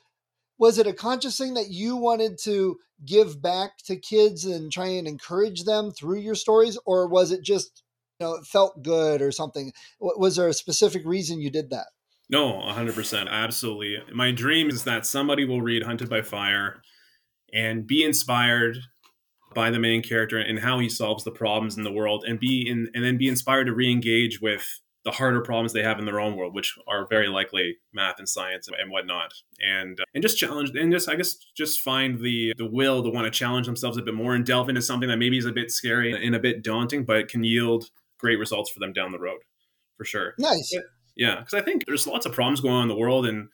was 0.58 0.78
it 0.78 0.86
a 0.86 0.92
conscious 0.92 1.36
thing 1.36 1.54
that 1.54 1.70
you 1.70 1.96
wanted 1.96 2.38
to 2.44 2.78
give 3.04 3.42
back 3.42 3.78
to 3.86 3.96
kids 3.96 4.44
and 4.44 4.70
try 4.70 4.86
and 4.86 5.08
encourage 5.08 5.64
them 5.64 5.90
through 5.90 6.18
your 6.18 6.34
stories 6.34 6.78
or 6.86 7.08
was 7.08 7.32
it 7.32 7.42
just 7.42 7.82
you 8.20 8.26
know 8.26 8.34
it 8.34 8.46
felt 8.46 8.82
good 8.82 9.22
or 9.22 9.32
something? 9.32 9.72
Was 10.00 10.36
there 10.36 10.48
a 10.48 10.54
specific 10.54 11.02
reason 11.04 11.40
you 11.40 11.50
did 11.50 11.70
that? 11.70 11.86
No 12.30 12.52
100% 12.52 13.28
absolutely. 13.28 13.98
My 14.14 14.30
dream 14.30 14.68
is 14.68 14.84
that 14.84 15.04
somebody 15.06 15.44
will 15.44 15.60
read 15.60 15.82
hunted 15.82 16.08
by 16.08 16.22
fire 16.22 16.82
and 17.52 17.86
be 17.86 18.04
inspired 18.04 18.78
by 19.54 19.70
the 19.70 19.78
main 19.78 20.02
character 20.02 20.38
and 20.38 20.60
how 20.60 20.78
he 20.78 20.88
solves 20.88 21.24
the 21.24 21.30
problems 21.30 21.76
in 21.76 21.82
the 21.82 21.92
world 21.92 22.24
and 22.26 22.40
be 22.40 22.66
in 22.66 22.88
and 22.94 23.04
then 23.04 23.18
be 23.18 23.28
inspired 23.28 23.64
to 23.64 23.74
re-engage 23.74 24.40
with 24.40 24.80
the 25.04 25.10
harder 25.10 25.40
problems 25.40 25.72
they 25.72 25.82
have 25.82 25.98
in 25.98 26.04
their 26.04 26.20
own 26.20 26.36
world, 26.36 26.54
which 26.54 26.78
are 26.86 27.08
very 27.08 27.28
likely 27.28 27.76
math 27.92 28.18
and 28.18 28.28
science 28.28 28.68
and 28.68 28.90
whatnot, 28.90 29.32
and 29.60 30.00
uh, 30.00 30.04
and 30.14 30.22
just 30.22 30.38
challenge 30.38 30.70
and 30.70 30.92
just 30.92 31.08
I 31.08 31.16
guess 31.16 31.36
just 31.56 31.80
find 31.80 32.18
the 32.18 32.54
the 32.56 32.66
will 32.66 33.02
to 33.02 33.10
want 33.10 33.24
to 33.24 33.30
challenge 33.30 33.66
themselves 33.66 33.98
a 33.98 34.02
bit 34.02 34.14
more 34.14 34.34
and 34.34 34.46
delve 34.46 34.68
into 34.68 34.82
something 34.82 35.08
that 35.08 35.18
maybe 35.18 35.38
is 35.38 35.46
a 35.46 35.52
bit 35.52 35.70
scary 35.70 36.12
and 36.12 36.34
a 36.34 36.40
bit 36.40 36.62
daunting, 36.62 37.04
but 37.04 37.28
can 37.28 37.42
yield 37.42 37.90
great 38.18 38.38
results 38.38 38.70
for 38.70 38.78
them 38.78 38.92
down 38.92 39.10
the 39.10 39.18
road, 39.18 39.40
for 39.96 40.04
sure. 40.04 40.34
Nice. 40.38 40.72
Yeah, 41.16 41.40
because 41.40 41.54
I 41.54 41.62
think 41.62 41.84
there's 41.84 42.06
lots 42.06 42.24
of 42.24 42.32
problems 42.32 42.60
going 42.60 42.74
on 42.74 42.82
in 42.82 42.88
the 42.88 42.96
world, 42.96 43.26
and 43.26 43.48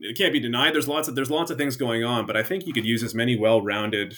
it 0.00 0.16
can't 0.16 0.32
be 0.32 0.40
denied. 0.40 0.74
There's 0.74 0.88
lots 0.88 1.06
of 1.06 1.14
there's 1.14 1.30
lots 1.30 1.50
of 1.50 1.58
things 1.58 1.76
going 1.76 2.02
on, 2.02 2.26
but 2.26 2.36
I 2.36 2.42
think 2.42 2.66
you 2.66 2.72
could 2.72 2.86
use 2.86 3.02
as 3.02 3.14
many 3.14 3.36
well-rounded 3.36 4.14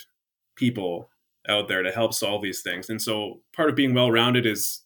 people 0.56 1.10
out 1.48 1.68
there 1.68 1.82
to 1.82 1.90
help 1.90 2.14
solve 2.14 2.42
these 2.42 2.62
things. 2.62 2.88
And 2.88 3.02
so 3.02 3.40
part 3.54 3.68
of 3.68 3.76
being 3.76 3.92
well-rounded 3.92 4.46
is 4.46 4.83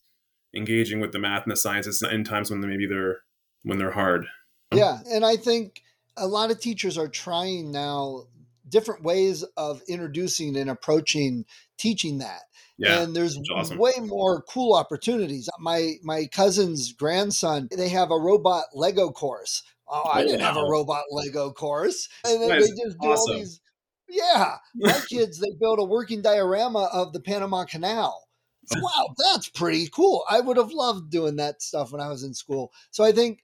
engaging 0.55 1.01
with 1.01 1.13
the 1.13 1.19
math 1.19 1.45
and 1.45 1.53
the 1.53 1.57
sciences 1.57 2.03
in 2.03 2.25
times 2.25 2.51
when 2.51 2.61
maybe 2.61 2.87
they're 2.87 3.23
when 3.63 3.79
they're 3.79 3.93
hard. 3.93 4.27
Yeah, 4.73 4.99
and 5.11 5.25
I 5.25 5.37
think 5.37 5.83
a 6.17 6.27
lot 6.27 6.51
of 6.51 6.61
teachers 6.61 6.99
are 6.99 7.09
trying 7.09 7.73
now 7.73 8.25
different 8.69 9.03
ways 9.03 9.45
of 9.57 9.81
introducing 9.89 10.57
and 10.57 10.69
approaching 10.69 11.45
teaching 11.79 12.19
that. 12.19 12.43
Yeah, 12.77 13.03
and 13.03 13.15
there's 13.15 13.39
awesome. 13.55 13.79
way 13.79 13.93
more 14.01 14.43
cool 14.43 14.75
opportunities. 14.75 15.49
My 15.59 15.95
my 16.03 16.27
cousin's 16.27 16.93
grandson, 16.93 17.69
they 17.77 17.89
have 17.89 18.11
a 18.11 18.19
robot 18.19 18.65
Lego 18.75 19.11
course. 19.11 19.63
Oh, 19.89 20.11
I 20.13 20.23
didn't 20.23 20.41
have 20.41 20.57
a 20.57 20.63
robot 20.63 21.05
Lego 21.11 21.51
course. 21.51 22.09
And 22.25 22.43
then 22.43 22.51
they 22.51 22.59
just 22.59 22.99
do 23.01 23.09
awesome. 23.09 23.33
all 23.33 23.39
these 23.39 23.61
yeah, 24.09 24.57
my 24.75 24.93
kids 25.11 25.39
they 25.39 25.51
built 25.59 25.79
a 25.79 25.85
working 25.85 26.23
diorama 26.23 26.89
of 26.93 27.13
the 27.13 27.21
Panama 27.21 27.65
Canal 27.65 28.28
wow, 28.77 29.15
that's 29.17 29.49
pretty 29.49 29.89
cool. 29.89 30.25
I 30.29 30.41
would 30.41 30.57
have 30.57 30.73
loved 30.73 31.11
doing 31.11 31.37
that 31.37 31.63
stuff 31.63 31.93
when 31.93 32.01
I 32.01 32.09
was 32.09 32.23
in 32.23 32.35
school. 32.35 32.73
So 32.91 33.05
I 33.05 33.13
think 33.13 33.41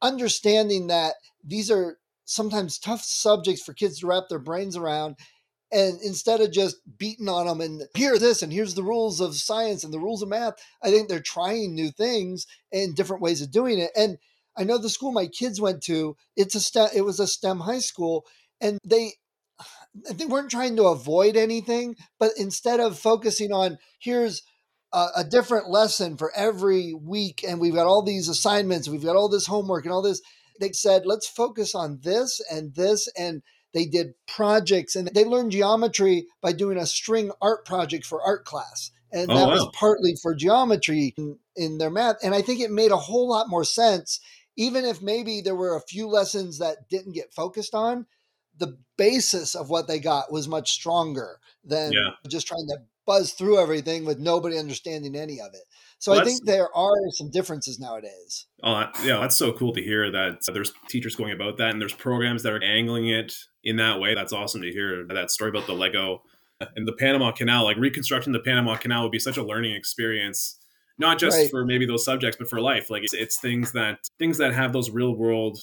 understanding 0.00 0.86
that 0.88 1.14
these 1.44 1.70
are 1.70 1.98
sometimes 2.24 2.78
tough 2.78 3.02
subjects 3.02 3.62
for 3.62 3.72
kids 3.72 4.00
to 4.00 4.06
wrap 4.06 4.24
their 4.28 4.38
brains 4.38 4.76
around. 4.76 5.16
And 5.70 6.00
instead 6.02 6.40
of 6.40 6.52
just 6.52 6.76
beating 6.96 7.28
on 7.28 7.46
them 7.46 7.60
and 7.60 7.82
here 7.94 8.18
this 8.18 8.42
and 8.42 8.52
here's 8.52 8.74
the 8.74 8.82
rules 8.82 9.20
of 9.20 9.34
science 9.34 9.84
and 9.84 9.92
the 9.92 9.98
rules 9.98 10.22
of 10.22 10.28
math, 10.28 10.54
I 10.82 10.90
think 10.90 11.08
they're 11.08 11.20
trying 11.20 11.74
new 11.74 11.90
things 11.90 12.46
and 12.72 12.96
different 12.96 13.22
ways 13.22 13.42
of 13.42 13.50
doing 13.50 13.78
it. 13.78 13.90
And 13.94 14.18
I 14.56 14.64
know 14.64 14.78
the 14.78 14.88
school 14.88 15.12
my 15.12 15.26
kids 15.26 15.60
went 15.60 15.82
to, 15.84 16.16
it's 16.36 16.54
a 16.54 16.60
STEM, 16.60 16.88
it 16.94 17.02
was 17.02 17.20
a 17.20 17.26
STEM 17.26 17.60
high 17.60 17.80
school, 17.80 18.24
and 18.60 18.78
they 18.84 19.12
they 20.12 20.26
weren't 20.26 20.50
trying 20.50 20.76
to 20.76 20.84
avoid 20.84 21.36
anything, 21.36 21.96
but 22.18 22.32
instead 22.36 22.80
of 22.80 22.98
focusing 22.98 23.52
on 23.52 23.78
here's 23.98 24.42
a, 24.92 25.06
a, 25.16 25.24
different 25.24 25.68
lesson 25.68 26.16
for 26.16 26.32
every 26.34 26.94
week, 26.94 27.44
and 27.46 27.60
we've 27.60 27.74
got 27.74 27.86
all 27.86 28.02
these 28.02 28.28
assignments, 28.28 28.88
we've 28.88 29.04
got 29.04 29.16
all 29.16 29.28
this 29.28 29.46
homework 29.46 29.84
and 29.84 29.92
all 29.92 30.02
this, 30.02 30.22
they 30.60 30.72
said 30.72 31.02
let's 31.04 31.28
focus 31.28 31.74
on 31.74 32.00
this 32.02 32.40
and 32.50 32.74
this, 32.74 33.08
and 33.18 33.42
they 33.74 33.84
did 33.84 34.14
projects 34.26 34.96
and 34.96 35.08
they 35.08 35.24
learned 35.24 35.52
geometry 35.52 36.26
by 36.40 36.52
doing 36.52 36.78
a 36.78 36.86
string 36.86 37.30
art 37.40 37.66
project 37.66 38.06
for 38.06 38.22
art 38.22 38.44
class. 38.44 38.90
And 39.12 39.30
oh, 39.30 39.34
that 39.34 39.46
wow. 39.46 39.52
was 39.52 39.68
partly 39.74 40.16
for 40.20 40.34
geometry 40.34 41.14
in, 41.16 41.38
in 41.56 41.78
their 41.78 41.90
math. 41.90 42.16
And 42.22 42.34
I 42.34 42.42
think 42.42 42.60
it 42.60 42.70
made 42.70 42.90
a 42.90 42.96
whole 42.96 43.28
lot 43.28 43.48
more 43.48 43.64
sense, 43.64 44.20
even 44.56 44.84
if 44.84 45.00
maybe 45.00 45.40
there 45.40 45.54
were 45.54 45.76
a 45.76 45.80
few 45.80 46.08
lessons 46.08 46.58
that 46.58 46.88
didn't 46.90 47.14
get 47.14 47.32
focused 47.32 47.74
on 47.74 48.06
the 48.58 48.76
basis 48.96 49.54
of 49.54 49.70
what 49.70 49.88
they 49.88 49.98
got 49.98 50.32
was 50.32 50.48
much 50.48 50.72
stronger 50.72 51.38
than 51.64 51.92
yeah. 51.92 52.10
just 52.28 52.46
trying 52.46 52.66
to 52.68 52.78
buzz 53.06 53.32
through 53.32 53.58
everything 53.58 54.04
with 54.04 54.18
nobody 54.18 54.58
understanding 54.58 55.16
any 55.16 55.40
of 55.40 55.54
it. 55.54 55.62
So 55.98 56.12
well, 56.12 56.20
I 56.20 56.24
think 56.24 56.44
there 56.44 56.68
are 56.76 57.10
some 57.10 57.30
differences 57.30 57.80
nowadays. 57.80 58.46
Oh, 58.62 58.84
yeah, 59.02 59.18
that's 59.18 59.36
so 59.36 59.52
cool 59.52 59.72
to 59.72 59.82
hear 59.82 60.10
that 60.10 60.40
there's 60.52 60.72
teachers 60.88 61.16
going 61.16 61.32
about 61.32 61.56
that 61.56 61.70
and 61.70 61.80
there's 61.80 61.94
programs 61.94 62.42
that 62.42 62.52
are 62.52 62.62
angling 62.62 63.08
it 63.08 63.34
in 63.64 63.76
that 63.76 63.98
way. 63.98 64.14
That's 64.14 64.32
awesome 64.32 64.62
to 64.62 64.70
hear 64.70 65.06
that 65.08 65.30
story 65.30 65.50
about 65.50 65.66
the 65.66 65.72
Lego 65.72 66.22
and 66.76 66.86
the 66.86 66.92
Panama 66.92 67.32
Canal. 67.32 67.64
Like 67.64 67.78
reconstructing 67.78 68.32
the 68.32 68.40
Panama 68.40 68.76
Canal 68.76 69.04
would 69.04 69.12
be 69.12 69.18
such 69.18 69.38
a 69.38 69.42
learning 69.42 69.74
experience, 69.74 70.58
not 70.98 71.18
just 71.18 71.36
right. 71.36 71.50
for 71.50 71.64
maybe 71.64 71.86
those 71.86 72.04
subjects, 72.04 72.36
but 72.38 72.48
for 72.48 72.60
life. 72.60 72.90
Like 72.90 73.02
it's, 73.04 73.14
it's 73.14 73.40
things 73.40 73.72
that 73.72 73.98
things 74.18 74.38
that 74.38 74.52
have 74.52 74.72
those 74.72 74.90
real 74.90 75.16
world 75.16 75.58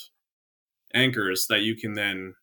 anchors 0.93 1.45
that 1.49 1.61
you 1.61 1.75
can 1.75 1.93
then 1.93 2.33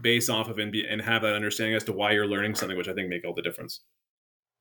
base 0.00 0.28
off 0.28 0.48
of 0.48 0.58
and 0.58 0.72
be 0.72 0.84
and 0.86 1.00
have 1.02 1.22
that 1.22 1.34
understanding 1.34 1.74
as 1.74 1.84
to 1.84 1.92
why 1.92 2.12
you're 2.12 2.26
learning 2.26 2.54
something, 2.54 2.76
which 2.76 2.88
I 2.88 2.94
think 2.94 3.08
make 3.08 3.24
all 3.24 3.34
the 3.34 3.42
difference. 3.42 3.80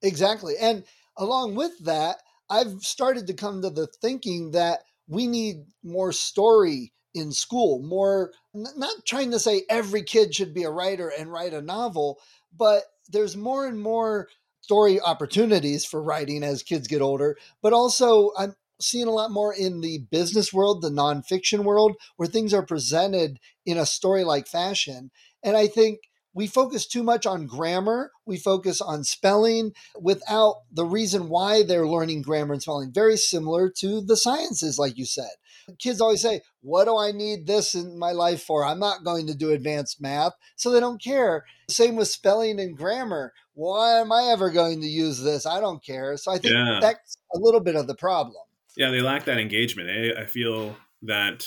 Exactly. 0.02 0.56
And 0.60 0.84
along 1.18 1.56
with 1.56 1.78
that, 1.86 2.18
I've 2.50 2.82
started 2.82 3.28
to 3.28 3.34
come 3.34 3.62
to 3.62 3.70
the 3.70 3.88
thinking 3.88 4.52
that 4.52 4.82
we 5.08 5.28
need 5.28 5.66
more 5.84 6.12
story 6.12 6.94
in 7.14 7.32
school, 7.32 7.82
more 7.82 8.32
not 8.54 9.06
trying 9.06 9.32
to 9.32 9.40
say 9.40 9.64
every 9.70 10.04
kid 10.04 10.36
should 10.36 10.54
be 10.54 10.64
a 10.64 10.70
writer 10.70 11.12
and 11.18 11.32
write 11.32 11.54
a 11.54 11.62
novel, 11.62 12.20
but 12.56 12.84
there's 13.10 13.38
more 13.38 13.66
and 13.66 13.80
more 13.80 14.28
story 14.62 15.00
opportunities 15.00 15.86
for 15.86 16.02
writing 16.02 16.44
as 16.44 16.64
kids 16.64 16.88
get 16.88 17.02
older, 17.02 17.38
but 17.62 17.72
also 17.72 18.32
I'm 18.38 18.56
seeing 18.80 19.08
a 19.08 19.12
lot 19.12 19.32
more 19.32 19.54
in 19.54 19.82
the 19.82 20.00
business 20.12 20.54
world, 20.54 20.82
the 20.82 20.90
nonfiction 20.90 21.64
world, 21.64 21.96
where 22.18 22.28
things 22.28 22.54
are 22.54 22.66
presented 22.66 23.40
in 23.66 23.78
a 23.78 23.86
story 23.86 24.24
like 24.24 24.48
fashion. 24.48 25.12
And 25.44 25.56
I 25.56 25.68
think 25.68 26.00
we 26.36 26.48
focus 26.48 26.86
too 26.86 27.02
much 27.02 27.26
on 27.26 27.48
grammar. 27.48 28.12
We 28.26 28.38
focus 28.38 28.82
on 28.82 29.06
spelling 29.06 29.72
without 30.00 30.56
the 30.70 30.86
reason 30.86 31.30
why 31.30 31.64
they're 31.64 31.88
learning 31.88 32.24
grammar 32.24 32.54
and 32.54 32.62
spelling. 32.62 32.92
Very 32.92 33.16
similar 33.16 33.70
to 33.78 34.02
the 34.02 34.18
sciences, 34.18 34.78
like 34.78 34.98
you 34.98 35.06
said. 35.06 35.32
Kids 35.80 36.02
always 36.02 36.22
say, 36.22 36.42
What 36.62 36.86
do 36.86 36.98
I 36.98 37.12
need 37.12 37.48
this 37.48 37.74
in 37.74 37.98
my 37.98 38.12
life 38.12 38.44
for? 38.44 38.66
I'm 38.66 38.80
not 38.80 39.06
going 39.06 39.28
to 39.28 39.34
do 39.34 39.52
advanced 39.52 40.02
math. 40.02 40.34
So 40.58 40.70
they 40.70 40.82
don't 40.82 41.02
care. 41.02 41.46
Same 41.70 41.96
with 41.96 42.10
spelling 42.10 42.60
and 42.60 42.78
grammar. 42.78 43.34
Why 43.54 44.02
am 44.02 44.12
I 44.12 44.24
ever 44.26 44.50
going 44.50 44.82
to 44.82 44.88
use 44.88 45.24
this? 45.24 45.46
I 45.46 45.62
don't 45.62 45.84
care. 45.84 46.18
So 46.18 46.32
I 46.32 46.38
think 46.38 46.54
yeah. 46.54 46.80
that's 46.82 47.18
a 47.34 47.40
little 47.40 47.62
bit 47.62 47.78
of 47.78 47.88
the 47.88 47.96
problem. 47.96 48.45
Yeah, 48.78 48.92
they 48.92 49.02
lack 49.02 49.26
that 49.26 49.40
engagement. 49.40 49.90
Eh? 49.90 50.22
I 50.22 50.26
feel 50.26 50.76
that 51.04 51.46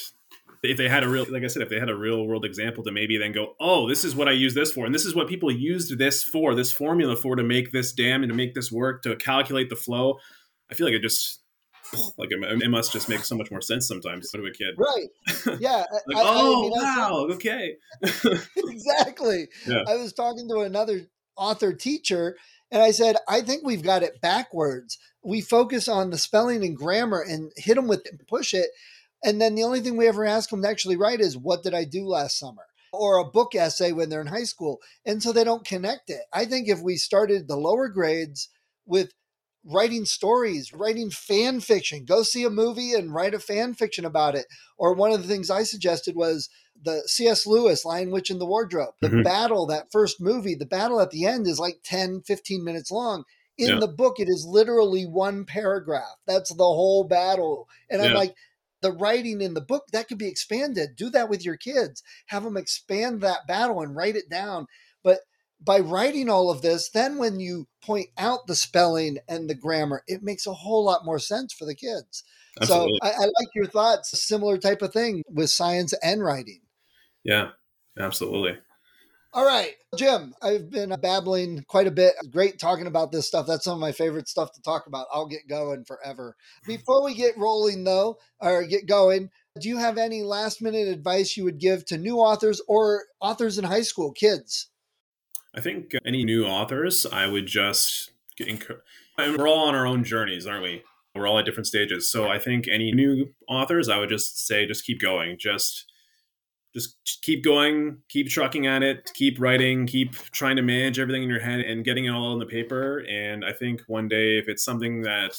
if 0.62 0.76
they 0.76 0.88
had 0.88 1.04
a 1.04 1.08
real 1.08 1.24
like 1.30 1.44
i 1.44 1.46
said 1.46 1.62
if 1.62 1.68
they 1.68 1.78
had 1.78 1.88
a 1.88 1.96
real 1.96 2.26
world 2.26 2.44
example 2.44 2.82
to 2.82 2.90
maybe 2.90 3.16
then 3.16 3.32
go 3.32 3.54
oh 3.60 3.88
this 3.88 4.04
is 4.04 4.14
what 4.14 4.28
i 4.28 4.32
use 4.32 4.54
this 4.54 4.72
for 4.72 4.86
and 4.86 4.94
this 4.94 5.04
is 5.04 5.14
what 5.14 5.28
people 5.28 5.50
used 5.50 5.98
this 5.98 6.22
for 6.22 6.54
this 6.54 6.72
formula 6.72 7.14
for 7.14 7.36
to 7.36 7.42
make 7.42 7.70
this 7.72 7.92
dam 7.92 8.22
and 8.22 8.30
to 8.30 8.36
make 8.36 8.54
this 8.54 8.72
work 8.72 9.02
to 9.02 9.14
calculate 9.16 9.70
the 9.70 9.76
flow 9.76 10.18
i 10.70 10.74
feel 10.74 10.86
like 10.86 10.94
it 10.94 11.02
just 11.02 11.40
like 12.18 12.30
it, 12.30 12.62
it 12.62 12.70
must 12.70 12.92
just 12.92 13.08
make 13.08 13.20
so 13.20 13.36
much 13.36 13.50
more 13.50 13.60
sense 13.60 13.86
sometimes 13.86 14.30
to 14.30 14.44
a 14.44 14.50
kid 14.50 14.74
right 14.76 15.08
yeah 15.60 15.84
like, 16.06 16.16
I, 16.16 16.22
oh 16.24 16.58
I 16.58 16.62
mean, 16.62 16.70
wow 16.72 17.26
okay 17.30 17.76
exactly 18.56 19.48
yeah. 19.66 19.84
i 19.86 19.94
was 19.94 20.12
talking 20.12 20.48
to 20.48 20.60
another 20.60 21.06
author 21.36 21.72
teacher 21.72 22.36
and 22.70 22.82
i 22.82 22.90
said 22.90 23.16
i 23.28 23.40
think 23.40 23.64
we've 23.64 23.82
got 23.82 24.02
it 24.02 24.20
backwards 24.20 24.98
we 25.24 25.40
focus 25.40 25.88
on 25.88 26.10
the 26.10 26.18
spelling 26.18 26.64
and 26.64 26.76
grammar 26.76 27.20
and 27.20 27.52
hit 27.56 27.74
them 27.74 27.88
with 27.88 28.04
push 28.28 28.54
it 28.54 28.70
and 29.24 29.40
then 29.40 29.54
the 29.54 29.64
only 29.64 29.80
thing 29.80 29.96
we 29.96 30.08
ever 30.08 30.24
ask 30.24 30.50
them 30.50 30.62
to 30.62 30.68
actually 30.68 30.96
write 30.96 31.20
is, 31.20 31.36
What 31.36 31.62
did 31.62 31.74
I 31.74 31.84
do 31.84 32.06
last 32.06 32.38
summer? 32.38 32.62
Or 32.92 33.18
a 33.18 33.24
book 33.24 33.54
essay 33.54 33.92
when 33.92 34.08
they're 34.08 34.20
in 34.20 34.28
high 34.28 34.44
school. 34.44 34.78
And 35.04 35.22
so 35.22 35.32
they 35.32 35.44
don't 35.44 35.66
connect 35.66 36.08
it. 36.08 36.22
I 36.32 36.44
think 36.44 36.68
if 36.68 36.80
we 36.80 36.96
started 36.96 37.46
the 37.46 37.56
lower 37.56 37.88
grades 37.88 38.48
with 38.86 39.12
writing 39.68 40.04
stories, 40.04 40.72
writing 40.72 41.10
fan 41.10 41.60
fiction, 41.60 42.04
go 42.04 42.22
see 42.22 42.44
a 42.44 42.50
movie 42.50 42.94
and 42.94 43.14
write 43.14 43.34
a 43.34 43.38
fan 43.38 43.74
fiction 43.74 44.04
about 44.04 44.34
it. 44.34 44.46
Or 44.78 44.94
one 44.94 45.12
of 45.12 45.22
the 45.22 45.28
things 45.28 45.50
I 45.50 45.62
suggested 45.62 46.16
was 46.16 46.48
the 46.80 47.02
C.S. 47.06 47.46
Lewis, 47.46 47.84
Lion 47.84 48.10
Witch 48.10 48.30
in 48.30 48.38
the 48.38 48.46
Wardrobe. 48.46 48.94
The 49.00 49.08
mm-hmm. 49.08 49.22
battle, 49.22 49.66
that 49.66 49.92
first 49.92 50.20
movie, 50.20 50.54
the 50.54 50.66
battle 50.66 51.00
at 51.00 51.10
the 51.10 51.26
end 51.26 51.46
is 51.46 51.58
like 51.58 51.80
10, 51.84 52.22
15 52.22 52.64
minutes 52.64 52.90
long. 52.90 53.24
In 53.58 53.74
yeah. 53.74 53.80
the 53.80 53.88
book, 53.88 54.20
it 54.20 54.28
is 54.28 54.46
literally 54.48 55.04
one 55.04 55.44
paragraph. 55.44 56.16
That's 56.26 56.50
the 56.50 56.64
whole 56.64 57.04
battle. 57.04 57.68
And 57.90 58.00
yeah. 58.00 58.08
I'm 58.08 58.14
like, 58.14 58.34
the 58.80 58.92
writing 58.92 59.40
in 59.40 59.54
the 59.54 59.60
book 59.60 59.86
that 59.92 60.06
could 60.06 60.18
be 60.18 60.28
expanded. 60.28 60.90
Do 60.96 61.10
that 61.10 61.28
with 61.28 61.44
your 61.44 61.56
kids. 61.56 62.02
Have 62.26 62.44
them 62.44 62.56
expand 62.56 63.20
that 63.20 63.46
battle 63.48 63.82
and 63.82 63.96
write 63.96 64.14
it 64.14 64.30
down. 64.30 64.66
But 65.02 65.20
by 65.60 65.80
writing 65.80 66.28
all 66.28 66.50
of 66.50 66.62
this, 66.62 66.90
then 66.90 67.18
when 67.18 67.40
you 67.40 67.66
point 67.82 68.08
out 68.16 68.46
the 68.46 68.54
spelling 68.54 69.18
and 69.28 69.48
the 69.48 69.54
grammar, 69.54 70.02
it 70.06 70.22
makes 70.22 70.46
a 70.46 70.52
whole 70.52 70.84
lot 70.84 71.04
more 71.04 71.18
sense 71.18 71.52
for 71.52 71.64
the 71.64 71.74
kids. 71.74 72.22
Absolutely. 72.60 72.98
So 73.02 73.08
I, 73.08 73.12
I 73.12 73.24
like 73.24 73.48
your 73.54 73.66
thoughts. 73.66 74.20
Similar 74.20 74.58
type 74.58 74.82
of 74.82 74.92
thing 74.92 75.22
with 75.28 75.50
science 75.50 75.92
and 76.02 76.22
writing. 76.22 76.60
Yeah, 77.24 77.50
absolutely. 77.98 78.58
All 79.34 79.44
right, 79.44 79.74
Jim, 79.96 80.34
I've 80.40 80.70
been 80.70 80.90
uh, 80.90 80.96
babbling 80.96 81.62
quite 81.68 81.86
a 81.86 81.92
bit. 81.92 82.14
Great 82.30 82.58
talking 82.58 82.86
about 82.86 83.12
this 83.12 83.26
stuff. 83.26 83.46
That's 83.46 83.64
some 83.64 83.74
of 83.74 83.80
my 83.80 83.92
favorite 83.92 84.26
stuff 84.26 84.52
to 84.52 84.62
talk 84.62 84.86
about. 84.86 85.06
I'll 85.12 85.26
get 85.26 85.46
going 85.46 85.84
forever. 85.84 86.34
Before 86.66 87.04
we 87.04 87.14
get 87.14 87.36
rolling, 87.36 87.84
though, 87.84 88.16
or 88.40 88.64
get 88.64 88.86
going, 88.86 89.28
do 89.60 89.68
you 89.68 89.76
have 89.76 89.98
any 89.98 90.22
last 90.22 90.62
minute 90.62 90.88
advice 90.88 91.36
you 91.36 91.44
would 91.44 91.60
give 91.60 91.84
to 91.86 91.98
new 91.98 92.16
authors 92.16 92.62
or 92.68 93.04
authors 93.20 93.58
in 93.58 93.64
high 93.64 93.82
school, 93.82 94.12
kids? 94.12 94.70
I 95.58 95.60
think 95.60 95.92
any 96.06 96.22
new 96.22 96.46
authors, 96.46 97.04
I 97.04 97.26
would 97.26 97.46
just. 97.46 98.12
And 98.38 99.36
we're 99.36 99.48
all 99.48 99.66
on 99.66 99.74
our 99.74 99.88
own 99.88 100.04
journeys, 100.04 100.46
aren't 100.46 100.62
we? 100.62 100.84
We're 101.16 101.26
all 101.26 101.40
at 101.40 101.46
different 101.46 101.66
stages. 101.66 102.12
So 102.12 102.28
I 102.28 102.38
think 102.38 102.68
any 102.68 102.92
new 102.92 103.34
authors, 103.48 103.88
I 103.88 103.98
would 103.98 104.08
just 104.08 104.46
say, 104.46 104.66
just 104.66 104.84
keep 104.84 105.00
going. 105.00 105.36
Just 105.36 105.90
just 106.74 106.96
keep 107.22 107.42
going, 107.42 107.96
keep 108.08 108.28
trucking 108.28 108.68
at 108.68 108.84
it, 108.84 109.10
keep 109.14 109.40
writing, 109.40 109.84
keep 109.84 110.12
trying 110.30 110.54
to 110.54 110.62
manage 110.62 111.00
everything 111.00 111.24
in 111.24 111.28
your 111.28 111.40
head 111.40 111.58
and 111.58 111.84
getting 111.84 112.04
it 112.04 112.10
all 112.10 112.30
on 112.30 112.38
the 112.38 112.46
paper. 112.46 113.04
And 113.10 113.44
I 113.44 113.52
think 113.52 113.80
one 113.88 114.06
day, 114.06 114.38
if 114.38 114.48
it's 114.48 114.62
something 114.62 115.02
that, 115.02 115.36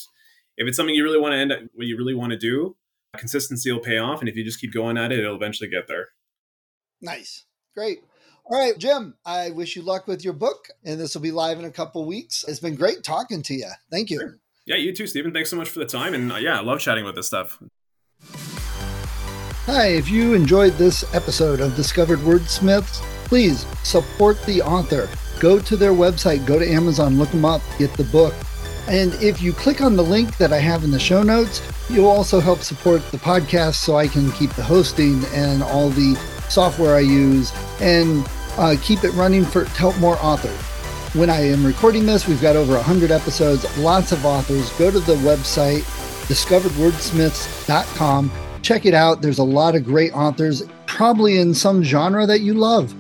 if 0.58 0.68
it's 0.68 0.76
something 0.76 0.96
you 0.96 1.06
really 1.06 1.20
want 1.20 1.32
to 1.32 1.38
end, 1.38 1.54
up, 1.54 1.60
what 1.76 1.88
you 1.88 1.96
really 1.98 2.16
want 2.16 2.32
to 2.32 2.38
do, 2.38 2.76
consistency 3.16 3.72
will 3.72 3.80
pay 3.80 4.00
off. 4.00 4.20
And 4.20 4.28
if 4.28 4.36
you 4.36 4.44
just 4.44 4.60
keep 4.60 4.74
going 4.74 4.98
at 4.98 5.14
it, 5.14 5.20
it'll 5.20 5.38
eventually 5.38 5.70
get 5.70 5.88
there. 5.88 6.10
Nice, 7.00 7.46
great. 7.74 8.04
All 8.52 8.58
right, 8.58 8.76
Jim, 8.80 9.14
I 9.28 9.52
wish 9.52 9.76
you 9.76 9.84
luck 9.84 10.08
with 10.08 10.24
your 10.24 10.34
book, 10.34 10.70
and 10.84 11.00
this 11.00 11.14
will 11.14 11.22
be 11.22 11.30
live 11.30 11.60
in 11.60 11.66
a 11.66 11.70
couple 11.70 12.04
weeks. 12.06 12.44
It's 12.48 12.60
been 12.60 12.74
great 12.74 13.04
talking 13.04 13.44
to 13.44 13.54
you. 13.54 13.70
Thank 13.92 14.10
you. 14.10 14.20
Sure. 14.20 14.40
Yeah, 14.66 14.78
you 14.78 14.92
too, 14.92 15.06
Stephen. 15.06 15.32
Thanks 15.32 15.52
so 15.52 15.56
much 15.56 15.70
for 15.70 15.78
the 15.78 15.86
time. 15.86 16.16
And 16.16 16.32
uh, 16.32 16.38
yeah, 16.38 16.58
I 16.58 16.64
love 16.64 16.80
chatting 16.80 17.04
about 17.04 17.14
this 17.14 17.28
stuff. 17.28 17.62
Hi, 19.68 19.90
if 19.90 20.10
you 20.10 20.34
enjoyed 20.34 20.74
this 20.74 21.04
episode 21.14 21.60
of 21.60 21.76
Discovered 21.76 22.18
Wordsmiths, 22.20 23.04
please 23.26 23.68
support 23.84 24.42
the 24.48 24.64
author. 24.64 25.08
Go 25.40 25.60
to 25.60 25.78
their 25.78 25.94
website, 25.94 26.44
go 26.48 26.58
to 26.58 26.68
Amazon, 26.68 27.20
look 27.20 27.30
them 27.30 27.46
up, 27.46 27.62
get 27.78 27.94
the 27.94 28.04
book. 28.06 28.34
And 28.88 29.14
if 29.22 29.44
you 29.44 29.54
click 29.54 29.80
on 29.80 29.96
the 29.96 30.04
link 30.04 30.38
that 30.38 30.52
I 30.52 30.58
have 30.58 30.84
in 30.84 30.90
the 30.90 30.98
show 30.98 31.22
notes, 31.22 31.62
you'll 31.88 32.10
also 32.10 32.40
help 32.40 32.62
support 32.62 33.04
the 33.12 33.18
podcast 33.18 33.76
so 33.76 33.96
I 33.96 34.08
can 34.08 34.32
keep 34.32 34.50
the 34.54 34.64
hosting 34.64 35.24
and 35.36 35.62
all 35.62 35.90
the 35.92 36.16
software 36.50 36.96
I 36.96 37.02
use 37.02 37.54
and 37.80 38.28
uh, 38.60 38.76
keep 38.82 39.04
it 39.04 39.12
running 39.14 39.44
for 39.44 39.64
to 39.64 39.70
help 39.72 39.98
more 39.98 40.20
authors. 40.22 40.62
When 41.16 41.32
I 41.32 41.42
am 41.42 41.66
recording 41.66 42.06
this, 42.06 42.28
we've 42.28 42.42
got 42.42 42.56
over 42.56 42.76
100 42.76 43.10
episodes, 43.10 43.66
lots 43.80 44.12
of 44.12 44.24
authors. 44.26 44.70
Go 44.74 44.92
to 44.92 45.00
the 45.00 45.16
website, 45.16 45.82
discoveredwordsmiths.com 46.28 48.32
Check 48.62 48.86
it 48.86 48.94
out. 48.94 49.22
There's 49.22 49.40
a 49.40 49.44
lot 49.44 49.76
of 49.76 49.86
great 49.86 50.14
authors, 50.14 50.64
probably 50.86 51.40
in 51.40 51.54
some 51.54 51.84
genre 51.84 52.26
that 52.26 52.42
you 52.42 52.54
love. 52.54 52.94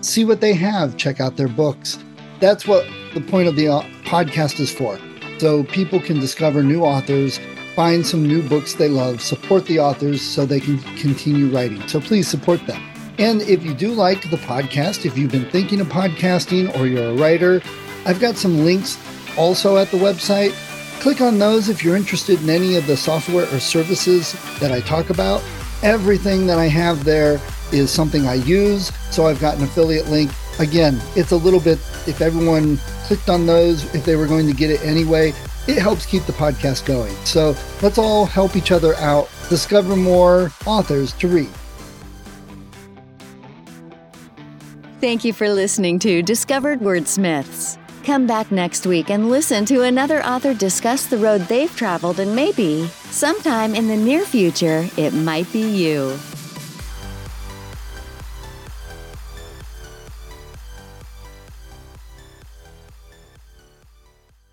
See 0.00 0.24
what 0.24 0.40
they 0.40 0.54
have, 0.54 0.96
check 0.96 1.20
out 1.20 1.36
their 1.36 1.48
books. 1.48 1.98
That's 2.38 2.66
what 2.66 2.86
the 3.14 3.20
point 3.20 3.48
of 3.48 3.56
the 3.56 3.68
uh, 3.68 3.82
podcast 4.04 4.60
is 4.60 4.70
for. 4.70 4.98
So 5.38 5.64
people 5.64 6.00
can 6.00 6.20
discover 6.20 6.62
new 6.62 6.82
authors, 6.82 7.40
find 7.74 8.06
some 8.06 8.26
new 8.26 8.46
books 8.46 8.74
they 8.74 8.88
love, 8.88 9.20
support 9.20 9.66
the 9.66 9.80
authors 9.80 10.22
so 10.22 10.46
they 10.46 10.60
can 10.60 10.78
continue 10.96 11.48
writing. 11.48 11.86
So 11.88 12.00
please 12.00 12.28
support 12.28 12.64
them. 12.66 12.82
And 13.18 13.42
if 13.42 13.64
you 13.64 13.74
do 13.74 13.92
like 13.92 14.30
the 14.30 14.36
podcast, 14.36 15.06
if 15.06 15.16
you've 15.16 15.32
been 15.32 15.50
thinking 15.50 15.80
of 15.80 15.88
podcasting 15.88 16.76
or 16.78 16.86
you're 16.86 17.10
a 17.10 17.14
writer, 17.14 17.62
I've 18.04 18.20
got 18.20 18.36
some 18.36 18.64
links 18.64 18.98
also 19.36 19.78
at 19.78 19.90
the 19.90 19.98
website 19.98 20.54
Click 21.00 21.20
on 21.20 21.38
those 21.38 21.68
if 21.68 21.84
you're 21.84 21.94
interested 21.94 22.42
in 22.42 22.50
any 22.50 22.74
of 22.74 22.86
the 22.86 22.96
software 22.96 23.44
or 23.54 23.60
services 23.60 24.32
that 24.58 24.72
I 24.72 24.80
talk 24.80 25.10
about. 25.10 25.40
Everything 25.82 26.46
that 26.48 26.58
I 26.58 26.66
have 26.66 27.04
there 27.04 27.40
is 27.72 27.90
something 27.90 28.26
I 28.26 28.34
use, 28.34 28.90
so 29.12 29.26
I've 29.26 29.40
got 29.40 29.56
an 29.56 29.64
affiliate 29.64 30.08
link. 30.08 30.32
Again, 30.58 31.00
it's 31.14 31.30
a 31.30 31.36
little 31.36 31.60
bit, 31.60 31.78
if 32.08 32.20
everyone 32.20 32.78
clicked 33.04 33.28
on 33.28 33.46
those, 33.46 33.94
if 33.94 34.04
they 34.04 34.16
were 34.16 34.26
going 34.26 34.48
to 34.48 34.52
get 34.52 34.70
it 34.70 34.82
anyway, 34.82 35.32
it 35.68 35.78
helps 35.78 36.06
keep 36.06 36.24
the 36.24 36.32
podcast 36.32 36.86
going. 36.86 37.14
So 37.24 37.54
let's 37.82 37.98
all 37.98 38.26
help 38.26 38.56
each 38.56 38.72
other 38.72 38.94
out, 38.96 39.28
discover 39.48 39.94
more 39.94 40.50
authors 40.66 41.12
to 41.14 41.28
read. 41.28 41.50
Thank 45.06 45.24
you 45.24 45.32
for 45.32 45.48
listening 45.48 46.00
to 46.00 46.20
Discovered 46.20 46.80
Wordsmiths. 46.80 47.78
Come 48.02 48.26
back 48.26 48.50
next 48.50 48.88
week 48.88 49.08
and 49.08 49.30
listen 49.30 49.64
to 49.66 49.82
another 49.82 50.20
author 50.24 50.52
discuss 50.52 51.06
the 51.06 51.16
road 51.16 51.42
they've 51.42 51.70
traveled, 51.76 52.18
and 52.18 52.34
maybe, 52.34 52.88
sometime 53.10 53.76
in 53.76 53.86
the 53.86 53.96
near 53.96 54.24
future, 54.24 54.84
it 54.96 55.14
might 55.14 55.50
be 55.52 55.60
you. 55.60 56.18